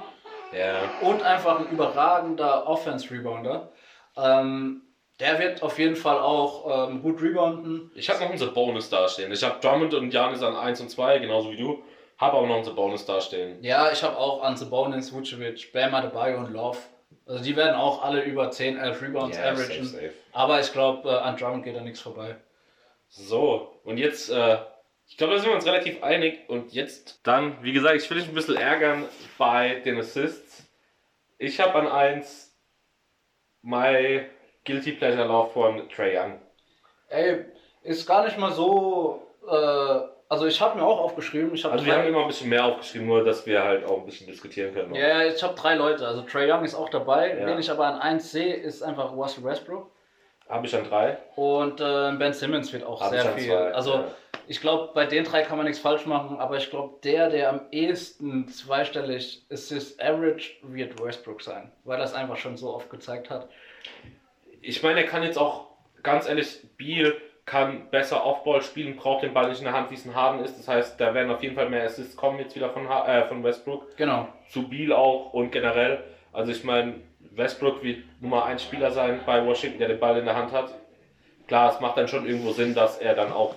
Ja. 0.53 0.77
und 1.01 1.23
einfach 1.23 1.59
ein 1.61 1.69
überragender 1.71 2.67
Offense-Rebounder. 2.69 3.73
Ähm, 4.17 4.83
der 5.21 5.39
wird 5.39 5.63
auf 5.63 5.79
jeden 5.79 5.97
Fall 5.97 6.19
auch 6.19 6.89
ähm, 6.91 7.01
gut 7.03 7.23
rebounden. 7.23 7.91
Ich 7.95 8.11
habe 8.11 8.23
noch 8.23 8.31
unsere 8.31 8.51
Bonus 8.53 8.91
dastehen. 8.91 9.33
Ich 9.33 9.43
habe 9.43 9.59
Drummond 9.61 9.95
und 9.95 10.13
Janis 10.13 10.43
an 10.43 10.55
1 10.57 10.81
und 10.83 10.91
2, 10.91 11.19
genauso 11.21 11.51
wie 11.51 11.57
du. 11.57 11.83
Habe 12.19 12.37
aber 12.37 12.47
noch 12.47 12.59
unsere 12.59 12.77
Bonus 12.77 13.07
dastehen. 13.07 13.63
Ja, 13.63 13.91
ich 13.91 14.03
habe 14.03 14.17
auch 14.17 14.43
an 14.43 14.57
Sabonis, 14.57 15.13
Vucevic, 15.13 15.73
Bam 15.73 15.95
Adebayo 15.95 16.39
und 16.39 16.53
Love. 16.53 16.79
Also 17.27 17.43
die 17.43 17.57
werden 17.57 17.75
auch 17.75 18.03
alle 18.03 18.23
über 18.23 18.51
10, 18.51 18.77
11 18.77 19.03
Rebounds 19.03 19.37
safe, 19.37 19.49
averagen. 19.49 19.85
safe. 19.85 20.13
Aber 20.33 20.61
ich 20.61 20.73
glaube, 20.73 21.09
äh, 21.09 21.13
an 21.13 21.37
Drummond 21.37 21.65
geht 21.65 21.75
da 21.77 21.81
nichts 21.81 22.01
vorbei. 22.01 22.37
So, 23.09 23.81
und 23.85 23.99
jetzt, 23.99 24.31
äh, 24.31 24.59
ich 25.07 25.17
glaube, 25.17 25.35
da 25.35 25.39
sind 25.39 25.49
wir 25.49 25.57
uns 25.57 25.67
relativ 25.67 26.03
einig. 26.03 26.49
Und 26.49 26.73
jetzt 26.73 27.21
dann, 27.23 27.63
wie 27.63 27.73
gesagt, 27.73 27.97
ich 27.97 28.11
will 28.11 28.19
dich 28.19 28.29
ein 28.29 28.35
bisschen 28.35 28.57
ärgern 28.57 29.09
bei 29.39 29.77
den 29.81 29.99
Assists. 29.99 30.65
Ich 31.39 31.61
habe 31.61 31.75
an 31.79 31.89
1 31.89 32.55
My 33.63 34.27
Guilty 34.65 34.93
Pleasure 34.93 35.27
Lauf 35.27 35.53
von 35.53 35.89
Trey 35.89 36.19
Young. 36.19 36.41
Ey, 37.09 37.47
ist 37.83 38.07
gar 38.07 38.25
nicht 38.25 38.39
mal 38.39 38.53
so. 38.53 39.27
Äh, 39.49 40.14
also 40.29 40.47
ich 40.47 40.61
habe 40.61 40.79
mir 40.79 40.85
auch 40.85 41.01
aufgeschrieben. 41.01 41.55
Ich 41.55 41.65
habe 41.65 41.75
Also 41.75 41.87
wir 41.87 41.95
haben 41.95 42.07
immer 42.07 42.23
ein 42.23 42.27
bisschen 42.27 42.49
mehr 42.49 42.65
aufgeschrieben, 42.65 43.07
nur 43.07 43.25
dass 43.25 43.47
wir 43.47 43.63
halt 43.63 43.85
auch 43.85 43.99
ein 43.99 44.07
bisschen 44.07 44.27
diskutieren 44.27 44.75
können. 44.75 44.95
Ja, 44.95 45.25
ich 45.25 45.43
habe 45.43 45.55
drei 45.55 45.75
Leute. 45.75 46.07
Also 46.07 46.23
Trey 46.23 46.51
Young 46.51 46.65
ist 46.65 46.75
auch 46.75 46.89
dabei. 46.89 47.39
Ja. 47.39 47.47
Wen 47.47 47.59
ich 47.59 47.71
aber 47.71 47.87
an 47.87 48.01
1 48.01 48.33
sehe, 48.33 48.55
ist 48.55 48.83
einfach 48.83 49.13
Russell 49.13 49.45
Westbrook. 49.45 49.91
Habe 50.49 50.67
ich 50.67 50.77
an 50.77 50.85
3. 50.85 51.19
Und 51.37 51.81
äh, 51.81 52.13
Ben 52.19 52.33
Simmons 52.33 52.73
wird 52.73 52.85
auch 52.85 53.01
Hab 53.01 53.11
sehr 53.11 53.25
viel. 53.33 53.47
zwei, 53.47 53.73
also 53.73 53.95
ja. 53.95 54.05
ich 54.47 54.61
glaube, 54.61 54.91
bei 54.95 55.07
den 55.07 55.25
drei 55.25 55.43
kann 55.43 55.57
man 55.57 55.67
nichts 55.67 55.81
falsch 55.81 56.05
machen, 56.05 56.39
aber 56.39 56.59
ich 56.59 56.69
glaube, 56.69 56.97
der, 57.03 57.31
der 57.31 57.49
am 57.49 57.63
ehesten 57.71 58.49
zweistellig 58.49 59.47
Assist 59.51 60.03
Average 60.03 60.53
wird 60.63 61.03
Westbrook 61.03 61.43
sein, 61.43 61.73
weil 61.85 62.01
es 62.01 62.13
einfach 62.13 62.37
schon 62.37 62.57
so 62.57 62.75
oft 62.75 62.91
gezeigt 62.91 63.31
hat. 63.31 63.49
Ich 64.61 64.83
meine, 64.83 65.01
er 65.03 65.07
kann 65.07 65.23
jetzt 65.23 65.39
auch, 65.39 65.69
ganz 66.03 66.29
ehrlich, 66.29 66.61
Beal 66.77 67.15
kann 67.47 67.91
besser 67.91 68.25
Offball 68.25 68.63
spielen, 68.63 68.97
braucht 68.97 69.23
den 69.23 69.35
Ball 69.35 69.49
nicht 69.49 69.59
in 69.59 69.65
der 69.65 69.75
Hand, 69.75 69.91
wie 69.91 69.95
es 69.95 70.07
ein 70.07 70.15
Harden 70.15 70.43
ist. 70.45 70.59
Das 70.59 70.67
heißt, 70.69 71.01
da 71.01 71.13
werden 71.15 71.31
auf 71.31 71.43
jeden 71.43 71.55
Fall 71.55 71.69
mehr 71.69 71.85
Assists 71.85 72.17
kommen 72.17 72.39
jetzt 72.39 72.57
wieder 72.57 72.71
von, 72.71 72.89
Ha- 72.89 73.07
äh, 73.07 73.29
von 73.29 73.45
Westbrook. 73.45 73.97
Genau. 73.97 74.29
Zu 74.49 74.69
Beal 74.69 74.93
auch 74.93 75.33
und 75.35 75.51
generell. 75.53 76.03
Also 76.33 76.53
ich 76.53 76.65
meine, 76.65 76.95
Westbrook 77.33 77.83
wird 77.83 78.05
Nummer 78.21 78.45
1 78.47 78.63
Spieler 78.63 78.91
sein 78.91 79.21
bei 79.27 79.45
Washington, 79.45 79.79
der 79.79 79.89
den 79.89 80.01
Ball 80.01 80.19
in 80.19 80.25
der 80.25 80.37
Hand 80.37 80.53
hat. 80.53 80.73
Klar, 81.47 81.73
es 81.75 81.81
macht 81.81 81.99
dann 81.99 82.09
schon 82.09 82.27
irgendwo 82.27 82.53
Sinn, 82.53 82.75
dass 82.75 82.99
er 82.99 83.15
dann 83.15 83.31
auch 83.33 83.55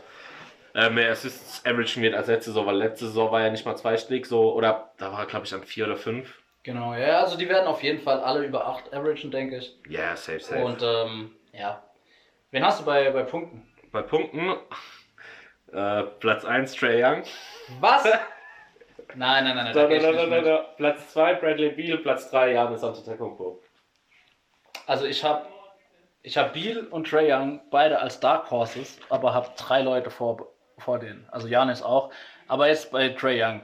äh, 0.76 0.90
mehr 0.90 1.10
Assists 1.12 1.66
averagen 1.66 2.04
wird 2.04 2.14
als 2.14 2.28
letzte 2.28 2.52
Saison, 2.52 2.66
weil 2.68 2.76
letzte 2.76 3.06
Saison 3.08 3.32
war 3.32 3.42
er 3.42 3.52
nicht 3.52 3.66
mal 3.66 3.78
zweistellig 3.78 4.26
so, 4.26 4.54
oder 4.54 4.92
da 4.98 5.14
war 5.14 5.20
er 5.22 5.26
glaube 5.28 5.46
ich 5.46 5.54
an 5.54 5.64
4 5.64 5.86
oder 5.86 5.96
5. 5.96 6.42
Genau, 6.64 6.94
ja, 6.94 7.22
also 7.22 7.38
die 7.38 7.48
werden 7.48 7.66
auf 7.68 7.82
jeden 7.82 8.00
Fall 8.00 8.20
alle 8.20 8.44
über 8.44 8.68
8 8.68 8.94
averagen, 8.94 9.32
denke 9.32 9.58
ich. 9.60 9.74
Ja, 9.88 10.00
yeah, 10.02 10.16
safe, 10.18 10.42
safe. 10.42 10.62
Und 10.66 10.84
ähm, 10.84 11.32
ja. 11.54 11.82
Wen 12.52 12.66
hast 12.66 12.82
du 12.82 12.86
bei, 12.86 13.10
bei 13.12 13.24
Punkten? 13.24 13.66
Bei 13.98 14.04
Punkten, 14.04 14.56
äh, 15.74 16.04
Platz 16.20 16.46
1 16.46 16.74
Trey 16.76 17.04
Young. 17.04 17.24
Was? 17.80 18.04
nein, 19.16 19.44
nein, 19.44 19.56
nein, 19.56 19.56
nein, 19.56 19.74
Da, 19.74 19.88
da 19.88 20.26
da, 20.26 20.42
da. 20.42 20.58
Platz 20.78 21.14
2 21.14 21.34
Bradley 21.36 21.70
Beal, 21.72 21.98
Platz 21.98 22.30
3 22.30 22.54
Janis 22.54 22.84
Antetokounmpo. 22.84 23.60
Also 24.86 25.06
ich 25.06 25.24
habe 25.24 25.48
ich 26.22 26.38
hab 26.38 26.54
Beal 26.54 26.86
und 26.92 27.10
Trey 27.10 27.32
Young 27.32 27.60
beide 27.72 28.00
als 28.00 28.20
Dark 28.20 28.52
Horses, 28.52 29.00
aber 29.10 29.34
habe 29.34 29.50
drei 29.58 29.82
Leute 29.82 30.12
vor, 30.12 30.48
vor 30.78 31.00
denen. 31.00 31.28
Also 31.32 31.48
Janis 31.48 31.82
auch. 31.82 32.12
Aber 32.48 32.68
jetzt 32.68 32.92
bei 32.92 33.10
Trey 33.10 33.42
Young. 33.44 33.62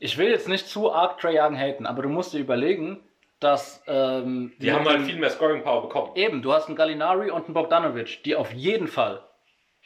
Ich 0.00 0.16
will 0.16 0.28
jetzt 0.28 0.48
nicht 0.48 0.66
zu 0.66 0.92
arg 0.92 1.18
Trey 1.18 1.38
Young 1.38 1.56
haten, 1.58 1.86
aber 1.86 2.02
du 2.02 2.08
musst 2.08 2.32
dir 2.32 2.40
überlegen, 2.40 3.00
dass 3.38 3.82
ähm, 3.86 4.54
Die 4.58 4.72
haben 4.72 4.88
halt 4.88 5.02
viel 5.02 5.16
mehr 5.18 5.30
Scoring 5.30 5.62
Power 5.62 5.82
bekommen. 5.82 6.12
eben, 6.16 6.40
du 6.40 6.54
hast 6.54 6.68
einen 6.68 6.76
Gallinari 6.76 7.30
und 7.30 7.44
einen 7.44 7.54
Bogdanovic, 7.54 8.22
die 8.24 8.34
auf 8.34 8.50
jeden 8.52 8.88
Fall 8.88 9.22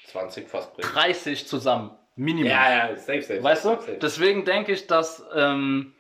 20 0.07 0.49
fast 0.49 0.75
bringen. 0.75 0.89
30 0.93 1.47
zusammen 1.47 1.91
Minimum. 2.17 2.51
Ja, 2.51 2.89
ja, 2.89 2.97
safe, 2.97 3.23
safe. 3.23 3.43
Weißt 3.43 3.65
du? 3.65 3.69
safe, 3.71 3.83
safe. 3.83 3.99
Deswegen 3.99 4.45
denke 4.45 4.73
ich, 4.73 4.87
dass, 4.89 5.25
ähm, 5.35 5.95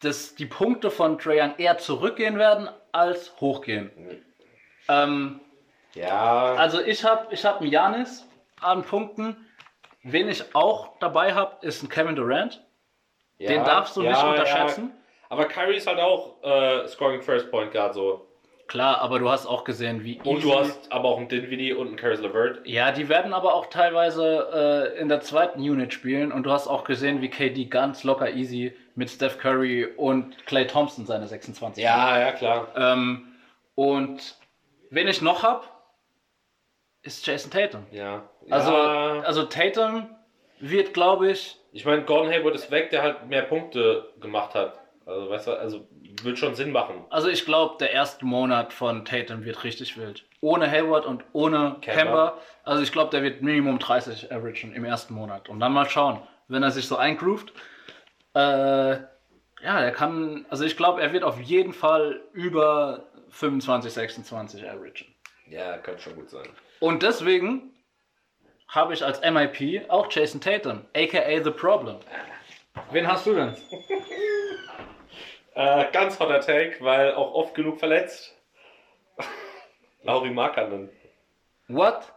dass 0.00 0.34
die 0.34 0.46
Punkte 0.46 0.90
von 0.90 1.18
Trae 1.18 1.40
Young 1.42 1.54
eher 1.58 1.76
zurückgehen 1.78 2.38
werden, 2.38 2.68
als 2.92 3.38
hochgehen. 3.40 3.90
Ähm, 4.88 5.40
Ja. 5.94 6.54
also 6.54 6.80
ich 6.80 7.04
habe 7.04 7.32
ich 7.34 7.44
hab 7.44 7.60
einen 7.60 7.70
Janis 7.70 8.26
an 8.60 8.82
Punkten. 8.82 9.36
Wen 10.02 10.28
ich 10.28 10.54
auch 10.54 10.98
dabei 10.98 11.34
habe, 11.34 11.64
ist 11.66 11.82
ein 11.82 11.88
Kevin 11.88 12.14
Durant. 12.14 12.62
ja, 13.38 13.48
Den 13.48 13.64
darfst 13.64 13.96
du 13.96 14.02
ja, 14.02 14.10
nicht 14.10 14.22
ja. 14.22 14.30
unterschätzen. 14.30 14.92
Aber 15.30 15.46
Kyrie 15.46 15.76
ist 15.76 15.86
halt 15.86 15.98
auch 15.98 16.42
äh, 16.42 16.86
Scoring 16.88 17.22
First 17.22 17.50
Point 17.50 17.72
Guard 17.72 17.94
so. 17.94 18.26
Klar, 18.66 19.00
aber 19.02 19.18
du 19.18 19.28
hast 19.30 19.46
auch 19.46 19.64
gesehen, 19.64 20.04
wie 20.04 20.18
Und 20.20 20.38
easy- 20.38 20.42
du 20.42 20.54
hast 20.58 20.90
aber 20.90 21.08
auch 21.08 21.18
einen 21.18 21.28
Dinwiddie 21.28 21.74
und 21.74 21.88
einen 21.88 21.96
Caris 21.96 22.20
LeVert. 22.20 22.66
Ja, 22.66 22.92
die 22.92 23.08
werden 23.08 23.32
aber 23.34 23.54
auch 23.54 23.66
teilweise 23.66 24.92
äh, 24.96 24.98
in 25.00 25.08
der 25.08 25.20
zweiten 25.20 25.60
Unit 25.60 25.92
spielen 25.92 26.32
und 26.32 26.44
du 26.44 26.50
hast 26.50 26.66
auch 26.66 26.84
gesehen, 26.84 27.20
wie 27.20 27.28
KD 27.28 27.66
ganz 27.66 28.04
locker 28.04 28.30
easy 28.30 28.74
mit 28.94 29.10
Steph 29.10 29.38
Curry 29.38 29.84
und 29.84 30.46
Clay 30.46 30.66
Thompson 30.66 31.04
seine 31.04 31.26
26. 31.28 31.82
Ja, 31.84 32.18
ja, 32.18 32.32
klar. 32.32 32.68
Ähm, 32.76 33.28
und 33.74 34.36
wen 34.90 35.08
ich 35.08 35.20
noch 35.20 35.42
hab, 35.42 35.70
ist 37.02 37.26
Jason 37.26 37.50
Tatum. 37.50 37.86
Ja. 37.90 38.28
Also, 38.50 38.72
ja. 38.72 39.20
also 39.20 39.42
Tatum 39.44 40.08
wird, 40.60 40.94
glaube 40.94 41.30
ich, 41.30 41.58
Ich 41.72 41.84
meine, 41.84 42.02
Gordon 42.04 42.32
Hayward 42.32 42.54
ist 42.54 42.70
weg, 42.70 42.90
der 42.90 43.02
halt 43.02 43.26
mehr 43.28 43.42
Punkte 43.42 44.08
gemacht 44.20 44.54
hat. 44.54 44.78
Also, 45.04 45.28
weißt 45.28 45.46
du, 45.48 45.52
also 45.52 45.86
wird 46.22 46.38
schon 46.38 46.54
Sinn 46.54 46.72
machen. 46.72 47.04
also 47.10 47.28
ich 47.28 47.44
glaube, 47.44 47.76
der 47.78 47.90
erste 47.92 48.24
Monat 48.24 48.72
von 48.72 49.04
Tatum 49.04 49.44
wird 49.44 49.64
richtig 49.64 49.96
wild. 49.96 50.24
Ohne 50.40 50.70
Hayward 50.70 51.06
und 51.06 51.24
ohne 51.32 51.76
Kemba. 51.80 52.38
Also 52.62 52.82
ich 52.82 52.92
glaube, 52.92 53.10
der 53.10 53.22
wird 53.22 53.42
Minimum 53.42 53.78
30 53.78 54.30
averagen 54.32 54.74
im 54.74 54.84
ersten 54.84 55.14
Monat. 55.14 55.48
Und 55.48 55.60
dann 55.60 55.72
mal 55.72 55.88
schauen, 55.88 56.20
wenn 56.48 56.62
er 56.62 56.70
sich 56.70 56.86
so 56.86 56.96
eingroovt. 56.96 57.52
Äh, 58.34 58.38
ja, 58.40 59.80
er 59.80 59.92
kann, 59.92 60.44
also 60.50 60.64
ich 60.64 60.76
glaube, 60.76 61.00
er 61.00 61.12
wird 61.12 61.24
auf 61.24 61.40
jeden 61.40 61.72
Fall 61.72 62.20
über 62.32 63.06
25, 63.30 63.92
26 63.92 64.68
averagen. 64.68 65.06
Ja, 65.48 65.78
kann 65.78 65.98
schon 65.98 66.14
gut 66.14 66.30
sein. 66.30 66.48
Und 66.80 67.02
deswegen 67.02 67.74
habe 68.68 68.92
ich 68.92 69.04
als 69.04 69.20
MIP 69.20 69.88
auch 69.90 70.10
Jason 70.10 70.40
Tatum, 70.40 70.84
aka 70.94 71.42
The 71.42 71.50
Problem. 71.50 71.96
Wen 72.90 73.06
hast 73.06 73.26
du 73.26 73.34
denn? 73.34 73.56
Äh, 75.54 75.90
ganz 75.92 76.18
hotter 76.18 76.40
Take, 76.40 76.76
weil 76.80 77.14
auch 77.14 77.32
oft 77.34 77.54
genug 77.54 77.78
verletzt. 77.78 78.34
Lauri 80.02 80.30
Markanen. 80.30 80.90
What? 81.68 82.12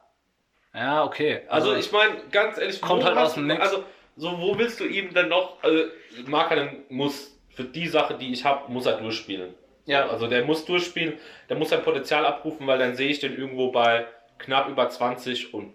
Ja, 0.73 1.03
okay. 1.03 1.41
Also 1.47 1.75
ich 1.75 1.91
meine, 1.91 2.15
ganz 2.31 2.57
ehrlich, 2.57 2.81
Kommt 2.81 3.03
halt 3.03 3.17
aus 3.17 3.35
dem 3.35 3.47
Nix. 3.47 3.61
Also, 3.61 3.83
so 4.15 4.39
wo 4.39 4.57
willst 4.57 4.79
du 4.79 4.85
ihm 4.85 5.13
denn 5.13 5.29
noch? 5.29 5.61
Also, 5.63 5.83
Markanen 6.25 6.83
muss 6.89 7.37
für 7.49 7.63
die 7.63 7.87
Sache, 7.87 8.15
die 8.15 8.33
ich 8.33 8.43
habe, 8.43 8.71
muss 8.71 8.85
er 8.85 8.97
durchspielen. 8.97 9.53
Ja. 9.85 10.07
Also 10.09 10.27
der 10.27 10.43
muss 10.43 10.65
durchspielen, 10.65 11.17
der 11.49 11.57
muss 11.57 11.69
sein 11.69 11.81
Potenzial 11.81 12.25
abrufen, 12.25 12.67
weil 12.67 12.77
dann 12.77 12.95
sehe 12.95 13.09
ich 13.09 13.19
den 13.19 13.37
irgendwo 13.37 13.71
bei 13.71 14.05
knapp 14.37 14.67
über 14.67 14.89
20 14.89 15.53
und 15.53 15.73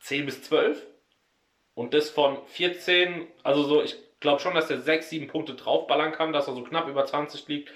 10 0.00 0.26
bis 0.26 0.42
12. 0.44 0.86
Und 1.74 1.92
das 1.92 2.10
von 2.10 2.38
14, 2.46 3.26
also 3.42 3.64
so, 3.64 3.82
ich 3.82 3.96
glaube 4.20 4.40
schon, 4.40 4.54
dass 4.54 4.68
der 4.68 4.80
6, 4.80 5.10
7 5.10 5.28
Punkte 5.28 5.54
draufballern 5.54 6.12
kann, 6.12 6.32
dass 6.32 6.48
er 6.48 6.54
so 6.54 6.62
knapp 6.62 6.88
über 6.88 7.04
20 7.04 7.46
liegt. 7.48 7.72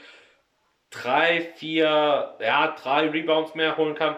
3, 0.90 1.40
4, 1.56 2.36
ja, 2.40 2.76
3 2.82 3.08
Rebounds 3.10 3.54
mehr 3.54 3.76
holen 3.76 3.94
kann. 3.94 4.16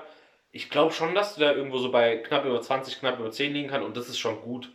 Ich 0.51 0.71
glaube 0.71 0.93
schon, 0.93 1.15
dass 1.15 1.35
du 1.35 1.41
da 1.41 1.53
irgendwo 1.53 1.79
so 1.79 1.91
bei 1.91 2.17
knapp 2.19 2.45
über 2.45 2.61
20, 2.61 2.99
knapp 3.01 3.19
über 3.19 3.31
10 3.31 3.53
liegen 3.53 3.69
kann 3.69 3.83
und 3.83 3.97
das 3.97 4.09
ist 4.09 4.19
schon 4.19 4.41
gut. 4.43 4.71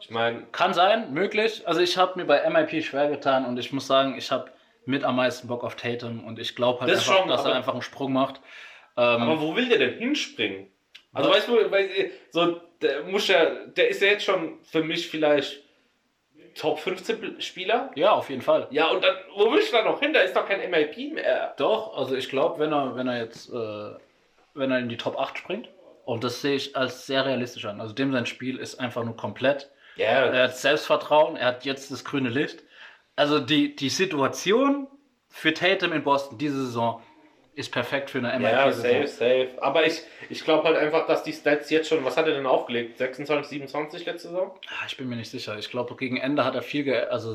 Ich 0.00 0.10
meine, 0.10 0.44
Kann 0.52 0.74
sein, 0.74 1.12
möglich. 1.12 1.66
Also 1.66 1.80
ich 1.80 1.96
habe 1.96 2.18
mir 2.18 2.24
bei 2.24 2.48
MIP 2.48 2.84
schwer 2.84 3.08
getan 3.08 3.44
und 3.44 3.58
ich 3.58 3.72
muss 3.72 3.86
sagen, 3.86 4.16
ich 4.16 4.30
habe 4.30 4.50
mit 4.84 5.04
am 5.04 5.16
meisten 5.16 5.48
Bock 5.48 5.64
auf 5.64 5.74
Tatum 5.76 6.24
und 6.24 6.38
ich 6.38 6.54
glaube 6.54 6.80
halt 6.80 6.90
Das 6.90 7.00
einfach, 7.00 7.18
schon, 7.20 7.28
dass 7.28 7.40
er 7.40 7.46
aber- 7.48 7.56
einfach 7.56 7.72
einen 7.72 7.82
Sprung 7.82 8.12
macht. 8.12 8.36
Ähm, 8.96 9.22
Aber 9.22 9.40
wo 9.40 9.54
will 9.56 9.68
der 9.68 9.78
denn 9.78 9.98
hinspringen? 9.98 10.70
Also 11.12 11.30
weißt 11.30 11.48
du, 11.48 11.58
so, 12.30 12.60
der 12.80 13.02
muss 13.04 13.26
ja, 13.28 13.44
der 13.66 13.88
ist 13.88 14.00
ja 14.02 14.08
jetzt 14.08 14.24
schon 14.24 14.58
für 14.62 14.82
mich 14.84 15.08
vielleicht 15.08 15.62
Top 16.58 16.78
15 16.78 17.40
Spieler. 17.40 17.90
ja, 17.94 18.12
auf 18.12 18.28
jeden 18.30 18.42
Fall. 18.42 18.66
Ja, 18.70 18.88
und 18.90 19.02
dann, 19.02 19.14
wo 19.36 19.50
willst 19.52 19.72
du 19.72 19.76
da 19.76 19.84
noch 19.84 20.00
hin? 20.00 20.12
Da 20.12 20.20
ist 20.20 20.34
doch 20.36 20.46
kein 20.46 20.68
MIP 20.70 21.14
mehr. 21.14 21.54
Doch, 21.56 21.96
also 21.96 22.14
ich 22.16 22.28
glaube, 22.28 22.58
wenn 22.58 22.72
er, 22.72 22.96
wenn 22.96 23.08
er 23.08 23.18
jetzt, 23.18 23.48
äh, 23.50 23.90
wenn 24.54 24.70
er 24.70 24.78
in 24.78 24.88
die 24.88 24.96
Top 24.96 25.18
8 25.18 25.38
springt, 25.38 25.68
und 26.04 26.24
das 26.24 26.40
sehe 26.40 26.56
ich 26.56 26.74
als 26.74 27.06
sehr 27.06 27.26
realistisch 27.26 27.66
an. 27.66 27.80
Also 27.80 27.92
dem 27.92 28.12
sein 28.12 28.24
Spiel 28.26 28.58
ist 28.58 28.80
einfach 28.80 29.04
nur 29.04 29.16
komplett. 29.16 29.70
Ja, 29.96 30.24
Er 30.26 30.44
hat 30.44 30.56
Selbstvertrauen, 30.56 31.36
er 31.36 31.48
hat 31.48 31.64
jetzt 31.66 31.90
das 31.90 32.04
grüne 32.04 32.30
Licht. 32.30 32.62
Also 33.14 33.40
die, 33.40 33.76
die 33.76 33.90
Situation 33.90 34.86
für 35.28 35.52
Tatum 35.52 35.92
in 35.92 36.02
Boston 36.04 36.38
diese 36.38 36.64
Saison 36.64 37.02
ist 37.58 37.70
perfekt 37.72 38.10
für 38.10 38.18
eine 38.18 38.32
ja, 38.42 38.64
MIP-Saison. 38.66 39.06
safe, 39.06 39.06
safe. 39.08 39.48
Aber 39.62 39.84
ich, 39.84 40.02
ich 40.30 40.44
glaube 40.44 40.64
halt 40.68 40.76
einfach, 40.76 41.06
dass 41.06 41.22
die 41.24 41.32
Stats 41.32 41.68
jetzt 41.70 41.88
schon, 41.88 42.04
was 42.04 42.16
hat 42.16 42.26
er 42.26 42.34
denn 42.34 42.46
aufgelegt? 42.46 42.98
26, 42.98 43.48
27 43.50 44.06
letzte 44.06 44.28
Saison? 44.28 44.52
Ah, 44.68 44.84
Ich 44.86 44.96
bin 44.96 45.08
mir 45.08 45.16
nicht 45.16 45.30
sicher. 45.30 45.58
Ich 45.58 45.68
glaube, 45.70 45.96
gegen 45.96 46.16
Ende 46.16 46.44
hat 46.44 46.54
er 46.54 46.62
viel, 46.62 46.84
ge 46.84 46.96
also 47.06 47.34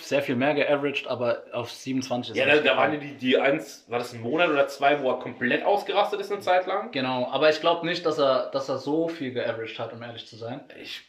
sehr 0.00 0.22
viel 0.22 0.36
mehr 0.36 0.54
geaveraged, 0.54 1.06
aber 1.08 1.42
auf 1.52 1.70
27 1.70 2.32
ist 2.32 2.38
Ja, 2.38 2.46
er 2.46 2.56
da, 2.62 2.62
da 2.62 2.76
waren 2.76 2.92
gekommen. 2.92 3.18
die, 3.18 3.26
die 3.26 3.38
eins, 3.38 3.84
war 3.88 3.98
das 3.98 4.12
ein 4.12 4.20
Monat 4.20 4.48
oder 4.48 4.68
zwei, 4.68 5.00
wo 5.02 5.10
er 5.10 5.18
komplett 5.18 5.64
ausgerastet 5.64 6.20
ist 6.20 6.30
eine 6.32 6.40
Zeit 6.40 6.66
lang? 6.66 6.92
Genau, 6.92 7.28
aber 7.30 7.50
ich 7.50 7.60
glaube 7.60 7.84
nicht, 7.86 8.06
dass 8.06 8.18
er, 8.18 8.50
dass 8.50 8.68
er 8.68 8.78
so 8.78 9.08
viel 9.08 9.32
geaveraged 9.32 9.78
hat, 9.78 9.92
um 9.92 10.02
ehrlich 10.02 10.26
zu 10.26 10.36
sein. 10.36 10.60
Ich 10.80 11.02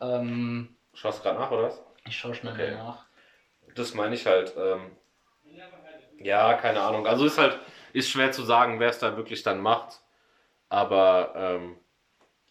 Ähm, 0.00 0.76
schaust 0.94 1.22
gerade 1.22 1.38
nach, 1.38 1.50
oder 1.50 1.64
was? 1.64 1.82
ich 2.06 2.16
schaue 2.16 2.34
schnell 2.34 2.52
Okay. 2.52 2.72
nach. 2.72 3.06
Das 3.74 3.94
meine 3.94 4.14
ich 4.14 4.26
halt. 4.26 4.54
Ähm, 4.56 4.92
ja, 6.18 6.54
keine 6.54 6.80
Ahnung. 6.80 7.06
Also 7.06 7.26
ist 7.26 7.38
halt, 7.38 7.58
ist 7.92 8.10
schwer 8.10 8.32
zu 8.32 8.42
sagen, 8.42 8.80
wer 8.80 8.90
es 8.90 8.98
da 8.98 9.16
wirklich 9.16 9.42
dann 9.42 9.60
macht. 9.60 10.00
Aber 10.68 11.32
ähm, 11.36 11.76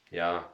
ja. 0.10 0.46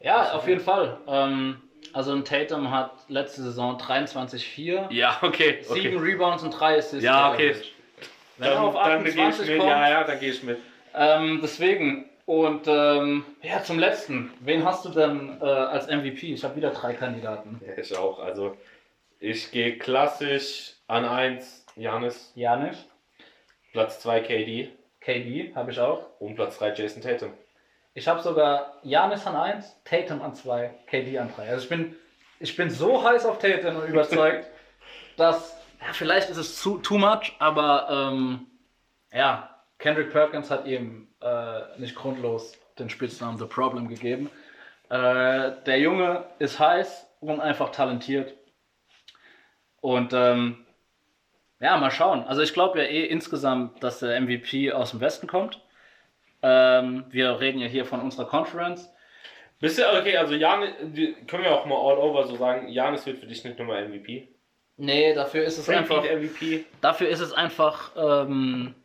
Ja, 0.00 0.32
auf 0.32 0.46
jeden 0.46 0.60
Fall. 0.60 0.98
Ähm, 1.08 1.60
also 1.92 2.12
ein 2.12 2.24
Tatum 2.24 2.70
hat 2.70 2.92
letzte 3.08 3.42
Saison 3.42 3.78
23,4, 3.78 4.92
Ja, 4.92 5.18
okay. 5.22 5.58
sieben 5.62 5.96
okay. 5.96 6.10
Rebounds 6.12 6.42
und 6.42 6.50
drei 6.50 6.78
Assists. 6.78 7.02
Ja, 7.04 7.32
okay. 7.32 7.56
Wenn 8.36 8.48
er 8.48 8.54
Dann, 8.54 8.64
auf 8.64 8.74
gehe 8.74 9.08
ich 9.08 9.18
28 9.18 9.48
mit. 9.48 9.58
kommt, 9.58 9.70
Ja, 9.70 9.90
ja, 9.90 10.04
dann 10.04 10.20
gehe 10.20 10.30
ich 10.30 10.42
mit. 10.42 10.58
Ähm, 10.94 11.40
deswegen. 11.42 12.08
Und 12.24 12.66
ähm, 12.66 13.24
ja, 13.42 13.62
zum 13.62 13.78
letzten. 13.78 14.30
Wen 14.40 14.64
hast 14.64 14.84
du 14.84 14.90
denn 14.90 15.38
äh, 15.40 15.44
als 15.44 15.86
MVP? 15.86 16.34
Ich 16.34 16.44
habe 16.44 16.56
wieder 16.56 16.70
drei 16.70 16.92
Kandidaten. 16.92 17.60
Ja, 17.66 17.78
ich 17.78 17.96
auch. 17.96 18.18
Also 18.18 18.54
ich 19.18 19.50
gehe 19.50 19.78
klassisch 19.78 20.74
an 20.88 21.04
1 21.04 21.66
Janis, 21.76 22.32
Janis, 22.34 22.84
Platz 23.72 24.00
2 24.00 24.20
KD 24.20 24.72
KD 25.00 25.54
habe 25.54 25.70
ich 25.70 25.80
auch. 25.80 26.04
und 26.18 26.34
Platz 26.34 26.58
3 26.58 26.74
Jason 26.74 27.02
Tatum. 27.02 27.32
Ich 27.94 28.06
habe 28.06 28.20
sogar 28.20 28.74
Janis 28.82 29.26
an 29.26 29.36
1, 29.36 29.76
Tatum 29.84 30.22
an 30.22 30.34
2, 30.34 30.70
KD 30.86 31.18
an 31.18 31.32
3. 31.34 31.48
Also 31.48 31.62
ich 31.64 31.68
bin, 31.68 31.96
ich 32.40 32.54
bin 32.56 32.70
so 32.70 33.02
heiß 33.02 33.24
auf 33.24 33.38
Tatum 33.38 33.76
und 33.76 33.88
überzeugt, 33.88 34.46
dass, 35.16 35.56
ja, 35.80 35.92
vielleicht 35.92 36.30
ist 36.30 36.36
es 36.36 36.60
zu, 36.60 36.78
too 36.78 36.98
much, 36.98 37.32
aber 37.38 37.88
ähm, 37.90 38.46
ja, 39.12 39.62
Kendrick 39.78 40.12
Perkins 40.12 40.50
hat 40.50 40.66
ihm 40.66 41.08
äh, 41.22 41.78
nicht 41.78 41.94
grundlos 41.94 42.52
den 42.78 42.90
Spitznamen 42.90 43.38
The 43.38 43.46
Problem 43.46 43.88
gegeben. 43.88 44.30
Äh, 44.90 45.52
der 45.66 45.78
Junge 45.78 46.24
ist 46.38 46.58
heiß 46.58 47.06
und 47.20 47.40
einfach 47.40 47.70
talentiert. 47.70 48.34
Und 49.80 50.12
ähm, 50.12 50.66
ja, 51.60 51.76
mal 51.76 51.90
schauen. 51.90 52.24
Also 52.24 52.42
ich 52.42 52.52
glaube 52.52 52.78
ja 52.78 52.84
eh 52.84 53.04
insgesamt, 53.06 53.82
dass 53.82 54.00
der 54.00 54.20
MVP 54.20 54.72
aus 54.72 54.90
dem 54.92 55.00
Westen 55.00 55.26
kommt. 55.26 55.60
Ähm, 56.42 57.04
wir 57.10 57.40
reden 57.40 57.58
ja 57.58 57.66
hier 57.66 57.84
von 57.84 58.00
unserer 58.00 58.26
Conference. 58.26 58.88
Bist 59.60 59.78
du, 59.78 59.82
okay, 59.98 60.16
also 60.16 60.34
Janis, 60.34 60.70
die- 60.82 61.14
können 61.26 61.42
wir 61.42 61.52
auch 61.52 61.66
mal 61.66 61.74
all 61.74 61.98
over 61.98 62.26
so 62.28 62.36
sagen, 62.36 62.68
Janis 62.68 63.04
wird 63.06 63.18
für 63.18 63.26
dich 63.26 63.42
nicht 63.44 63.58
nur 63.58 63.66
mal 63.66 63.82
MVP. 63.88 64.28
Nee, 64.76 65.12
dafür 65.14 65.42
ist 65.44 65.58
es 65.58 65.68
einfach. 65.68 66.04
Frankie 66.04 66.14
MVP. 66.14 66.64
Dafür 66.80 67.08
ist 67.08 67.18
es 67.18 67.32
einfach. 67.32 67.90
Ähm, 67.96 68.76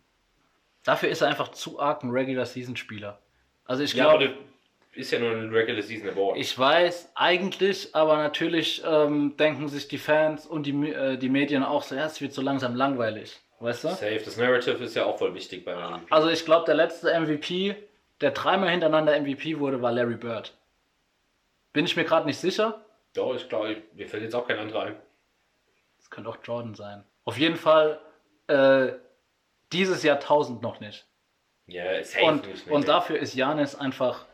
dafür 0.84 1.10
ist 1.10 1.22
er 1.22 1.28
einfach 1.28 1.50
zu 1.50 1.80
arg 1.80 2.02
ein 2.04 2.10
Regular 2.10 2.48
Season 2.48 2.76
Spieler. 2.76 3.20
Also 3.66 3.84
ich 3.84 3.94
Ja, 3.94 4.06
glaube, 4.06 4.30
das 4.30 4.38
ist 4.96 5.12
ja 5.12 5.20
nur 5.20 5.32
ein 5.32 5.50
Regular 5.52 5.82
Season 5.82 6.10
Award. 6.10 6.38
ich 6.38 6.58
weiß 6.58 7.12
eigentlich, 7.16 7.96
aber 7.96 8.18
natürlich 8.18 8.84
ähm, 8.86 9.36
denken 9.38 9.68
sich 9.68 9.88
die 9.88 9.98
Fans 9.98 10.46
und 10.46 10.66
die, 10.66 10.92
äh, 10.92 11.18
die 11.18 11.30
Medien 11.30 11.64
auch 11.64 11.84
so, 11.84 11.96
ja, 11.96 12.06
es 12.06 12.22
wird 12.22 12.34
so 12.34 12.42
langsam 12.42 12.76
langweilig. 12.76 13.40
Weißt 13.60 13.86
du? 13.86 13.90
Safe, 13.90 14.22
das 14.24 14.38
Narrative 14.38 14.84
ist 14.84 14.96
ja 14.96 15.06
auch 15.06 15.18
voll 15.18 15.34
wichtig 15.34 15.64
beim 15.64 15.78
MVP. 15.78 16.06
Also 16.14 16.30
ich 16.30 16.44
glaube, 16.46 16.66
der 16.66 16.76
letzte 16.76 17.18
MVP, 17.18 17.76
der 18.22 18.32
dreimal 18.32 18.70
hintereinander 18.70 19.20
MVP 19.20 19.60
wurde, 19.60 19.82
war 19.82 19.92
Larry 19.92 20.16
Bird. 20.16 20.54
Bin 21.72 21.86
ich 21.86 21.96
mir 21.96 22.04
gerade 22.04 22.26
nicht 22.26 22.40
sicher. 22.40 22.82
Doch, 23.14 23.34
ich 23.36 23.48
glaube, 23.48 23.78
mir 23.94 24.08
fällt 24.08 24.24
jetzt 24.24 24.36
auch 24.36 24.48
kein 24.48 24.60
anderer 24.60 24.82
ein. 24.84 24.96
Das 25.98 26.10
könnte 26.10 26.30
auch 26.30 26.38
Jordan 26.44 26.76
sein. 26.76 27.04
Auf 27.26 27.38
jeden 27.38 27.56
Fall 27.56 28.00
äh, 28.48 28.90
dieses 29.72 30.04
Jahrtausend 30.04 30.62
noch 30.62 30.80
nicht. 30.80 31.06
Ja, 31.68 32.04
safe 32.04 32.26
Und, 32.26 32.48
nicht. 32.48 32.68
und 32.70 32.82
nee. 32.82 32.88
dafür 32.88 33.18
ist 33.18 33.34
Janis 33.34 33.76
einfach 33.76 34.26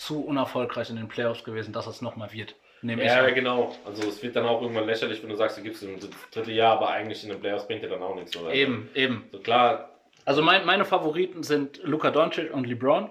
zu 0.00 0.24
unerfolgreich 0.24 0.88
in 0.90 0.96
den 0.96 1.08
Playoffs 1.08 1.44
gewesen, 1.44 1.72
dass 1.74 1.86
es 1.86 2.00
nochmal 2.00 2.32
wird. 2.32 2.54
Nehme 2.82 3.04
Ja, 3.04 3.22
an. 3.24 3.34
genau. 3.34 3.76
Also 3.84 4.08
es 4.08 4.22
wird 4.22 4.34
dann 4.34 4.46
auch 4.46 4.62
irgendwann 4.62 4.86
lächerlich, 4.86 5.22
wenn 5.22 5.28
du 5.28 5.36
sagst, 5.36 5.58
du 5.58 5.62
gibst 5.62 5.82
ihm 5.82 6.00
das 6.00 6.08
dritte 6.32 6.52
Jahr, 6.52 6.78
aber 6.78 6.88
eigentlich 6.88 7.22
in 7.22 7.28
den 7.28 7.38
Playoffs 7.40 7.66
bringt 7.66 7.82
er 7.82 7.90
dann 7.90 8.02
auch 8.02 8.14
nichts. 8.14 8.34
Oder? 8.34 8.54
Eben, 8.54 8.88
eben. 8.94 9.28
So 9.30 9.38
klar, 9.40 9.90
Also 10.24 10.40
mein, 10.40 10.64
meine 10.64 10.86
Favoriten 10.86 11.42
sind 11.42 11.80
Luka 11.84 12.10
Doncic 12.10 12.50
und 12.54 12.66
LeBron. 12.66 13.10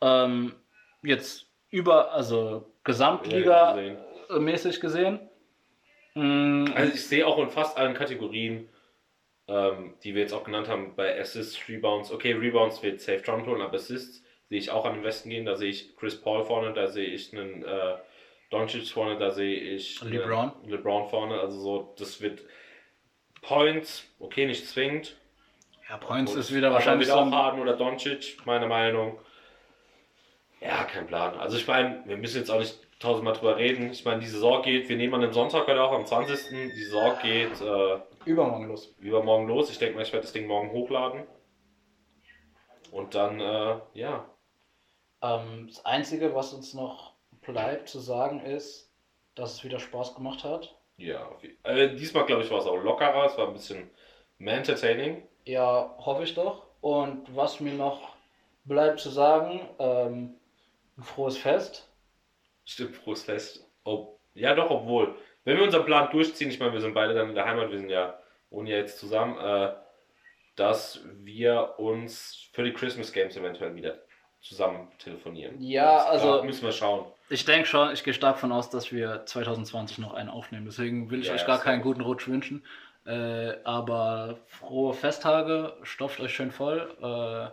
Ähm, 0.00 0.52
jetzt 1.02 1.46
über, 1.70 2.12
also. 2.12 2.72
Gesamtliga-mäßig 2.84 4.80
gesehen. 4.80 5.20
Mm, 6.14 6.66
Also 6.74 6.92
ich 6.94 7.06
sehe 7.06 7.24
auch 7.26 7.38
in 7.38 7.50
fast 7.50 7.76
allen 7.76 7.94
Kategorien, 7.94 8.68
ähm, 9.48 9.94
die 10.02 10.14
wir 10.14 10.22
jetzt 10.22 10.32
auch 10.32 10.42
genannt 10.44 10.68
haben, 10.68 10.96
bei 10.96 11.18
Assists, 11.20 11.68
Rebounds, 11.68 12.10
okay, 12.10 12.32
Rebounds 12.32 12.82
wird 12.82 13.00
safe 13.00 13.22
Trump 13.22 13.46
holen, 13.46 13.62
aber 13.62 13.74
Assists 13.76 14.22
sehe 14.48 14.58
ich 14.58 14.70
auch 14.70 14.84
an 14.84 14.94
den 14.94 15.04
Westen 15.04 15.30
gehen, 15.30 15.44
da 15.44 15.56
sehe 15.56 15.70
ich 15.70 15.96
Chris 15.96 16.20
Paul 16.20 16.44
vorne, 16.44 16.72
da 16.72 16.88
sehe 16.88 17.06
ich 17.06 17.36
einen 17.36 17.64
äh, 17.64 17.94
Doncic 18.50 18.88
vorne, 18.88 19.18
da 19.18 19.30
sehe 19.30 19.56
ich 19.56 20.02
LeBron. 20.02 20.52
LeBron 20.66 21.08
vorne, 21.08 21.40
also 21.40 21.58
so, 21.58 21.94
das 21.98 22.20
wird 22.20 22.42
Points, 23.42 24.06
okay, 24.18 24.46
nicht 24.46 24.66
zwingend. 24.68 25.16
ja, 25.88 25.96
Points 25.98 26.32
Gut. 26.32 26.40
ist 26.40 26.54
wieder 26.54 26.72
wahrscheinlich 26.72 27.08
wieder 27.08 27.18
auch 27.18 27.30
Harden 27.30 27.60
oder 27.60 27.76
Doncic, 27.76 28.38
meine 28.44 28.66
Meinung. 28.66 29.18
Ja, 30.60 30.84
kein 30.84 31.06
Plan. 31.06 31.38
Also 31.38 31.56
ich 31.56 31.66
meine, 31.66 32.02
wir 32.06 32.16
müssen 32.16 32.38
jetzt 32.38 32.50
auch 32.50 32.58
nicht 32.58 32.78
tausendmal 32.98 33.34
drüber 33.34 33.56
reden. 33.56 33.90
Ich 33.90 34.04
meine, 34.04 34.20
die 34.20 34.26
Saison 34.26 34.62
geht, 34.62 34.88
wir 34.88 34.96
nehmen 34.96 35.14
an 35.14 35.20
dem 35.20 35.32
Sonntag 35.32 35.66
heute 35.66 35.82
auch 35.82 35.92
am 35.92 36.06
20. 36.06 36.48
Die 36.48 36.82
Saison 36.82 37.14
geht 37.22 37.60
äh, 37.60 37.98
übermorgen 38.24 38.68
los. 38.68 38.94
übermorgen 39.00 39.48
los. 39.48 39.70
Ich 39.70 39.78
denke 39.78 39.96
mal, 39.96 40.02
ich 40.02 40.12
werde 40.12 40.24
das 40.24 40.32
Ding 40.32 40.46
morgen 40.46 40.70
hochladen. 40.72 41.24
Und 42.90 43.14
dann, 43.14 43.40
äh, 43.40 43.76
ja. 43.94 44.24
Ähm, 45.22 45.66
das 45.68 45.84
Einzige, 45.84 46.34
was 46.34 46.52
uns 46.52 46.74
noch 46.74 47.14
bleibt 47.42 47.88
zu 47.88 48.00
sagen, 48.00 48.40
ist, 48.40 48.92
dass 49.34 49.54
es 49.54 49.64
wieder 49.64 49.78
Spaß 49.78 50.14
gemacht 50.14 50.44
hat. 50.44 50.74
Ja, 50.96 51.30
äh, 51.62 51.94
diesmal 51.94 52.26
glaube 52.26 52.42
ich 52.42 52.50
war 52.50 52.60
es 52.60 52.66
auch 52.66 52.76
lockerer, 52.76 53.26
es 53.26 53.36
war 53.36 53.48
ein 53.48 53.52
bisschen 53.52 53.90
mehr 54.38 54.56
entertaining. 54.56 55.26
Ja, 55.44 55.94
hoffe 55.98 56.24
ich 56.24 56.34
doch. 56.34 56.66
Und 56.80 57.34
was 57.34 57.60
mir 57.60 57.74
noch 57.74 58.16
bleibt 58.64 59.00
zu 59.00 59.10
sagen, 59.10 59.60
ähm, 59.78 60.34
ein 60.96 61.02
frohes 61.02 61.38
Fest. 61.38 61.88
Stimmt, 62.64 62.96
frohes 62.96 63.22
Fest. 63.22 63.68
Oh, 63.84 64.18
ja, 64.34 64.54
doch, 64.54 64.70
obwohl. 64.70 65.14
Wenn 65.44 65.58
wir 65.58 65.64
unseren 65.64 65.84
Plan 65.84 66.10
durchziehen, 66.10 66.50
ich 66.50 66.58
meine, 66.58 66.72
wir 66.72 66.80
sind 66.80 66.94
beide 66.94 67.14
dann 67.14 67.28
in 67.28 67.34
der 67.34 67.44
Heimat, 67.44 67.70
wir 67.70 67.78
sind 67.78 67.90
ja, 67.90 68.18
wohnen 68.50 68.66
ja 68.66 68.76
jetzt 68.76 68.98
zusammen, 68.98 69.38
äh, 69.38 69.74
dass 70.56 71.00
wir 71.22 71.74
uns 71.78 72.48
für 72.52 72.64
die 72.64 72.72
Christmas 72.72 73.12
Games 73.12 73.36
eventuell 73.36 73.74
wieder 73.74 74.05
zusammen 74.48 74.88
telefonieren. 74.98 75.60
Ja, 75.60 75.96
Das- 75.96 76.06
also- 76.06 76.36
Da 76.38 76.42
müssen 76.44 76.64
wir 76.64 76.72
schauen. 76.72 77.04
Ich 77.28 77.44
denke 77.44 77.66
schon, 77.66 77.92
ich 77.92 78.04
gehe 78.04 78.14
stark 78.14 78.38
von 78.38 78.52
aus, 78.52 78.70
dass 78.70 78.92
wir 78.92 79.26
2020 79.26 79.98
noch 79.98 80.14
einen 80.14 80.28
aufnehmen. 80.28 80.64
Deswegen 80.66 81.10
will 81.10 81.20
ich 81.20 81.26
Ja, 81.28 81.34
euch 81.34 81.44
gar 81.46 81.58
keinen 81.60 81.82
guten 81.82 82.00
Rutsch 82.00 82.28
wünschen. 82.28 82.64
Äh, 83.04 83.54
aber 83.64 84.36
frohe 84.46 84.94
Festtage, 84.94 85.76
stopft 85.82 86.20
euch 86.20 86.34
schön 86.34 86.50
voll. 86.52 86.88
Äh, 87.02 87.50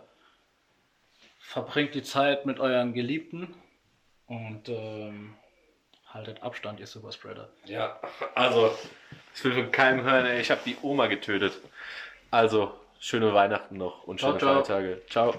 verbringt 1.40 1.94
die 1.94 2.02
Zeit 2.02 2.46
mit 2.46 2.58
euren 2.60 2.92
Geliebten 2.94 3.54
und 4.26 4.68
ähm, 4.68 5.34
haltet 6.08 6.42
Abstand, 6.42 6.80
ihr 6.80 6.86
Superspreader. 6.86 7.48
Ja, 7.66 7.98
also, 8.34 8.76
ich 9.34 9.44
will 9.44 9.52
von 9.52 9.70
keinem 9.70 10.04
hören, 10.04 10.26
ey, 10.26 10.40
ich 10.40 10.50
habe 10.50 10.60
die 10.64 10.76
Oma 10.82 11.06
getötet. 11.08 11.52
Also, 12.30 12.72
schöne 13.00 13.34
Weihnachten 13.34 13.76
noch 13.76 14.04
und 14.04 14.18
Ciao, 14.20 14.30
schöne 14.30 14.40
ciao. 14.40 14.64
Feiertage. 14.64 15.02
Ciao. 15.08 15.34